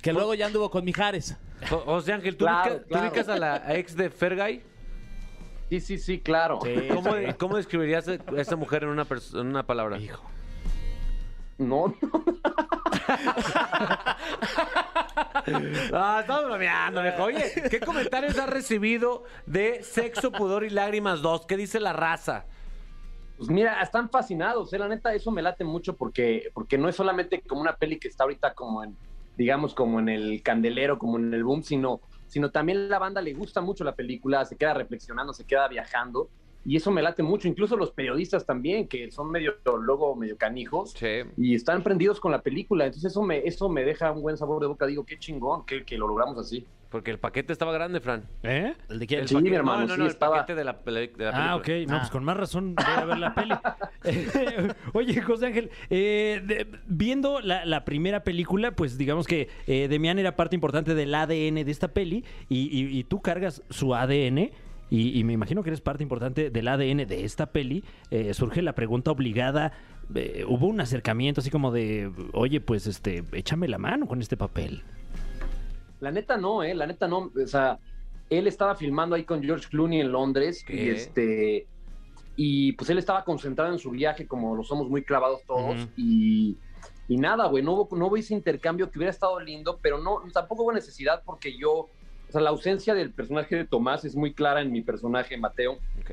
que 0.00 0.12
luego 0.12 0.34
ya 0.34 0.46
anduvo 0.46 0.70
con 0.70 0.84
Mijares. 0.84 1.36
Jo- 1.68 1.80
José 1.80 2.12
Ángel, 2.12 2.36
¿tú, 2.36 2.44
Claro, 2.44 2.70
ubicas, 2.70 2.82
tú 2.86 2.88
claro. 2.94 3.08
ubicas 3.08 3.28
a 3.28 3.36
la 3.36 3.74
ex 3.76 3.96
de 3.96 4.10
Fergay? 4.10 4.62
Sí, 5.68 5.80
sí, 5.80 5.98
sí, 5.98 6.20
claro. 6.20 6.58
¿Cómo, 6.94 7.10
cómo 7.38 7.56
describirías 7.56 8.08
a 8.08 8.18
esa 8.36 8.56
mujer 8.56 8.84
en 8.84 8.90
una, 8.90 9.06
en 9.34 9.46
una 9.46 9.66
palabra? 9.66 9.98
Hijo. 9.98 10.22
No, 11.58 11.88
no. 12.00 12.24
Ah, 15.92 16.18
estamos 16.20 16.44
bromeando, 16.44 17.02
viejo. 17.02 17.24
Oye, 17.24 17.52
¿qué 17.70 17.80
comentarios 17.80 18.38
has 18.38 18.48
recibido 18.48 19.24
de 19.46 19.82
Sexo, 19.82 20.30
Pudor 20.30 20.64
y 20.64 20.70
Lágrimas 20.70 21.22
2? 21.22 21.46
¿Qué 21.46 21.56
dice 21.56 21.80
la 21.80 21.92
raza? 21.92 22.44
Pues 23.38 23.50
mira, 23.50 23.80
están 23.80 24.10
fascinados, 24.10 24.72
¿eh? 24.72 24.78
la 24.78 24.88
neta, 24.88 25.14
eso 25.14 25.30
me 25.30 25.42
late 25.42 25.64
mucho 25.64 25.94
porque, 25.94 26.50
porque 26.52 26.76
no 26.76 26.88
es 26.88 26.96
solamente 26.96 27.40
como 27.40 27.60
una 27.60 27.76
peli 27.76 27.98
que 27.98 28.08
está 28.08 28.24
ahorita 28.24 28.54
como 28.54 28.82
en, 28.82 28.96
digamos, 29.36 29.74
como 29.74 30.00
en 30.00 30.08
el 30.08 30.42
candelero, 30.42 30.98
como 30.98 31.18
en 31.18 31.32
el 31.32 31.44
boom, 31.44 31.62
sino, 31.62 32.00
sino 32.28 32.50
también 32.50 32.88
la 32.88 32.98
banda 32.98 33.20
le 33.20 33.32
gusta 33.32 33.60
mucho 33.60 33.82
la 33.82 33.94
película, 33.94 34.44
se 34.44 34.56
queda 34.56 34.74
reflexionando, 34.74 35.32
se 35.32 35.44
queda 35.44 35.66
viajando, 35.66 36.28
y 36.64 36.76
eso 36.76 36.90
me 36.90 37.02
late 37.02 37.22
mucho, 37.22 37.48
incluso 37.48 37.76
los 37.76 37.90
periodistas 37.92 38.44
también, 38.44 38.88
que 38.88 39.10
son 39.10 39.30
medio, 39.30 39.54
luego 39.80 40.14
medio 40.16 40.36
canijos, 40.36 40.92
Sí. 40.92 41.22
y 41.36 41.54
están 41.54 41.82
prendidos 41.82 42.20
con 42.20 42.30
la 42.32 42.42
película, 42.42 42.84
entonces 42.86 43.10
eso 43.12 43.22
me, 43.22 43.38
eso 43.38 43.68
me 43.68 43.84
deja 43.84 44.12
un 44.12 44.22
buen 44.22 44.36
sabor 44.36 44.60
de 44.60 44.66
boca, 44.66 44.86
digo, 44.86 45.04
qué 45.06 45.18
chingón, 45.18 45.64
que, 45.64 45.84
que 45.84 45.96
lo 45.96 46.06
logramos 46.08 46.38
así. 46.38 46.66
Porque 46.90 47.10
el 47.10 47.18
paquete 47.18 47.52
estaba 47.52 47.70
grande, 47.72 48.00
Fran. 48.00 48.24
¿Eh? 48.42 48.72
¿El 48.88 48.98
de 48.98 49.06
quién? 49.06 49.20
El 49.20 49.28
Sí, 49.28 49.34
paquete- 49.34 49.50
mi 49.50 49.56
hermano, 49.56 49.80
No, 49.82 49.86
no, 49.88 49.92
sí 49.94 49.98
no, 49.98 50.04
el 50.06 50.10
estaba- 50.10 50.36
paquete 50.36 50.54
de 50.54 50.64
la, 50.64 50.78
peli- 50.78 51.08
de 51.08 51.24
la 51.26 51.32
película. 51.32 51.50
Ah, 51.50 51.56
ok. 51.56 51.68
No, 51.86 51.96
Ah. 51.96 51.98
pues 51.98 52.10
con 52.10 52.24
más 52.24 52.36
razón 52.38 52.74
voy 52.74 52.84
a 52.86 53.04
ver 53.04 53.18
la 53.18 53.34
peli. 53.34 53.54
Oye, 54.94 55.20
José 55.20 55.46
Ángel, 55.46 55.70
eh, 55.90 56.40
de- 56.44 56.66
viendo 56.86 57.40
la, 57.40 57.64
la 57.66 57.84
primera 57.84 58.24
película, 58.24 58.70
pues 58.72 58.96
digamos 58.98 59.26
que 59.26 59.48
eh, 59.66 59.88
Demian 59.88 60.18
era 60.18 60.34
parte 60.36 60.54
importante 60.56 60.94
del 60.94 61.14
ADN 61.14 61.64
de 61.64 61.70
esta 61.70 61.88
peli 61.88 62.24
y, 62.48 62.60
y- 62.70 62.98
y 62.98 63.04
tú 63.04 63.20
cargas 63.20 63.62
su 63.70 63.94
ADN. 63.94 64.50
Y, 64.90 65.18
y 65.18 65.24
me 65.24 65.34
imagino 65.34 65.62
que 65.62 65.70
eres 65.70 65.80
parte 65.80 66.02
importante 66.02 66.50
del 66.50 66.68
ADN 66.68 67.06
de 67.06 67.24
esta 67.24 67.46
peli. 67.46 67.84
Eh, 68.10 68.32
surge 68.34 68.62
la 68.62 68.74
pregunta 68.74 69.10
obligada. 69.10 69.72
eh, 70.14 70.44
hubo 70.48 70.66
un 70.66 70.80
acercamiento 70.80 71.40
así 71.40 71.50
como 71.50 71.70
de, 71.70 72.10
oye, 72.32 72.60
pues 72.60 72.86
este, 72.86 73.24
échame 73.32 73.68
la 73.68 73.78
mano 73.78 74.06
con 74.06 74.20
este 74.20 74.36
papel. 74.36 74.82
La 76.00 76.10
neta 76.10 76.36
no, 76.36 76.62
eh, 76.62 76.74
la 76.74 76.86
neta 76.86 77.08
no, 77.08 77.30
o 77.34 77.46
sea, 77.46 77.78
él 78.30 78.46
estaba 78.46 78.74
filmando 78.76 79.16
ahí 79.16 79.24
con 79.24 79.42
George 79.42 79.68
Clooney 79.68 80.00
en 80.00 80.12
Londres 80.12 80.64
¿Qué? 80.66 80.74
y 80.74 80.88
este 80.90 81.66
y 82.36 82.72
pues 82.72 82.88
él 82.90 82.98
estaba 82.98 83.24
concentrado 83.24 83.72
en 83.72 83.80
su 83.80 83.90
viaje 83.90 84.26
como 84.26 84.54
lo 84.54 84.62
somos 84.62 84.88
muy 84.88 85.02
clavados 85.02 85.42
todos 85.44 85.88
y, 85.96 86.56
y 87.08 87.16
nada, 87.16 87.48
güey, 87.48 87.64
no 87.64 87.72
hubo, 87.72 87.96
no 87.96 88.06
hubo 88.06 88.16
ese 88.16 88.32
intercambio 88.32 88.90
que 88.90 88.98
hubiera 88.98 89.10
estado 89.10 89.40
lindo, 89.40 89.80
pero 89.82 89.98
no 89.98 90.20
tampoco 90.32 90.62
hubo 90.62 90.72
necesidad 90.72 91.22
porque 91.24 91.58
yo, 91.58 91.88
o 92.28 92.32
sea, 92.32 92.40
la 92.40 92.50
ausencia 92.50 92.94
del 92.94 93.12
personaje 93.14 93.56
de 93.56 93.66
Tomás 93.66 94.04
es 94.04 94.14
muy 94.14 94.34
clara 94.34 94.60
en 94.60 94.70
mi 94.70 94.82
personaje 94.82 95.36
Mateo. 95.38 95.80
Ok. 95.98 96.10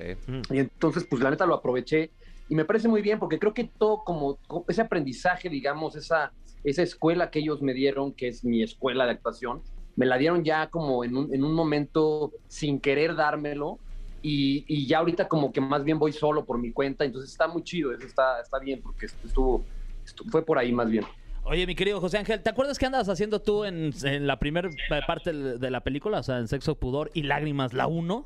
Y 0.52 0.60
entonces, 0.60 1.06
pues 1.10 1.22
la 1.22 1.30
neta 1.30 1.46
lo 1.46 1.56
aproveché 1.56 2.14
y 2.48 2.56
me 2.56 2.66
parece 2.66 2.88
muy 2.88 3.02
bien 3.02 3.20
porque 3.20 3.40
creo 3.40 3.54
que 3.54 3.72
todo 3.78 4.04
como, 4.04 4.38
como 4.48 4.66
ese 4.68 4.82
aprendizaje, 4.82 5.50
digamos, 5.50 5.96
esa, 5.96 6.34
esa 6.64 6.84
escuela 6.84 7.30
que 7.30 7.40
ellos 7.40 7.62
me 7.62 7.74
dieron, 7.74 8.14
que 8.14 8.28
es 8.30 8.44
mi 8.44 8.64
escuela 8.64 9.06
de 9.06 9.12
actuación, 9.12 9.62
me 9.96 10.06
la 10.06 10.18
dieron 10.18 10.44
ya 10.44 10.68
como 10.70 11.04
en 11.04 11.16
un, 11.18 11.34
en 11.34 11.44
un 11.44 11.54
momento 11.54 12.32
sin 12.48 12.80
querer 12.80 13.16
dármelo 13.16 13.80
y, 14.22 14.66
y 14.68 14.88
ya 14.88 15.00
ahorita 15.00 15.28
como 15.28 15.52
que 15.52 15.62
más 15.62 15.84
bien 15.84 16.00
voy 16.00 16.12
solo 16.12 16.46
por 16.46 16.60
mi 16.60 16.72
cuenta, 16.72 17.06
entonces 17.06 17.32
está 17.32 17.48
muy 17.48 17.64
chido, 17.64 17.94
eso 17.94 18.06
está, 18.06 18.40
está 18.42 18.60
bien 18.60 18.82
porque 18.82 19.06
estuvo, 19.06 19.66
estu- 20.06 20.30
fue 20.30 20.46
por 20.46 20.58
ahí 20.58 20.72
más 20.72 20.90
bien. 20.90 21.06
Oye, 21.48 21.68
mi 21.68 21.76
querido 21.76 22.02
José 22.02 22.18
Ángel, 22.18 22.42
¿te 22.42 22.50
acuerdas 22.50 22.80
qué 22.80 22.88
andabas 22.88 23.08
haciendo 23.08 23.40
tú 23.40 23.66
en, 23.66 23.94
en 24.04 24.26
la 24.26 24.40
primera 24.40 24.70
parte 25.06 25.32
de 25.32 25.70
la 25.72 25.82
película? 25.82 26.20
O 26.20 26.24
sea, 26.24 26.40
en 26.40 26.48
Sexo, 26.48 26.76
Pudor 26.76 27.12
y 27.14 27.22
Lágrimas, 27.24 27.74
la 27.74 27.86
1. 27.88 28.26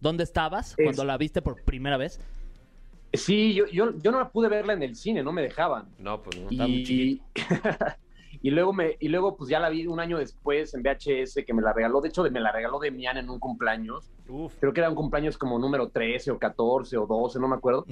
¿Dónde 0.00 0.24
estabas 0.24 0.74
Es- 0.76 0.84
cuando 0.84 1.04
la 1.04 1.16
viste 1.16 1.42
por 1.42 1.62
primera 1.62 1.96
vez? 1.96 2.20
Sí, 3.12 3.54
yo, 3.54 3.66
yo, 3.66 3.92
yo 3.98 4.10
no 4.12 4.18
la 4.20 4.28
pude 4.30 4.48
verla 4.48 4.72
en 4.72 4.82
el 4.82 4.94
cine, 4.96 5.22
no 5.22 5.32
me 5.32 5.42
dejaban. 5.42 5.86
No, 5.98 6.22
pues 6.22 6.38
no. 6.40 6.48
Está 6.50 6.66
muy 6.66 6.76
y, 6.76 7.22
y 8.42 8.50
luego 8.50 8.72
me 8.72 8.96
y 8.98 9.08
luego 9.08 9.36
pues 9.36 9.50
ya 9.50 9.60
la 9.60 9.68
vi 9.68 9.86
un 9.86 10.00
año 10.00 10.18
después 10.18 10.72
en 10.74 10.82
VHS 10.82 11.44
que 11.46 11.52
me 11.52 11.62
la 11.62 11.72
regaló, 11.72 12.00
de 12.00 12.08
hecho 12.08 12.22
me 12.30 12.40
la 12.40 12.52
regaló 12.52 12.78
Demian 12.78 13.18
en 13.18 13.28
un 13.28 13.38
cumpleaños. 13.38 14.10
Uf. 14.28 14.54
Creo 14.60 14.72
que 14.72 14.80
era 14.80 14.88
un 14.88 14.94
cumpleaños 14.94 15.36
como 15.36 15.58
número 15.58 15.88
13 15.88 16.30
o 16.30 16.38
14 16.38 16.96
o 16.96 17.06
12, 17.06 17.40
no 17.40 17.48
me 17.48 17.56
acuerdo. 17.56 17.84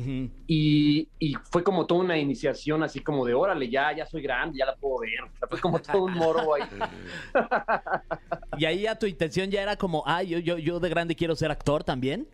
Y, 0.46 1.08
y 1.18 1.34
fue 1.50 1.62
como 1.64 1.86
toda 1.86 2.00
una 2.00 2.16
iniciación 2.16 2.82
así 2.82 3.00
como 3.00 3.26
de 3.26 3.34
órale, 3.34 3.68
ya 3.68 3.94
ya 3.94 4.06
soy 4.06 4.22
grande, 4.22 4.58
ya 4.58 4.66
la 4.66 4.76
puedo 4.76 5.00
ver. 5.00 5.22
O 5.22 5.36
sea, 5.38 5.48
fue 5.48 5.60
como 5.60 5.80
todo 5.80 6.04
un 6.04 6.14
moro 6.14 6.54
ahí. 6.54 6.62
Y 8.58 8.64
ahí 8.64 8.82
ya 8.82 8.98
tu 8.98 9.06
intención 9.06 9.50
ya 9.50 9.62
era 9.62 9.76
como, 9.76 10.02
ah, 10.04 10.22
yo, 10.22 10.38
yo, 10.38 10.58
yo 10.58 10.80
de 10.80 10.88
grande 10.88 11.14
quiero 11.14 11.36
ser 11.36 11.50
actor 11.50 11.84
también. 11.84 12.26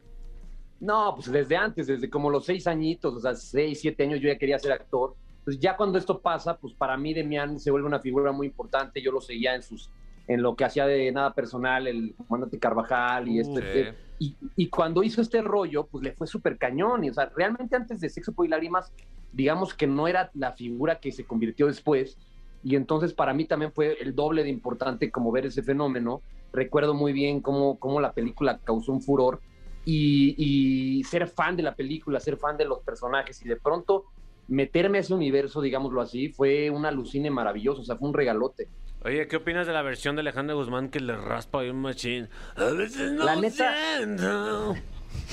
No, 0.80 1.14
pues 1.14 1.30
desde 1.30 1.56
antes, 1.56 1.86
desde 1.86 2.10
como 2.10 2.30
los 2.30 2.44
seis 2.44 2.66
añitos, 2.66 3.14
o 3.14 3.20
sea, 3.20 3.34
seis, 3.34 3.80
siete 3.80 4.02
años 4.04 4.20
yo 4.20 4.28
ya 4.28 4.38
quería 4.38 4.58
ser 4.58 4.72
actor. 4.72 5.14
Pues 5.44 5.58
ya 5.58 5.76
cuando 5.76 5.98
esto 5.98 6.20
pasa, 6.20 6.56
pues 6.56 6.72
para 6.74 6.96
mí 6.96 7.12
Demian 7.12 7.60
se 7.60 7.70
vuelve 7.70 7.86
una 7.86 8.00
figura 8.00 8.32
muy 8.32 8.46
importante. 8.46 9.02
Yo 9.02 9.12
lo 9.12 9.20
seguía 9.20 9.54
en 9.54 9.62
sus, 9.62 9.90
en 10.26 10.42
lo 10.42 10.56
que 10.56 10.64
hacía 10.64 10.86
de 10.86 11.12
nada 11.12 11.34
personal, 11.34 11.86
el 11.86 12.14
comandante 12.26 12.58
Carvajal 12.58 13.28
y 13.28 13.40
este. 13.40 13.60
Sí. 13.60 13.66
eh, 13.66 13.94
y, 14.18 14.36
y 14.56 14.68
cuando 14.68 15.02
hizo 15.02 15.20
este 15.20 15.42
rollo, 15.42 15.86
pues 15.86 16.02
le 16.02 16.12
fue 16.12 16.26
súper 16.26 16.56
cañón. 16.56 17.04
Y, 17.04 17.10
o 17.10 17.14
sea, 17.14 17.30
realmente 17.36 17.76
antes 17.76 18.00
de 18.00 18.08
Sexo, 18.08 18.32
y 18.44 18.48
Lágrimas, 18.48 18.92
digamos 19.32 19.74
que 19.74 19.86
no 19.86 20.08
era 20.08 20.30
la 20.34 20.52
figura 20.52 21.00
que 21.00 21.12
se 21.12 21.24
convirtió 21.24 21.66
después. 21.66 22.16
Y 22.62 22.76
entonces 22.76 23.12
para 23.12 23.34
mí 23.34 23.44
también 23.44 23.72
fue 23.72 23.98
el 24.00 24.14
doble 24.14 24.42
de 24.42 24.48
importante 24.48 25.10
como 25.10 25.30
ver 25.30 25.44
ese 25.46 25.62
fenómeno. 25.62 26.22
Recuerdo 26.52 26.94
muy 26.94 27.12
bien 27.12 27.40
cómo, 27.40 27.78
cómo 27.78 28.00
la 28.00 28.12
película 28.12 28.58
causó 28.64 28.92
un 28.92 29.02
furor 29.02 29.40
y, 29.84 30.34
y 30.38 31.04
ser 31.04 31.26
fan 31.28 31.56
de 31.56 31.62
la 31.62 31.74
película, 31.74 32.20
ser 32.20 32.38
fan 32.38 32.56
de 32.56 32.64
los 32.64 32.80
personajes 32.80 33.44
y 33.44 33.48
de 33.48 33.56
pronto 33.56 34.06
meterme 34.48 34.98
a 34.98 35.00
ese 35.02 35.14
universo, 35.14 35.60
digámoslo 35.60 36.00
así, 36.00 36.28
fue 36.28 36.70
un 36.70 36.84
alucine 36.86 37.30
maravilloso, 37.30 37.82
o 37.82 37.84
sea, 37.84 37.96
fue 37.96 38.08
un 38.08 38.14
regalote. 38.14 38.68
Oye, 39.04 39.26
¿qué 39.28 39.36
opinas 39.36 39.66
de 39.66 39.72
la 39.74 39.82
versión 39.82 40.16
de 40.16 40.20
Alejandro 40.20 40.56
Guzmán 40.56 40.88
que 40.88 41.00
le 41.00 41.16
raspa 41.16 41.58
un 41.58 41.80
machín? 41.82 42.28
A 42.56 42.64
veces 42.64 43.12
no 43.12 43.24
La 43.24 43.36
neta- 43.36 43.74
siento. 43.98 44.74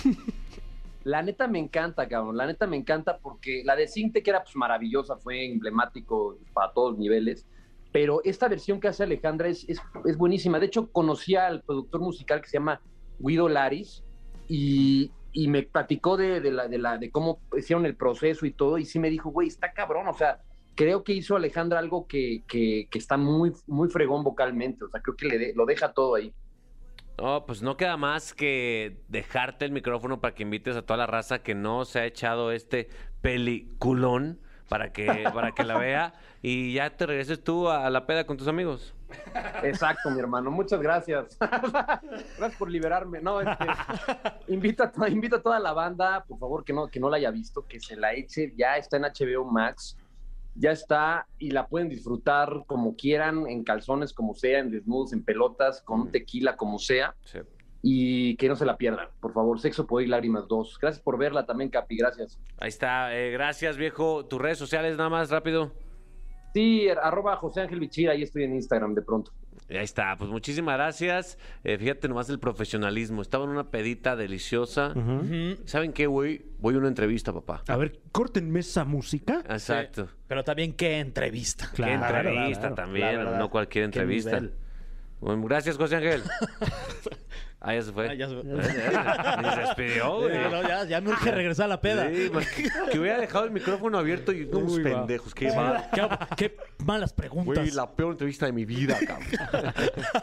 La 1.03 1.23
neta 1.23 1.47
me 1.47 1.57
encanta, 1.57 2.07
cabrón, 2.07 2.37
la 2.37 2.45
neta 2.45 2.67
me 2.67 2.77
encanta 2.77 3.17
porque 3.17 3.63
la 3.65 3.75
de 3.75 3.87
Cinte, 3.87 4.21
que 4.21 4.29
era 4.29 4.43
pues 4.43 4.55
maravillosa, 4.55 5.17
fue 5.17 5.45
emblemático 5.51 6.37
para 6.53 6.71
todos 6.73 6.95
niveles, 6.99 7.47
pero 7.91 8.21
esta 8.23 8.47
versión 8.47 8.79
que 8.79 8.87
hace 8.87 9.01
Alejandra 9.03 9.47
es, 9.47 9.67
es, 9.67 9.81
es 10.05 10.15
buenísima. 10.15 10.59
De 10.59 10.67
hecho, 10.67 10.91
conocí 10.91 11.35
al 11.35 11.63
productor 11.63 12.01
musical 12.01 12.39
que 12.41 12.49
se 12.49 12.57
llama 12.57 12.81
Guido 13.17 13.49
Laris 13.49 14.03
y, 14.47 15.09
y 15.33 15.47
me 15.47 15.63
platicó 15.63 16.17
de, 16.17 16.41
de, 16.41 16.51
la, 16.51 16.67
de, 16.67 16.77
la, 16.77 16.97
de 16.97 17.09
cómo 17.11 17.39
hicieron 17.57 17.85
el 17.85 17.95
proceso 17.95 18.45
y 18.45 18.51
todo, 18.51 18.77
y 18.77 18.85
sí 18.85 18.99
me 18.99 19.09
dijo, 19.09 19.29
güey, 19.29 19.47
está 19.47 19.71
cabrón, 19.73 20.07
o 20.07 20.13
sea, 20.13 20.41
creo 20.75 21.03
que 21.03 21.13
hizo 21.13 21.35
Alejandra 21.35 21.79
algo 21.79 22.07
que, 22.07 22.43
que, 22.47 22.87
que 22.89 22.97
está 22.99 23.17
muy, 23.17 23.51
muy 23.67 23.89
fregón 23.89 24.23
vocalmente, 24.23 24.85
o 24.85 24.89
sea, 24.89 25.01
creo 25.01 25.15
que 25.15 25.27
le 25.27 25.37
de- 25.37 25.53
lo 25.55 25.65
deja 25.65 25.93
todo 25.93 26.15
ahí. 26.15 26.33
No, 27.17 27.45
pues 27.45 27.61
no 27.61 27.77
queda 27.77 27.97
más 27.97 28.33
que 28.33 28.97
dejarte 29.07 29.65
el 29.65 29.71
micrófono 29.71 30.19
para 30.21 30.33
que 30.33 30.43
invites 30.43 30.75
a 30.75 30.81
toda 30.81 30.97
la 30.97 31.05
raza 31.07 31.43
que 31.43 31.53
no 31.53 31.85
se 31.85 31.99
ha 31.99 32.05
echado 32.05 32.51
este 32.51 32.89
peliculón 33.21 34.39
para 34.69 34.91
que, 34.93 35.25
para 35.33 35.51
que 35.51 35.63
la 35.63 35.77
vea 35.77 36.13
y 36.41 36.73
ya 36.73 36.89
te 36.95 37.05
regreses 37.05 37.43
tú 37.43 37.67
a 37.69 37.89
la 37.89 38.07
peda 38.07 38.25
con 38.25 38.37
tus 38.37 38.47
amigos. 38.47 38.95
Exacto, 39.63 40.09
mi 40.11 40.19
hermano. 40.19 40.51
Muchas 40.51 40.81
gracias. 40.81 41.37
gracias 41.39 42.55
por 42.57 42.69
liberarme. 42.69 43.21
No, 43.21 43.41
este, 43.41 43.65
invita, 44.47 44.85
a 44.85 44.91
to- 44.91 45.07
invita 45.07 45.37
a 45.37 45.41
toda 45.41 45.59
la 45.59 45.73
banda, 45.73 46.23
por 46.27 46.37
favor, 46.39 46.63
que 46.63 46.73
no, 46.73 46.87
que 46.87 46.99
no 46.99 47.09
la 47.09 47.17
haya 47.17 47.31
visto, 47.31 47.65
que 47.67 47.79
se 47.79 47.95
la 47.95 48.13
eche. 48.13 48.53
Ya 48.55 48.77
está 48.77 48.97
en 48.97 49.03
HBO 49.03 49.45
Max. 49.45 49.97
Ya 50.55 50.71
está 50.71 51.27
y 51.37 51.51
la 51.51 51.67
pueden 51.67 51.87
disfrutar 51.87 52.63
como 52.67 52.95
quieran, 52.97 53.47
en 53.47 53.63
calzones 53.63 54.11
como 54.13 54.33
sea, 54.33 54.59
en 54.59 54.69
desnudos, 54.69 55.13
en 55.13 55.23
pelotas, 55.23 55.81
con 55.81 56.01
un 56.01 56.11
tequila 56.11 56.57
como 56.57 56.77
sea. 56.77 57.15
Sí. 57.23 57.39
Y 57.83 58.35
que 58.35 58.47
no 58.49 58.55
se 58.55 58.65
la 58.65 58.75
pierdan, 58.77 59.07
por 59.21 59.33
favor. 59.33 59.59
Sexo, 59.59 59.87
Poder 59.87 60.07
y 60.07 60.09
Lágrimas 60.11 60.47
2. 60.47 60.77
Gracias 60.79 61.01
por 61.01 61.17
verla 61.17 61.45
también, 61.45 61.69
Capi. 61.69 61.95
Gracias. 61.97 62.37
Ahí 62.59 62.67
está. 62.69 63.15
eh, 63.17 63.31
gracias, 63.31 63.77
viejo. 63.77 64.25
Tus 64.25 64.39
redes 64.41 64.57
sociales, 64.57 64.97
nada 64.97 65.09
más 65.09 65.29
rápido. 65.31 65.71
Sí, 66.53 66.87
arroba 66.89 67.35
José 67.37 67.61
Ángel 67.61 67.79
Bichira, 67.79 68.11
ahí 68.13 68.23
estoy 68.23 68.43
en 68.43 68.55
Instagram 68.55 68.93
de 68.93 69.01
pronto. 69.01 69.31
Ahí 69.69 69.77
está, 69.85 70.15
pues 70.17 70.29
muchísimas 70.29 70.75
gracias. 70.75 71.37
Eh, 71.63 71.77
fíjate 71.77 72.09
nomás 72.09 72.29
el 72.29 72.39
profesionalismo. 72.39 73.21
Estaba 73.21 73.45
en 73.45 73.51
una 73.51 73.69
pedita 73.71 74.17
deliciosa. 74.17 74.93
¿Saben 75.63 75.93
qué, 75.93 76.07
güey? 76.07 76.45
Voy 76.59 76.75
a 76.75 76.77
una 76.77 76.89
entrevista, 76.89 77.31
papá. 77.31 77.63
A 77.67 77.77
ver, 77.77 77.99
córtenme 78.11 78.59
esa 78.59 78.83
música. 78.83 79.41
Exacto. 79.49 80.09
Pero 80.27 80.43
también 80.43 80.73
qué 80.73 80.99
entrevista. 80.99 81.69
Qué 81.69 81.83
Claro, 81.83 82.17
entrevista 82.29 82.59
claro, 82.61 82.75
también, 82.75 83.23
no 83.37 83.49
cualquier 83.49 83.83
Qué 83.89 83.99
entrevista. 83.99 84.41
Bueno, 85.21 85.43
gracias, 85.43 85.77
José 85.77 85.97
Ángel. 85.97 86.23
ah, 87.61 87.75
ya 87.75 87.81
se 87.83 87.91
fue. 87.91 88.09
Ah, 88.09 88.13
ya 88.15 88.27
se 88.27 88.33
fue. 88.33 88.43
Ni 89.43 89.49
se 89.51 89.59
despidió, 89.61 90.19
güey. 90.19 90.33
Sí, 90.33 90.39
no, 90.49 90.61
ya, 90.63 90.83
ya 90.83 90.99
me 90.99 91.11
urge 91.11 91.31
regresar 91.31 91.65
a 91.65 91.69
la 91.69 91.79
peda. 91.79 92.09
Sí, 92.09 92.31
man, 92.33 92.43
que 92.91 92.99
hubiera 92.99 93.19
dejado 93.19 93.45
el 93.45 93.51
micrófono 93.51 93.99
abierto 93.99 94.31
y 94.31 94.43
unos 94.45 94.73
Uy, 94.73 94.83
pendejos. 94.83 95.35
Qué 95.35 95.53
mal. 95.53 95.87
Qué, 95.93 96.09
qué 96.35 96.57
malas 96.83 97.13
preguntas. 97.13 97.55
Güey, 97.55 97.69
la 97.71 97.91
peor 97.91 98.13
entrevista 98.13 98.47
de 98.47 98.51
mi 98.51 98.65
vida, 98.65 98.97
cabrón. 99.05 99.27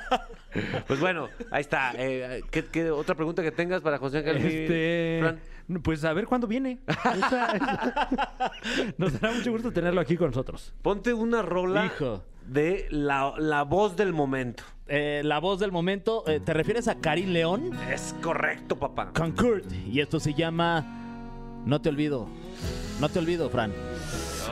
pues 0.88 0.98
bueno, 0.98 1.28
ahí 1.52 1.60
está. 1.60 1.92
Eh, 1.96 2.42
¿qué, 2.50 2.64
qué 2.64 2.90
otra 2.90 3.14
pregunta 3.14 3.40
que 3.40 3.52
tengas 3.52 3.80
para 3.82 3.98
José 3.98 4.18
Ángel? 4.18 4.36
Este, 4.38 5.18
Fran? 5.20 5.40
Pues 5.82 6.04
a 6.04 6.12
ver 6.12 6.26
cuándo 6.26 6.46
viene. 6.46 6.78
Esa- 6.86 7.12
esa- 7.56 8.52
Nos 8.98 9.20
dará 9.20 9.34
mucho 9.34 9.50
gusto 9.52 9.70
tenerlo 9.72 10.00
aquí 10.00 10.16
con 10.16 10.28
nosotros. 10.28 10.72
Ponte 10.82 11.12
una 11.14 11.42
rola 11.42 11.86
Hijo. 11.86 12.22
de 12.46 12.86
la, 12.90 13.34
la 13.38 13.62
voz 13.64 13.96
del 13.96 14.12
momento. 14.12 14.62
Eh, 14.86 15.20
la 15.24 15.38
voz 15.38 15.58
del 15.60 15.70
momento, 15.70 16.24
eh, 16.26 16.40
¿te 16.40 16.54
refieres 16.54 16.88
a 16.88 16.94
Karim 16.96 17.28
León? 17.30 17.70
Es 17.90 18.14
correcto, 18.22 18.76
papá. 18.78 19.10
Con 19.12 19.32
Kurt. 19.32 19.70
Y 19.86 20.00
esto 20.00 20.18
se 20.18 20.32
llama 20.32 20.84
No 21.66 21.80
te 21.82 21.90
olvido. 21.90 22.26
No 23.00 23.08
te 23.10 23.18
olvido, 23.18 23.50
Fran. 23.50 23.72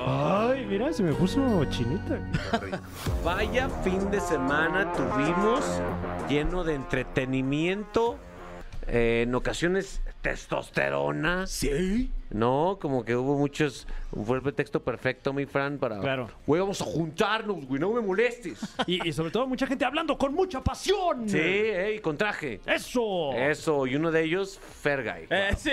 Ay, 0.08 0.66
mira, 0.68 0.92
se 0.92 1.02
me 1.02 1.12
puso 1.14 1.64
chinita. 1.70 2.20
Vaya 3.24 3.68
fin 3.82 4.10
de 4.10 4.20
semana 4.20 4.92
tuvimos 4.92 5.64
lleno 6.28 6.62
de 6.62 6.74
entretenimiento, 6.74 8.16
eh, 8.88 9.24
en 9.26 9.34
ocasiones 9.34 10.00
testosterona. 10.22 11.46
Sí. 11.46 12.10
No, 12.30 12.78
como 12.80 13.04
que 13.04 13.14
hubo 13.14 13.36
muchos. 13.36 13.86
Fue 14.24 14.36
el 14.36 14.42
pretexto 14.42 14.82
perfecto, 14.82 15.32
mi 15.32 15.46
Fran, 15.46 15.78
para. 15.78 16.00
Claro. 16.00 16.30
Güey, 16.46 16.60
vamos 16.60 16.80
a 16.80 16.84
juntarnos, 16.84 17.64
güey, 17.66 17.80
no 17.80 17.92
me 17.92 18.00
molestes. 18.00 18.58
Y, 18.86 19.08
y 19.08 19.12
sobre 19.12 19.30
todo 19.32 19.46
mucha 19.48 19.66
gente 19.66 19.84
hablando 19.84 20.16
con 20.16 20.32
mucha 20.32 20.62
pasión. 20.62 21.28
sí, 21.28 21.38
eh, 21.40 21.94
y 21.96 21.98
con 21.98 22.16
traje. 22.16 22.60
Eso. 22.66 23.32
Eso, 23.32 23.86
y 23.86 23.96
uno 23.96 24.12
de 24.12 24.22
ellos, 24.22 24.60
Fergay. 24.80 25.26
Eh, 25.28 25.50
sí, 25.56 25.70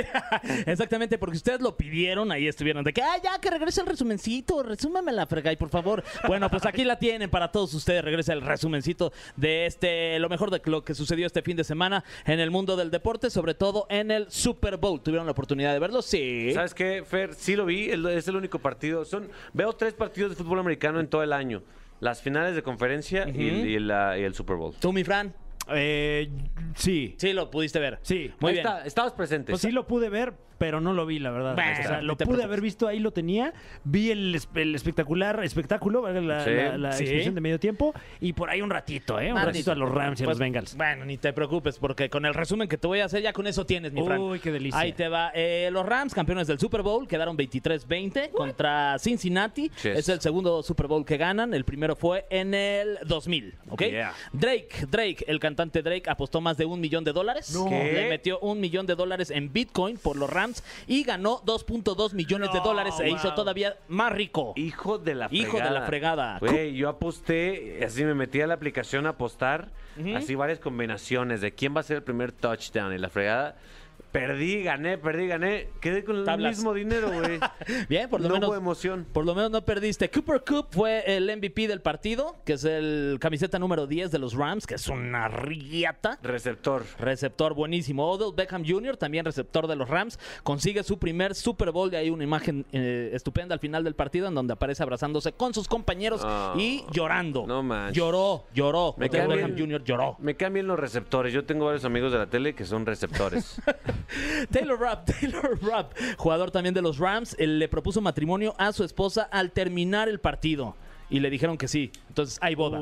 exactamente, 0.65 1.17
porque 1.17 1.37
ustedes 1.37 1.61
lo 1.61 1.75
pidieron, 1.77 2.31
ahí 2.31 2.47
estuvieron 2.47 2.83
de 2.83 2.91
que, 2.91 3.01
ah, 3.03 3.17
ya, 3.23 3.39
que 3.39 3.51
regrese 3.51 3.81
el 3.81 3.87
resumencito, 3.87 4.63
resúmeme 4.63 5.11
la 5.11 5.27
Fergay, 5.27 5.57
por 5.57 5.69
favor. 5.69 6.03
Bueno, 6.27 6.49
pues 6.49 6.65
aquí 6.65 6.83
la 6.83 6.97
tienen 6.97 7.29
para 7.29 7.51
todos 7.51 7.73
ustedes, 7.73 8.03
regresa 8.03 8.33
el 8.33 8.41
resumencito 8.41 9.11
de 9.35 9.67
este, 9.67 10.17
lo 10.19 10.29
mejor 10.29 10.49
de 10.49 10.61
lo 10.65 10.83
que 10.83 10.95
sucedió 10.95 11.27
este 11.27 11.41
fin 11.43 11.57
de 11.57 11.63
semana 11.63 12.03
en 12.25 12.39
el 12.39 12.49
mundo 12.49 12.75
del 12.75 12.89
deporte, 12.89 13.29
sobre 13.29 13.53
todo 13.53 13.85
en 13.89 14.09
el 14.09 14.31
Super 14.31 14.77
Bowl. 14.77 15.01
¿Tuvieron 15.01 15.27
la 15.27 15.33
oportunidad 15.33 15.73
de 15.73 15.79
verlo? 15.79 16.01
Sí. 16.01 16.42
¿Sabes 16.51 16.73
qué, 16.73 17.03
Fer? 17.05 17.33
Sí 17.33 17.55
lo 17.55 17.65
vi, 17.65 17.89
es 17.89 18.27
el 18.27 18.35
único 18.35 18.59
partido. 18.59 19.05
Son, 19.05 19.29
veo 19.53 19.71
tres 19.73 19.93
partidos 19.93 20.31
de 20.31 20.35
fútbol 20.35 20.59
americano 20.59 20.99
en 20.99 21.07
todo 21.07 21.23
el 21.23 21.31
año. 21.33 21.63
Las 21.99 22.21
finales 22.21 22.55
de 22.55 22.63
conferencia 22.63 23.29
y, 23.29 23.47
el- 23.47 23.65
y 23.67 23.79
la- 23.79 24.17
y 24.17 24.23
el 24.23 24.33
Super 24.33 24.57
Bowl. 24.57 24.73
¿Tú, 24.79 24.91
mi 24.91 25.03
Fran? 25.03 25.33
Eh, 25.69 26.29
sí. 26.75 27.15
Sí, 27.17 27.31
lo 27.31 27.49
pudiste 27.49 27.79
ver. 27.79 27.99
Sí. 28.01 28.31
Muy 28.41 28.49
Ahí 28.49 28.55
bien. 28.55 28.67
está, 28.67 28.85
estabas 28.85 29.13
presente. 29.13 29.51
Pues 29.51 29.61
sí 29.61 29.71
lo 29.71 29.87
pude 29.87 30.09
ver, 30.09 30.33
pero 30.64 30.80
no 30.80 30.93
lo 30.93 31.05
vi, 31.05 31.20
la 31.20 31.30
verdad. 31.30 31.53
O 31.53 31.84
sea, 31.84 32.01
lo 32.01 32.14
pude 32.16 32.26
preocupes. 32.26 32.45
haber 32.45 32.61
visto, 32.61 32.88
ahí 32.88 32.99
lo 32.99 33.11
tenía. 33.11 33.51
Vi 33.84 34.11
el, 34.11 34.34
es- 34.34 34.47
el 34.55 34.74
espectacular 34.76 35.43
espectáculo, 35.43 36.09
la, 36.09 36.45
Sí. 36.45 36.51
la- 36.51 36.78
la 36.78 36.91
Sí. 36.93 37.03
expresión 37.03 37.36
de 37.36 37.41
medio 37.41 37.59
tiempo, 37.59 37.93
y 38.22 38.32
por 38.32 38.49
ahí 38.49 38.61
un 38.61 38.70
ratito, 38.70 39.20
¿eh? 39.20 39.34
Un 39.34 39.39
Ah, 39.39 39.43
ratito 39.43 39.74
a 39.74 39.76
los 39.76 39.91
Rams 39.91 40.22
y 40.22 40.24
a 40.24 40.26
Pues, 40.26 40.36
los 40.36 40.39
Bengals. 40.39 40.78
Bueno, 40.78 41.03
ni 41.03 41.18
te 41.18 41.34
preocupes, 41.34 41.80
porque 41.80 42.09
con 42.09 42.26
el 42.26 42.34
resumen 42.34 42.70
que 42.70 42.78
te 42.78 42.88
voy 42.88 43.01
a 43.01 43.05
hacer, 43.05 43.22
ya 43.22 43.34
con 43.34 43.45
eso 43.45 43.66
tienes, 43.66 43.91
mi 43.91 44.03
Fran. 44.05 44.22
Uy, 44.22 44.39
qué 44.39 44.53
delicia. 44.53 44.80
Ahí 44.80 44.93
te 44.93 45.09
va. 45.09 45.32
Eh, 45.36 45.68
los 45.74 45.86
Rams, 45.86 46.14
campeones 46.14 46.47
del 46.47 46.59
Super 46.59 46.82
Bowl, 46.82 47.09
quedaron 47.09 47.36
23-20 47.36 48.30
contra 48.30 48.97
Cincinnati. 48.99 49.70
Yes. 49.84 49.86
Es 49.97 50.07
el 50.09 50.22
segundo 50.22 50.64
Super 50.64 50.88
Bowl 50.88 51.03
que 51.05 51.18
ganan. 51.18 51.53
El 51.53 51.66
primero 51.66 51.97
fue 51.97 52.26
en 52.30 52.53
el 52.53 52.99
2000, 53.05 53.53
¿ok? 53.70 53.82
Yeah. 53.82 54.14
Drake, 54.32 54.70
Drake, 54.89 55.26
el 55.28 55.41
cantante 55.41 55.82
Drake, 55.82 56.09
apostó 56.09 56.39
más 56.39 56.55
de 56.55 56.64
un 56.64 56.80
millón 56.80 57.03
de 57.03 57.11
dólares. 57.11 57.53
No. 57.53 57.68
¿Qué? 57.70 57.91
Le 57.91 58.07
metió 58.09 58.39
un 58.39 58.61
millón 58.61 58.86
de 58.86 58.95
dólares 58.95 59.30
en 59.30 59.51
Bitcoin 59.51 59.97
por 59.97 60.16
los 60.16 60.30
Rams 60.30 60.52
y 60.87 61.03
ganó 61.03 61.41
2.2 61.45 62.13
millones 62.13 62.51
de 62.51 62.59
dólares. 62.59 62.95
Se 62.97 63.09
hizo 63.09 63.29
wow. 63.29 63.35
todavía 63.35 63.77
más 63.87 64.11
rico. 64.11 64.53
Hijo 64.55 64.97
de 64.97 65.15
la 65.15 65.27
Hijo 65.31 65.51
fregada. 65.51 65.69
de 65.73 65.79
la 65.79 65.85
fregada. 65.85 66.39
Güey, 66.39 66.75
yo 66.75 66.89
aposté, 66.89 67.83
así 67.85 68.03
me 68.03 68.13
metí 68.13 68.41
a 68.41 68.47
la 68.47 68.53
aplicación 68.53 69.05
a 69.05 69.09
apostar, 69.09 69.69
así 70.15 70.35
varias 70.35 70.59
combinaciones 70.59 71.41
de 71.41 71.53
quién 71.53 71.75
va 71.75 71.79
a 71.81 71.83
ser 71.83 71.97
el 71.97 72.03
primer 72.03 72.31
touchdown 72.31 72.93
y 72.93 72.97
la 72.97 73.09
fregada. 73.09 73.55
Perdí, 74.14 74.61
gané, 74.61 74.99
perdí, 74.99 75.26
gané. 75.28 75.70
Quedé 75.82 76.03
con 76.03 76.18
el 76.18 76.24
Tablas. 76.24 76.55
mismo 76.57 76.72
dinero, 76.74 77.11
güey. 77.11 77.39
Bien, 77.89 78.07
por 78.07 78.22
lo 78.22 78.28
no 78.30 78.36
menos. 78.36 78.49
hubo 78.49 78.55
emoción. 78.55 79.07
Por 79.11 79.26
lo 79.26 79.34
menos 79.34 79.49
no 79.49 79.66
perdiste. 79.66 80.07
Cooper 80.11 80.43
Cup 80.47 80.68
fue 80.70 81.03
el 81.18 81.36
MVP 81.36 81.68
del 81.68 81.82
partido, 81.82 82.36
que 82.45 82.53
es 82.53 82.64
el 82.64 83.18
camiseta 83.20 83.57
número 83.57 83.88
10 83.88 84.11
de 84.11 84.20
los 84.20 84.36
Rams, 84.36 84.68
que 84.68 84.76
es 84.76 84.88
una 84.88 85.30
riata. 85.30 86.20
Receptor. 86.22 86.86
Receptor 86.99 87.55
buenísimo. 87.55 88.07
Odell 88.07 88.34
Beckham 88.36 88.64
Jr., 88.64 88.97
también 88.97 89.26
receptor 89.26 89.66
de 89.66 89.76
los 89.76 89.89
Rams, 89.89 90.20
consigue 90.43 90.84
su 90.84 90.99
primer 90.99 91.34
Super 91.34 91.72
Bowl. 91.72 91.89
De 91.89 91.97
ahí 91.97 92.11
una 92.11 92.24
imagen 92.24 92.68
eh, 92.72 93.09
estupenda 93.14 93.55
al 93.55 93.59
final 93.59 93.84
del 93.84 93.95
partido 93.95 94.28
en 94.28 94.36
donde 94.36 94.53
aparece 94.53 94.84
abrazándose 94.84 95.32
con 95.34 95.55
sus 95.55 95.68
compañeros 95.68 96.22
y 96.55 96.84
llorando. 96.91 97.47
no 97.47 97.64
manches. 97.64 97.97
Lloró, 97.97 98.45
lloró. 98.53 98.93
Me 98.99 99.07
Odell 99.07 99.28
Beckham. 99.28 99.57
Jr. 99.57 99.84
lloró. 99.84 100.18
Me 100.20 100.36
cambian 100.36 100.68
los 100.68 100.80
receptores. 100.80 101.34
Yo 101.34 101.45
tengo 101.45 101.66
varios 101.66 101.84
amigos 101.84 102.11
de 102.11 102.20
la 102.20 102.28
tele 102.28 102.53
que 102.53 102.64
son 102.66 102.86
receptores. 102.86 103.59
Taylor 104.51 104.79
Rapp, 104.79 105.05
Taylor 105.19 105.59
Rapp, 105.61 105.93
jugador 106.17 106.51
también 106.51 106.73
de 106.73 106.81
los 106.81 106.97
Rams, 106.97 107.35
él 107.39 107.59
le 107.59 107.67
propuso 107.67 108.01
matrimonio 108.01 108.55
a 108.57 108.71
su 108.71 108.83
esposa 108.83 109.23
al 109.31 109.51
terminar 109.51 110.09
el 110.09 110.19
partido. 110.19 110.75
Y 111.09 111.19
le 111.19 111.29
dijeron 111.29 111.57
que 111.57 111.67
sí. 111.67 111.91
Entonces 112.07 112.39
hay 112.41 112.55
boda. 112.55 112.79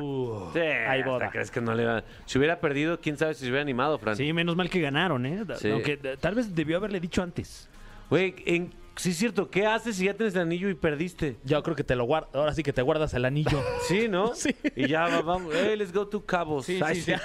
Sí, 0.54 0.60
Hay 0.60 1.00
hasta 1.00 1.12
boda. 1.12 1.30
crees 1.32 1.52
que 1.52 1.60
no 1.60 1.74
le 1.74 2.04
Si 2.26 2.38
hubiera 2.38 2.62
perdido, 2.62 3.02
quién 3.02 3.18
sabe 3.18 3.34
si 3.34 3.42
se 3.42 3.48
hubiera 3.48 3.62
animado, 3.62 3.98
Fran. 3.98 4.16
Sí, 4.16 4.32
menos 4.32 4.56
mal 4.56 4.70
que 4.70 4.80
ganaron, 4.80 5.26
¿eh? 5.26 5.44
Sí. 5.58 5.70
Aunque 5.70 6.00
eh, 6.02 6.16
tal 6.18 6.36
vez 6.36 6.56
debió 6.56 6.78
haberle 6.78 7.00
dicho 7.02 7.22
antes. 7.22 7.68
Güey, 8.10 8.36
en... 8.46 8.74
sí 8.96 9.12
es 9.12 9.18
cierto. 9.18 9.50
¿Qué 9.50 9.66
haces 9.66 9.96
si 9.96 10.06
ya 10.06 10.14
tienes 10.14 10.36
el 10.36 10.42
anillo 10.42 10.70
y 10.70 10.76
perdiste? 10.76 11.38
Yo 11.44 11.62
creo 11.64 11.76
que 11.76 11.84
te 11.84 11.96
lo 11.96 12.04
guardas. 12.06 12.30
Ahora 12.36 12.54
sí 12.54 12.62
que 12.64 12.74
te 12.74 12.82
guardas 12.82 13.14
el 13.14 13.26
anillo. 13.26 13.62
Sí, 13.88 14.08
¿no? 14.08 14.34
Sí. 14.36 14.56
Y 14.76 14.88
ya 14.88 15.08
va- 15.08 15.22
vamos. 15.22 15.54
Hey, 15.56 15.76
let's 15.78 15.92
go 15.94 16.08
to 16.08 16.26
Cabos. 16.26 16.68
Ay, 16.84 17.02
sí. 17.02 17.12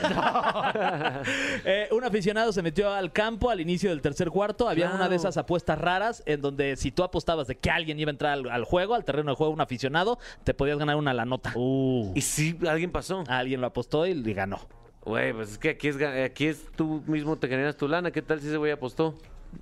Eh, 1.65 1.89
un 1.93 2.05
aficionado 2.05 2.53
se 2.53 2.63
metió 2.63 2.93
al 2.93 3.13
campo 3.13 3.51
al 3.51 3.61
inicio 3.61 3.91
del 3.91 4.01
tercer 4.01 4.31
cuarto. 4.31 4.69
Había 4.69 4.85
Claro. 4.87 4.97
una 4.97 5.09
de 5.09 5.17
esas 5.17 5.37
apuestas 5.37 5.79
raras 5.79 6.23
en 6.27 6.41
donde 6.41 6.77
si 6.77 6.91
tú 6.93 7.03
apostabas 7.03 7.47
de 7.47 7.57
que 7.57 7.71
alguien 7.71 7.99
iba 7.99 8.11
a 8.11 8.13
entrar 8.13 8.33
al, 8.33 8.49
al 8.51 8.65
juego, 8.65 8.95
al 8.95 9.05
terreno 9.05 9.31
de 9.33 9.37
juego, 9.37 9.53
un 9.53 9.61
aficionado, 9.61 10.19
te 10.45 10.55
podías 10.55 10.79
ganar 10.79 10.97
una 10.97 11.13
la 11.15 11.25
nota. 11.25 11.53
Y 12.15 12.21
sí, 12.21 12.57
alguien 12.69 12.91
pasó. 12.93 13.25
Alguien 13.29 13.61
lo 13.61 13.67
apostó 13.67 14.07
y 14.07 14.15
le 14.15 14.33
ganó. 14.33 14.61
Güey, 15.05 15.33
pues 15.33 15.53
es 15.53 15.59
que 15.59 15.71
aquí 15.71 15.89
es, 15.89 15.99
ga- 15.99 16.25
aquí 16.25 16.47
es 16.47 16.67
tú 16.77 17.03
mismo 17.07 17.37
te 17.37 17.49
generas 17.49 17.77
tu 17.77 17.87
lana. 17.89 18.11
¿Qué 18.11 18.23
tal 18.23 18.41
si 18.41 18.49
ese 18.49 18.57
güey 18.57 18.73
apostó? 18.73 19.15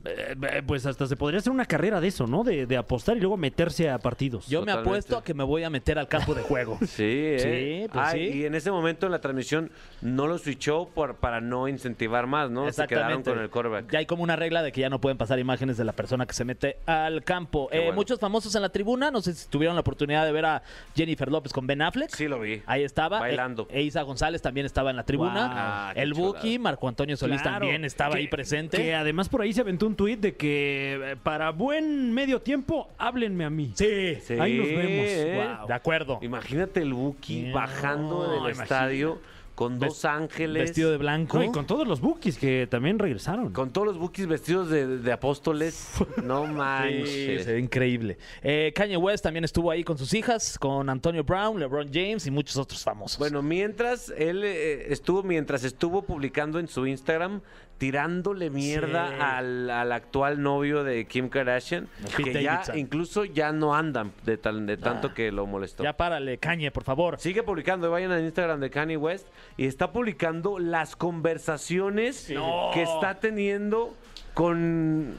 Eh, 0.04 0.34
eh, 0.50 0.62
pues 0.66 0.84
hasta 0.86 1.06
se 1.06 1.16
podría 1.16 1.38
hacer 1.38 1.52
una 1.52 1.64
carrera 1.64 2.00
de 2.00 2.08
eso, 2.08 2.26
¿no? 2.26 2.44
De, 2.44 2.66
de 2.66 2.76
apostar 2.76 3.16
y 3.16 3.20
luego 3.20 3.36
meterse 3.36 3.88
a 3.90 3.98
partidos. 3.98 4.46
Yo 4.48 4.62
me 4.64 4.72
apuesto 4.72 5.16
a 5.16 5.24
que 5.24 5.34
me 5.34 5.44
voy 5.44 5.62
a 5.64 5.70
meter 5.70 5.98
al 5.98 6.08
campo 6.08 6.34
de 6.34 6.42
juego. 6.42 6.78
Sí, 6.86 7.02
¿eh? 7.06 7.38
Sí, 7.84 7.88
pues 7.92 8.04
Ah, 8.06 8.12
sí. 8.12 8.18
Y 8.20 8.44
en 8.44 8.54
ese 8.54 8.70
momento 8.70 9.06
en 9.06 9.12
la 9.12 9.20
transmisión 9.20 9.70
no 10.02 10.26
lo 10.26 10.38
switchó 10.38 10.86
por, 10.94 11.16
para 11.16 11.40
no 11.40 11.68
incentivar 11.68 12.26
más, 12.26 12.50
¿no? 12.50 12.70
Se 12.72 12.86
quedaron 12.86 13.22
con 13.22 13.38
el 13.38 13.50
quarterback. 13.50 13.90
Ya 13.90 13.98
hay 14.00 14.06
como 14.06 14.22
una 14.22 14.36
regla 14.36 14.62
de 14.62 14.72
que 14.72 14.80
ya 14.80 14.90
no 14.90 15.00
pueden 15.00 15.16
pasar 15.18 15.38
imágenes 15.38 15.76
de 15.76 15.84
la 15.84 15.92
persona 15.92 16.26
que 16.26 16.34
se 16.34 16.44
mete 16.44 16.76
al 16.86 17.22
campo. 17.24 17.68
Eh, 17.72 17.78
bueno. 17.78 17.94
Muchos 17.94 18.18
famosos 18.20 18.54
en 18.54 18.62
la 18.62 18.68
tribuna, 18.68 19.10
no 19.10 19.20
sé 19.22 19.32
si 19.34 19.48
tuvieron 19.48 19.74
la 19.76 19.80
oportunidad 19.80 20.24
de 20.24 20.32
ver 20.32 20.44
a 20.46 20.62
Jennifer 20.94 21.30
López 21.30 21.52
con 21.52 21.66
Ben 21.66 21.82
Affleck. 21.82 22.10
Sí 22.10 22.28
lo 22.28 22.38
vi. 22.40 22.62
Ahí 22.66 22.82
estaba. 22.84 23.20
Bailando. 23.20 23.66
E- 23.70 23.80
Eiza 23.80 24.02
González 24.02 24.42
también 24.42 24.66
estaba 24.66 24.90
en 24.90 24.96
la 24.96 25.04
tribuna. 25.04 25.92
Wow. 25.94 26.02
El. 26.02 26.14
Buki, 26.14 26.58
Marco 26.58 26.86
Antonio 26.88 27.16
Solís 27.16 27.42
Claro, 27.42 27.60
también 27.60 27.84
estaba 27.84 28.12
que- 28.14 28.18
ahí 28.20 28.28
presente. 28.28 28.76
Que 28.76 28.94
además 28.94 29.28
por 29.28 29.42
ahí 29.42 29.52
se 29.52 29.62
aventó 29.74 29.86
un 29.88 29.96
tuit 29.96 30.20
de 30.20 30.34
que 30.36 31.12
eh, 31.12 31.16
para 31.22 31.50
buen 31.50 32.12
medio 32.12 32.40
tiempo, 32.40 32.88
háblenme 32.98 33.44
a 33.44 33.50
mí. 33.50 33.72
Sí, 33.74 34.16
Sí, 34.22 34.34
Ahí 34.34 34.56
nos 34.58 34.66
vemos. 34.68 35.06
¿eh? 35.08 35.56
Wow. 35.58 35.66
de 35.68 35.74
acuerdo. 35.74 36.18
Imagínate 36.22 36.80
el 36.80 36.94
Buki 36.94 37.42
No, 37.48 37.54
bajando 37.54 38.22
del 38.30 38.38
imagínate. 38.38 38.62
estadio 38.62 39.18
con 39.54 39.78
dos 39.78 40.04
ángeles. 40.04 40.64
Vestido 40.64 40.90
de 40.90 40.96
blanco. 40.96 41.38
No, 41.38 41.44
y 41.44 41.50
con 41.52 41.64
todos 41.64 41.86
los 41.86 42.00
bookies 42.00 42.38
que 42.38 42.66
también 42.68 42.98
regresaron. 42.98 43.52
Con 43.52 43.72
todos 43.72 43.86
los 43.86 43.98
Bukis 43.98 44.26
vestidos 44.26 44.68
de, 44.68 44.98
de 44.98 45.12
apóstoles. 45.12 45.90
No 46.24 46.44
manches. 46.46 47.46
increíble. 47.58 48.18
Eh, 48.42 48.72
Kanye 48.74 48.96
West 48.96 49.22
también 49.22 49.44
estuvo 49.44 49.70
ahí 49.70 49.84
con 49.84 49.96
sus 49.98 50.12
hijas, 50.14 50.58
con 50.58 50.88
Antonio 50.90 51.22
Brown, 51.22 51.60
LeBron 51.60 51.88
James 51.92 52.26
y 52.26 52.30
muchos 52.32 52.56
otros 52.56 52.82
famosos. 52.82 53.18
Bueno, 53.18 53.42
mientras 53.42 54.12
él 54.16 54.42
eh, 54.44 54.92
estuvo, 54.92 55.22
mientras 55.22 55.62
estuvo 55.62 56.02
publicando 56.02 56.58
en 56.58 56.66
su 56.66 56.84
Instagram, 56.86 57.40
tirándole 57.78 58.50
mierda 58.50 59.08
Sí. 59.08 59.14
al, 59.20 59.70
al 59.70 59.92
actual 59.92 60.42
novio 60.42 60.84
de 60.84 61.06
Kim 61.06 61.28
Kardashian, 61.28 61.88
Pete 62.16 62.32
que 62.32 62.42
ya 62.42 62.52
Davidson. 62.54 62.78
incluso 62.78 63.24
ya 63.24 63.52
no 63.52 63.74
andan 63.74 64.12
de, 64.24 64.36
tal, 64.38 64.66
de 64.66 64.76
tanto 64.76 65.12
que 65.12 65.30
lo 65.32 65.46
molestó. 65.46 65.82
ya 65.82 65.92
párale, 65.96 66.38
Kanye, 66.38 66.70
por 66.70 66.84
favor. 66.84 67.18
Sigue 67.18 67.42
publicando, 67.42 67.90
vayan 67.90 68.12
al 68.12 68.22
Instagram 68.24 68.60
de 68.60 68.70
Kanye 68.70 68.96
West 68.96 69.26
y 69.56 69.66
está 69.66 69.92
publicando 69.92 70.58
las 70.58 70.96
conversaciones 70.96 72.26
que 72.72 72.82
está 72.82 73.18
teniendo 73.20 73.94
con 74.34 75.14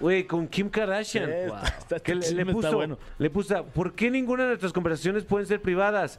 güey, 0.00 0.24
con 0.24 0.48
Kim 0.48 0.68
Kardashian. 0.68 1.26
Sí, 1.26 1.32
está- 1.32 1.62
está- 1.78 2.00
Que 2.00 2.14
le, 2.16 2.46
puso, 2.46 2.74
bueno. 2.74 2.98
le 3.18 3.30
puso, 3.30 3.64
¿por 3.66 3.94
qué 3.94 4.10
ninguna 4.10 4.42
de 4.42 4.48
nuestras 4.48 4.72
conversaciones 4.72 5.24
pueden 5.24 5.46
ser 5.46 5.62
privadas? 5.62 6.18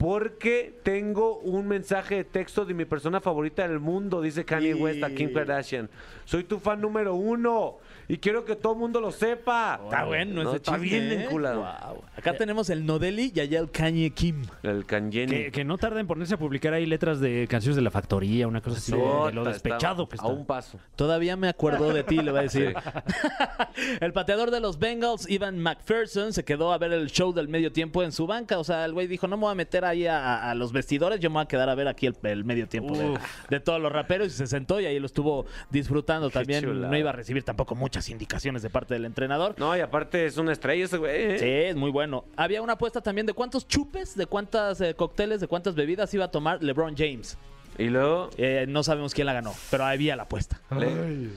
Porque 0.00 0.80
tengo 0.82 1.40
un 1.40 1.68
mensaje 1.68 2.14
de 2.14 2.24
texto 2.24 2.64
de 2.64 2.72
mi 2.72 2.86
persona 2.86 3.20
favorita 3.20 3.68
del 3.68 3.80
mundo, 3.80 4.22
dice 4.22 4.46
Kanye 4.46 4.72
West 4.72 5.02
a 5.02 5.10
Kim 5.10 5.30
Kardashian. 5.30 5.90
Soy 6.24 6.44
tu 6.44 6.58
fan 6.58 6.80
número 6.80 7.16
uno 7.16 7.76
y 8.08 8.16
quiero 8.16 8.46
que 8.46 8.56
todo 8.56 8.72
el 8.72 8.78
mundo 8.78 8.98
lo 8.98 9.12
sepa. 9.12 9.78
Está 9.84 10.04
bueno 10.04 10.40
ese 10.42 10.56
Está 10.56 10.78
bien 10.78 11.12
¿eh? 11.12 11.24
enculado. 11.24 11.60
Wow. 11.60 12.02
Acá 12.16 12.34
tenemos 12.34 12.70
el 12.70 12.86
Nodeli 12.86 13.30
y 13.34 13.40
allá 13.40 13.60
el 13.60 13.70
Kanye 13.70 14.10
Kim. 14.10 14.42
El 14.62 14.86
Kanye. 14.86 15.26
Que, 15.26 15.52
que 15.52 15.64
no 15.64 15.76
tarda 15.76 16.00
en 16.00 16.06
ponerse 16.06 16.34
a 16.34 16.38
publicar 16.38 16.72
ahí 16.72 16.86
letras 16.86 17.20
de 17.20 17.46
canciones 17.46 17.76
de 17.76 17.82
la 17.82 17.90
factoría, 17.90 18.48
una 18.48 18.62
cosa 18.62 18.78
así, 18.78 18.92
de, 18.92 18.98
de 18.98 19.32
lo 19.32 19.44
despechado 19.44 20.04
está 20.04 20.16
que 20.16 20.22
A 20.22 20.28
un 20.28 20.46
paso. 20.46 20.78
Todavía 20.96 21.36
me 21.36 21.48
acuerdo 21.48 21.92
de 21.92 22.04
ti, 22.04 22.16
le 22.16 22.32
va 22.32 22.40
a 22.40 22.42
decir. 22.44 22.74
el 24.00 24.12
pateador 24.14 24.50
de 24.50 24.60
los 24.60 24.78
Bengals, 24.78 25.28
Ivan 25.28 25.58
McPherson, 25.58 26.32
se 26.32 26.42
quedó 26.42 26.72
a 26.72 26.78
ver 26.78 26.92
el 26.92 27.10
show 27.10 27.34
del 27.34 27.48
medio 27.48 27.70
tiempo 27.70 28.02
en 28.02 28.12
su 28.12 28.26
banca. 28.26 28.58
O 28.58 28.64
sea, 28.64 28.86
el 28.86 28.94
güey 28.94 29.08
dijo, 29.08 29.28
no 29.28 29.36
me 29.36 29.42
voy 29.42 29.52
a 29.52 29.56
meter 29.56 29.84
ahí 29.90 30.06
a, 30.06 30.50
a 30.50 30.54
los 30.54 30.72
vestidores, 30.72 31.20
yo 31.20 31.30
me 31.30 31.34
voy 31.34 31.42
a 31.42 31.46
quedar 31.46 31.68
a 31.68 31.74
ver 31.74 31.88
aquí 31.88 32.06
el, 32.06 32.16
el 32.22 32.44
medio 32.44 32.66
tiempo 32.68 32.96
de, 32.96 33.18
de 33.48 33.60
todos 33.60 33.80
los 33.80 33.92
raperos. 33.92 34.28
Y 34.28 34.30
se 34.30 34.46
sentó 34.46 34.80
y 34.80 34.86
ahí 34.86 34.98
lo 34.98 35.06
estuvo 35.06 35.46
disfrutando 35.70 36.30
también. 36.30 36.80
No 36.80 36.96
iba 36.96 37.10
a 37.10 37.12
recibir 37.12 37.42
tampoco 37.42 37.74
muchas 37.74 38.08
indicaciones 38.08 38.62
de 38.62 38.70
parte 38.70 38.94
del 38.94 39.04
entrenador. 39.04 39.54
No, 39.58 39.76
y 39.76 39.80
aparte 39.80 40.26
es 40.26 40.36
una 40.38 40.52
estrella 40.52 40.84
ese 40.84 40.96
güey. 40.96 41.12
¿eh? 41.34 41.38
Sí, 41.38 41.46
es 41.46 41.76
muy 41.76 41.90
bueno. 41.90 42.24
Había 42.36 42.62
una 42.62 42.72
apuesta 42.74 43.00
también 43.00 43.26
de 43.26 43.32
cuántos 43.32 43.68
chupes, 43.68 44.16
de 44.16 44.26
cuántas 44.26 44.80
eh, 44.80 44.94
cócteles, 44.94 45.40
de 45.40 45.46
cuántas 45.46 45.74
bebidas 45.74 46.12
iba 46.14 46.24
a 46.24 46.30
tomar 46.30 46.62
LeBron 46.62 46.94
James. 46.96 47.36
Y 47.80 47.88
luego, 47.88 48.30
Eh, 48.36 48.66
no 48.68 48.82
sabemos 48.82 49.14
quién 49.14 49.26
la 49.26 49.32
ganó, 49.32 49.52
pero 49.70 49.84
había 49.84 50.16
la 50.16 50.24
apuesta. 50.24 50.60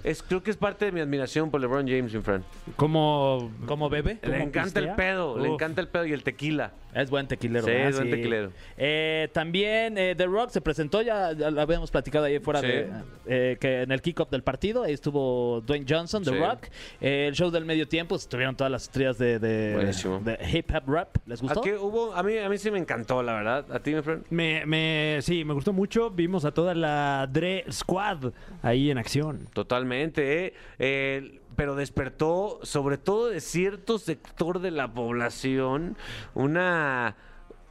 es, 0.04 0.22
creo 0.24 0.44
que 0.44 0.52
es 0.52 0.58
parte 0.58 0.86
de 0.86 0.92
mi 0.92 1.00
admiración 1.00 1.50
por 1.50 1.62
LeBron 1.62 1.88
James, 1.88 2.14
mi 2.14 2.22
friend. 2.22 2.44
Como 2.76 3.52
¿Cómo 3.66 3.90
bebe? 3.90 4.20
Le 4.24 4.44
encanta 4.44 4.80
el 4.80 4.90
pedo, 4.96 5.38
le 5.38 5.50
encanta 5.50 5.82
el 5.82 5.88
pedo 5.88 6.06
y 6.06 6.14
el 6.14 6.24
tequila. 6.24 6.72
Es 6.94 7.10
buen 7.10 7.28
tequilero. 7.28 7.66
Sí, 7.66 7.72
¿verdad? 7.72 7.90
es 7.90 7.96
buen 7.96 8.12
tequilero. 8.12 8.52
Eh, 8.78 9.28
también 9.34 9.98
eh, 9.98 10.14
The 10.16 10.28
Rock 10.28 10.52
se 10.52 10.62
presentó, 10.62 11.02
ya, 11.02 11.32
ya 11.34 11.50
lo 11.50 11.60
habíamos 11.60 11.90
platicado 11.90 12.26
ahí 12.26 12.38
fuera 12.38 12.62
Sí. 12.62 12.68
de 12.68 12.90
eh, 13.26 13.58
que 13.60 13.82
en 13.82 13.92
el 13.92 14.00
kickoff 14.02 14.30
del 14.30 14.44
partido, 14.44 14.84
ahí 14.84 14.94
estuvo 14.94 15.62
Dwayne 15.62 15.88
Johnson, 15.90 16.24
The 16.24 16.30
Sí. 16.32 16.38
Rock. 16.38 16.66
Eh, 17.02 17.26
el 17.30 17.34
show 17.34 17.50
del 17.50 17.66
medio 17.66 17.88
tiempo, 17.88 18.16
estuvieron 18.16 18.56
todas 18.56 18.70
las 18.70 18.84
estrellas 18.84 19.18
de, 19.18 19.40
de, 19.40 19.74
Buenísimo. 19.74 20.20
de 20.20 20.38
hip 20.54 20.70
hop 20.76 20.84
rap. 20.88 21.18
¿Les 21.26 21.42
gustó? 21.42 21.62
¿A 21.62 21.64
qué 21.64 21.76
hubo? 21.78 22.14
A 22.14 22.22
mí, 22.22 22.38
a 22.38 22.48
mí 22.48 22.58
sí 22.60 22.70
me 22.70 22.78
encantó, 22.78 23.24
la 23.24 23.34
verdad. 23.34 23.66
¿A 23.72 23.80
ti, 23.80 23.96
mi 23.96 24.02
friend? 24.04 24.26
Me, 24.30 24.64
me, 24.68 25.18
sí, 25.22 25.44
me 25.46 25.54
gustó 25.56 25.74
mucho. 25.74 26.12
Vimos 26.12 26.33
a 26.46 26.54
toda 26.54 26.74
la 26.74 27.28
Dre 27.32 27.66
Squad 27.72 28.34
ahí 28.62 28.90
en 28.90 28.98
acción. 28.98 29.48
Totalmente, 29.54 30.46
¿eh? 30.46 30.54
Eh, 30.80 31.42
pero 31.56 31.76
despertó, 31.76 32.60
sobre 32.64 32.98
todo 32.98 33.28
de 33.30 33.40
cierto 33.40 34.00
sector 34.00 34.60
de 34.60 34.72
la 34.72 34.94
población, 34.94 35.96
una 36.34 37.16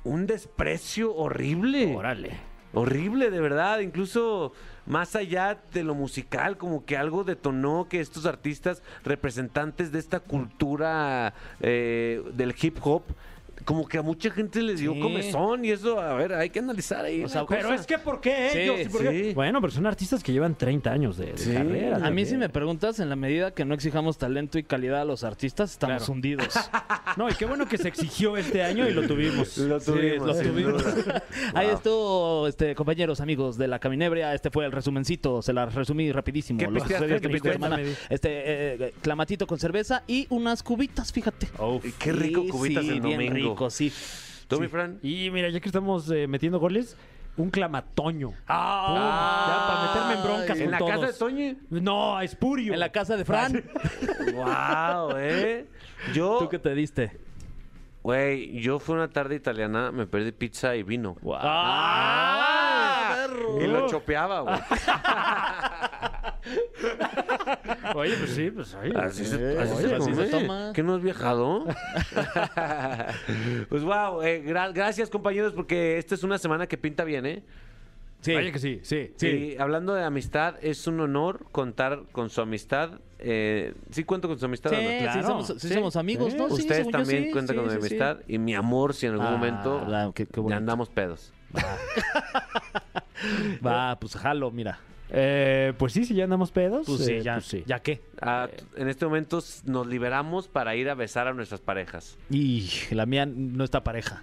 un 0.05 0.27
desprecio 0.27 1.15
horrible. 1.15 1.95
Órale. 1.95 2.53
Horrible, 2.75 3.31
de 3.31 3.41
verdad. 3.41 3.81
Incluso 3.81 4.53
más 4.87 5.15
allá 5.15 5.61
de 5.73 5.85
lo 5.85 5.95
musical, 5.95 6.57
como 6.57 6.85
que 6.85 6.97
algo 6.97 7.23
detonó 7.23 7.87
que 7.89 8.01
estos 8.01 8.27
artistas, 8.27 8.83
representantes 9.05 9.93
de 9.93 9.99
esta 9.99 10.21
cultura 10.21 11.35
eh, 11.61 12.23
del 12.35 12.55
hip 12.61 12.79
hop, 12.83 13.03
como 13.65 13.87
que 13.87 13.99
a 13.99 14.03
mucha 14.03 14.31
gente 14.31 14.63
les 14.63 14.81
dio 14.81 14.93
Sí. 14.95 15.01
comezón 15.01 15.65
y 15.65 15.71
eso, 15.71 15.99
a 16.01 16.15
ver, 16.15 16.35
hay 16.35 16.51
que 16.51 16.59
analizar 16.59 17.05
ahí. 17.05 17.25
O 17.25 17.29
sea, 17.29 17.45
Pero 17.47 17.63
cosa. 17.69 17.75
es 17.77 17.87
que, 17.87 17.99
¿por 17.99 18.21
qué 18.21 18.51
Sí, 18.53 18.59
ellos? 18.59 18.81
¿Y 18.81 18.89
por 18.89 19.03
qué? 19.03 19.25
sí. 19.29 19.35
Bueno, 19.35 19.61
pero 19.61 19.73
son 19.73 19.87
artistas 19.87 20.23
que 20.23 20.33
llevan 20.33 20.55
30 20.57 20.91
años 20.93 21.17
de, 21.17 21.27
de 21.33 21.39
Sí. 21.39 21.53
carrera. 21.53 21.99
A 22.07 22.11
mí 22.11 22.25
si 22.27 22.37
me 22.37 22.49
preguntas, 22.49 23.01
en 23.01 23.09
la 23.09 23.17
medida 23.17 23.53
que 23.53 23.65
no 23.65 23.75
exijamos 23.75 24.19
talento 24.19 24.59
y 24.59 24.63
calidad 24.63 25.01
a 25.03 25.05
los 25.05 25.25
artistas, 25.25 25.73
estamos 25.73 25.99
Claro. 25.99 26.13
hundidos. 26.13 26.49
No, 27.17 27.29
y 27.29 27.35
qué 27.35 27.45
bueno 27.45 27.67
que 27.69 27.77
se 27.77 27.89
exigió 27.89 28.39
este 28.39 28.63
año 28.63 28.89
y 28.89 28.93
lo 28.95 29.07
tuvimos. 29.07 29.59
Lo 29.59 29.79
tuvimos, 29.81 30.27
lo 30.27 30.35
tuvimos. 30.43 30.83
Ahí 31.55 31.67
Wow. 31.67 31.77
estuvo, 31.77 32.49
este, 32.49 32.75
compañeros, 32.75 33.21
amigos 33.21 33.59
de 33.59 33.69
la 33.69 33.79
Caminebria. 33.79 34.33
Este 34.35 34.51
fue 34.51 34.65
el 34.65 34.73
resumencito, 34.73 35.43
se 35.43 35.53
la 35.53 35.67
resumí 35.67 36.11
rapidísimo. 36.11 36.59
¿Qué 36.59 36.67
Lo 36.69 36.73
pisteaste? 36.75 37.17
este. 37.17 37.97
Este, 38.09 38.29
eh, 38.87 38.95
clamatito 39.03 39.47
con 39.47 39.59
cerveza 39.59 40.05
y 40.07 40.27
unas 40.31 40.63
cubitas, 40.63 41.13
fíjate. 41.13 41.49
Y 41.85 41.93
qué 41.93 42.13
rico 42.13 42.43
Sí, 42.45 42.49
cubitas 42.49 42.85
sí, 42.85 42.91
el 42.91 43.01
domingo. 43.03 43.35
rico, 43.35 43.52
sí. 43.71 43.93
¿Tú, 44.49 44.61
mi 44.61 44.69
Fran? 44.69 44.99
Y 45.03 45.31
mira, 45.31 45.49
ya 45.49 45.61
que 45.61 45.69
estamos 45.69 46.11
eh, 46.11 46.27
metiendo 46.27 46.59
goles, 46.59 46.97
un 47.37 47.51
clamatoño. 47.51 48.33
Ah, 48.47 49.47
ya 49.49 49.67
para 49.67 49.83
meterme 49.87 50.15
en 50.15 50.23
broncas 50.23 50.59
¿En 50.59 50.65
con 50.65 50.71
la 50.73 50.79
todos. 50.79 50.91
casa 50.91 51.07
de 51.07 51.13
Toño? 51.15 51.55
No, 51.71 52.17
a 52.17 52.25
Espurio. 52.25 52.75
En 52.75 52.81
la 52.81 52.93
casa 52.93 53.17
de 53.17 53.25
Fran. 53.25 53.65
wow, 54.35 55.17
¿eh? 55.17 55.67
Yo, 56.13 56.39
¿Tú 56.39 56.49
qué 56.49 56.59
te 56.59 56.75
diste? 56.75 57.19
güey, 58.03 58.61
yo 58.61 58.81
fui 58.81 58.97
una 58.97 59.09
tarde 59.09 59.37
italiana, 59.37 59.93
me 59.93 60.07
perdí 60.07 60.33
pizza 60.33 60.75
y 60.75 60.83
vino. 60.83 61.17
¡Ah! 61.35 63.27
Y 63.61 63.67
lo 63.67 63.87
chopeaba, 63.89 64.41
güey. 64.41 64.57
Oye, 67.95 68.15
pues 68.19 68.31
sí, 68.33 68.51
pues 68.51 68.75
ahí. 68.75 68.93
Así 68.97 69.25
se, 69.25 69.37
Eh, 69.37 69.57
así 69.61 69.73
oye, 69.75 69.89
se 69.89 69.95
así 69.95 70.11
come. 70.11 70.25
se 70.25 70.31
toma. 70.31 70.73
¿Que 70.75 70.83
no 70.83 70.97
has 70.97 71.03
viajado? 71.03 71.67
pues 73.69 73.83
wow, 73.85 74.21
gracias 74.75 75.11
compañeros 75.11 75.53
porque 75.53 75.99
esta 75.99 76.15
es 76.15 76.23
una 76.23 76.39
semana 76.39 76.67
que 76.67 76.77
pinta 76.79 77.05
bien, 77.05 77.27
¿eh? 77.27 77.43
Sí. 78.21 78.35
Vaya 78.35 78.53
que 78.53 78.59
sí, 78.61 78.79
sí. 78.83 79.13
Y 79.21 79.57
hablando 79.59 79.95
de 79.95 80.05
amistad, 80.05 80.55
es 80.63 80.87
un 80.87 81.01
honor 81.01 81.45
contar 81.51 82.05
con 82.13 82.31
su 82.31 82.41
amistad. 82.41 83.01
Eh, 83.19 83.75
¿Sí 83.91 84.05
cuento 84.05 84.29
con 84.29 84.39
su 84.39 84.45
amistad 84.47 84.71
Sí, 84.71 84.77
sí 85.13 85.23
somos, 85.23 85.47
sí 85.49 85.69
Sí. 85.69 85.75
somos 85.75 85.97
amigos, 85.97 86.33
Sí. 86.33 86.39
¿no? 86.39 86.47
Sí, 86.51 86.63
Ustedes 86.63 86.89
también 86.91 87.25
sí, 87.27 87.31
cuentan 87.33 87.57
sí, 87.57 87.61
con 87.61 87.65
mi 87.67 87.73
sí, 87.73 87.77
sí. 87.81 87.87
amistad 87.95 88.19
y 88.29 88.39
mi 88.39 88.55
amor 88.55 88.95
si 88.95 89.07
en 89.07 89.13
algún 89.15 89.27
Ah, 89.27 89.31
momento 89.33 89.85
la- 89.89 90.13
qué- 90.15 90.27
qué 90.27 90.37
ya 90.37 90.41
bonito. 90.43 90.57
andamos 90.59 90.89
pedos. 90.89 91.33
Va, 93.65 93.97
pues 94.01 94.17
jalo, 94.17 94.51
mira. 94.51 94.79
Eh, 95.15 95.75
pues 95.77 95.93
sí, 95.93 96.05
si 96.07 96.15
ya 96.15 96.25
andamos 96.25 96.51
pedos. 96.53 96.87
Pues 96.87 97.05
sí, 97.05 97.13
eh, 97.13 97.23
ya, 97.23 97.35
pues 97.35 97.45
sí. 97.47 97.63
¿ya 97.67 97.81
qué? 97.81 98.01
Ah, 98.21 98.49
en 98.77 98.89
este 98.89 99.05
momento 99.05 99.41
nos 99.67 99.87
liberamos 99.87 100.49
para 100.49 100.75
ir 100.75 100.89
a 100.89 100.95
besar 100.95 101.29
a 101.29 101.35
nuestras 101.35 101.61
parejas. 101.61 102.17
Y 102.31 102.71
la 102.91 103.05
mía 103.05 103.27
no 103.27 103.63
está 103.63 103.85
pareja. 103.85 104.23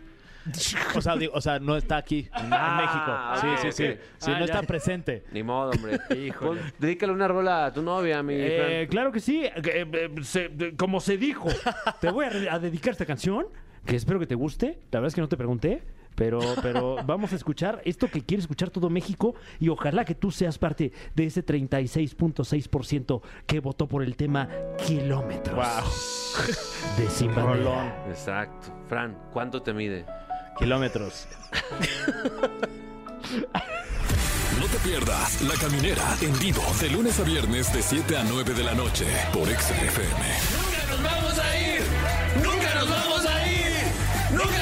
O 0.95 1.01
sea, 1.01 1.15
digo, 1.15 1.33
o 1.35 1.41
sea, 1.41 1.59
no 1.59 1.75
está 1.77 1.97
aquí 1.97 2.27
en, 2.33 2.47
Ah, 2.51 3.31
en 3.39 3.45
México. 3.45 3.57
Sí, 3.61 3.67
sí, 3.71 3.83
sí. 3.83 3.99
Sí, 4.17 4.31
Ah, 4.31 4.39
no 4.39 4.45
ya. 4.47 4.53
está 4.55 4.63
presente. 4.63 5.23
Ni 5.31 5.43
modo, 5.43 5.71
hombre. 5.71 5.99
Pon- 6.39 6.57
dedícale 6.79 7.11
una 7.13 7.27
rola 7.27 7.65
a 7.67 7.73
tu 7.73 7.83
novia, 7.83 8.23
mi 8.23 8.33
Eh, 8.35 8.87
claro 8.89 9.11
que 9.11 9.19
sí. 9.19 9.43
eh, 9.45 9.51
eh, 9.63 10.73
como 10.75 11.01
se 11.01 11.17
dijo, 11.17 11.49
te 12.01 12.09
voy 12.09 12.25
a 12.49 12.57
dedicar 12.57 12.93
esta 12.93 13.05
canción 13.05 13.45
que 13.85 13.95
espero 13.95 14.17
que 14.19 14.25
te 14.25 14.33
guste. 14.35 14.79
La 14.91 14.99
verdad 15.01 15.09
es 15.09 15.15
que 15.15 15.21
no 15.21 15.29
te 15.29 15.37
pregunté, 15.37 15.83
pero, 16.19 16.41
pero 16.61 16.97
vamos 17.05 17.31
a 17.31 17.37
escuchar 17.37 17.81
esto 17.85 18.09
que 18.09 18.21
quiere 18.21 18.41
escuchar 18.41 18.69
todo 18.69 18.89
México 18.89 19.35
y 19.57 19.69
ojalá 19.69 20.03
que 20.03 20.15
tú 20.15 20.31
seas 20.31 20.57
parte 20.57 20.91
de 21.15 21.25
ese 21.25 21.45
36.6% 21.45 23.21
que 23.47 23.61
votó 23.61 23.87
por 23.87 24.03
el 24.03 24.17
tema 24.17 24.49
Kilómetros 24.85 26.35
de 26.97 27.09
Sin 27.09 27.33
Bandera. 27.33 28.05
Exacto. 28.09 28.67
Fran, 28.89 29.17
¿cuánto 29.31 29.61
te 29.61 29.71
mide? 29.71 30.05
Kilómetros. 30.57 31.25
No 34.59 34.65
te 34.65 34.77
pierdas 34.79 35.41
La 35.43 35.53
Caminera 35.55 36.03
en 36.21 36.37
vivo 36.37 36.63
de 36.81 36.89
lunes 36.89 37.17
a 37.21 37.23
viernes 37.23 37.71
de 37.73 37.81
7 37.81 38.17
a 38.17 38.23
9 38.25 38.53
de 38.53 38.63
la 38.65 38.75
noche 38.75 39.05
por 39.31 39.47
XFM. 39.47 40.25
¡Nunca 42.43 42.75
nos 42.75 42.89
vamos 42.89 43.25
a 43.25 43.47
ir! 43.47 44.58